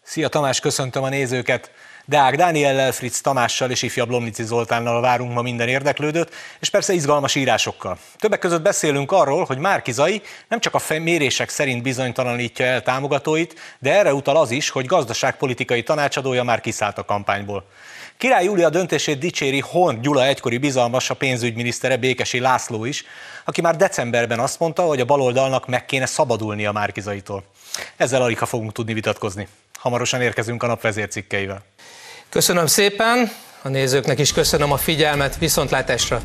Szia 0.04 0.28
Tamás, 0.28 0.60
köszöntöm 0.60 1.04
a 1.04 1.10
nézőket! 1.10 1.72
Deák 2.06 2.36
Dániellel, 2.36 2.92
Fritz 2.92 3.22
Tamással 3.22 3.72
és 3.72 3.82
ifjabb 3.82 4.10
Lomnici 4.10 4.44
Zoltánnal 4.44 5.02
várunk 5.02 5.34
ma 5.34 5.42
minden 5.42 5.68
érdeklődőt, 5.68 6.34
és 6.60 6.70
persze 6.70 6.94
izgalmas 6.94 7.36
írásokkal. 7.36 7.98
Többek 8.18 8.40
között 8.40 8.62
beszélünk 8.62 9.12
arról, 9.12 9.46
hogy 9.46 9.58
Márkizai 9.58 10.22
nem 10.48 10.60
csak 10.60 10.76
a 10.76 10.82
mérések 11.00 11.50
szerint 11.50 11.84
bizonytalanítja 11.84 12.66
el 12.66 12.82
támogatóit, 12.82 13.60
de 13.80 13.94
erre 13.94 14.14
utal 14.14 14.38
az 14.38 14.52
is, 14.52 14.70
hogy 14.70 14.86
gazdaságpolitikai 14.86 15.84
tanácsadója 15.84 16.44
már 16.44 16.62
kiszállt 16.62 16.98
a 16.98 17.06
kampányból. 17.06 17.66
Király 18.18 18.44
Júlia 18.44 18.70
döntését 18.70 19.20
dicséri 19.20 19.60
Horn 19.60 20.02
Gyula 20.02 20.26
egykori 20.26 20.58
bizalmas, 20.58 21.10
a 21.10 21.14
pénzügyminisztere 21.14 21.98
Békesi 21.98 22.40
László 22.40 22.86
is, 22.86 23.04
aki 23.46 23.62
már 23.62 23.76
decemberben 23.76 24.40
azt 24.40 24.60
mondta, 24.60 24.82
hogy 24.82 25.00
a 25.00 25.06
baloldalnak 25.06 25.68
meg 25.68 25.86
kéne 25.86 26.06
szabadulni 26.06 26.66
a 26.66 26.72
Márkizaitól. 26.72 27.44
Ezzel 27.98 28.22
alig 28.22 28.38
fogunk 28.38 28.72
tudni 28.72 28.94
vitatkozni. 28.94 29.48
Hamarosan 29.80 30.22
érkezünk 30.22 30.64
a 30.64 30.68
nap 30.68 30.82
vezércikkeivel. 30.82 31.64
Köszönöm 32.34 32.66
szépen, 32.66 33.32
a 33.62 33.68
nézőknek 33.68 34.20
is 34.20 34.34
köszönöm 34.34 34.72
a 34.72 34.78
figyelmet, 34.78 35.38
viszontlátásra! 35.38 36.22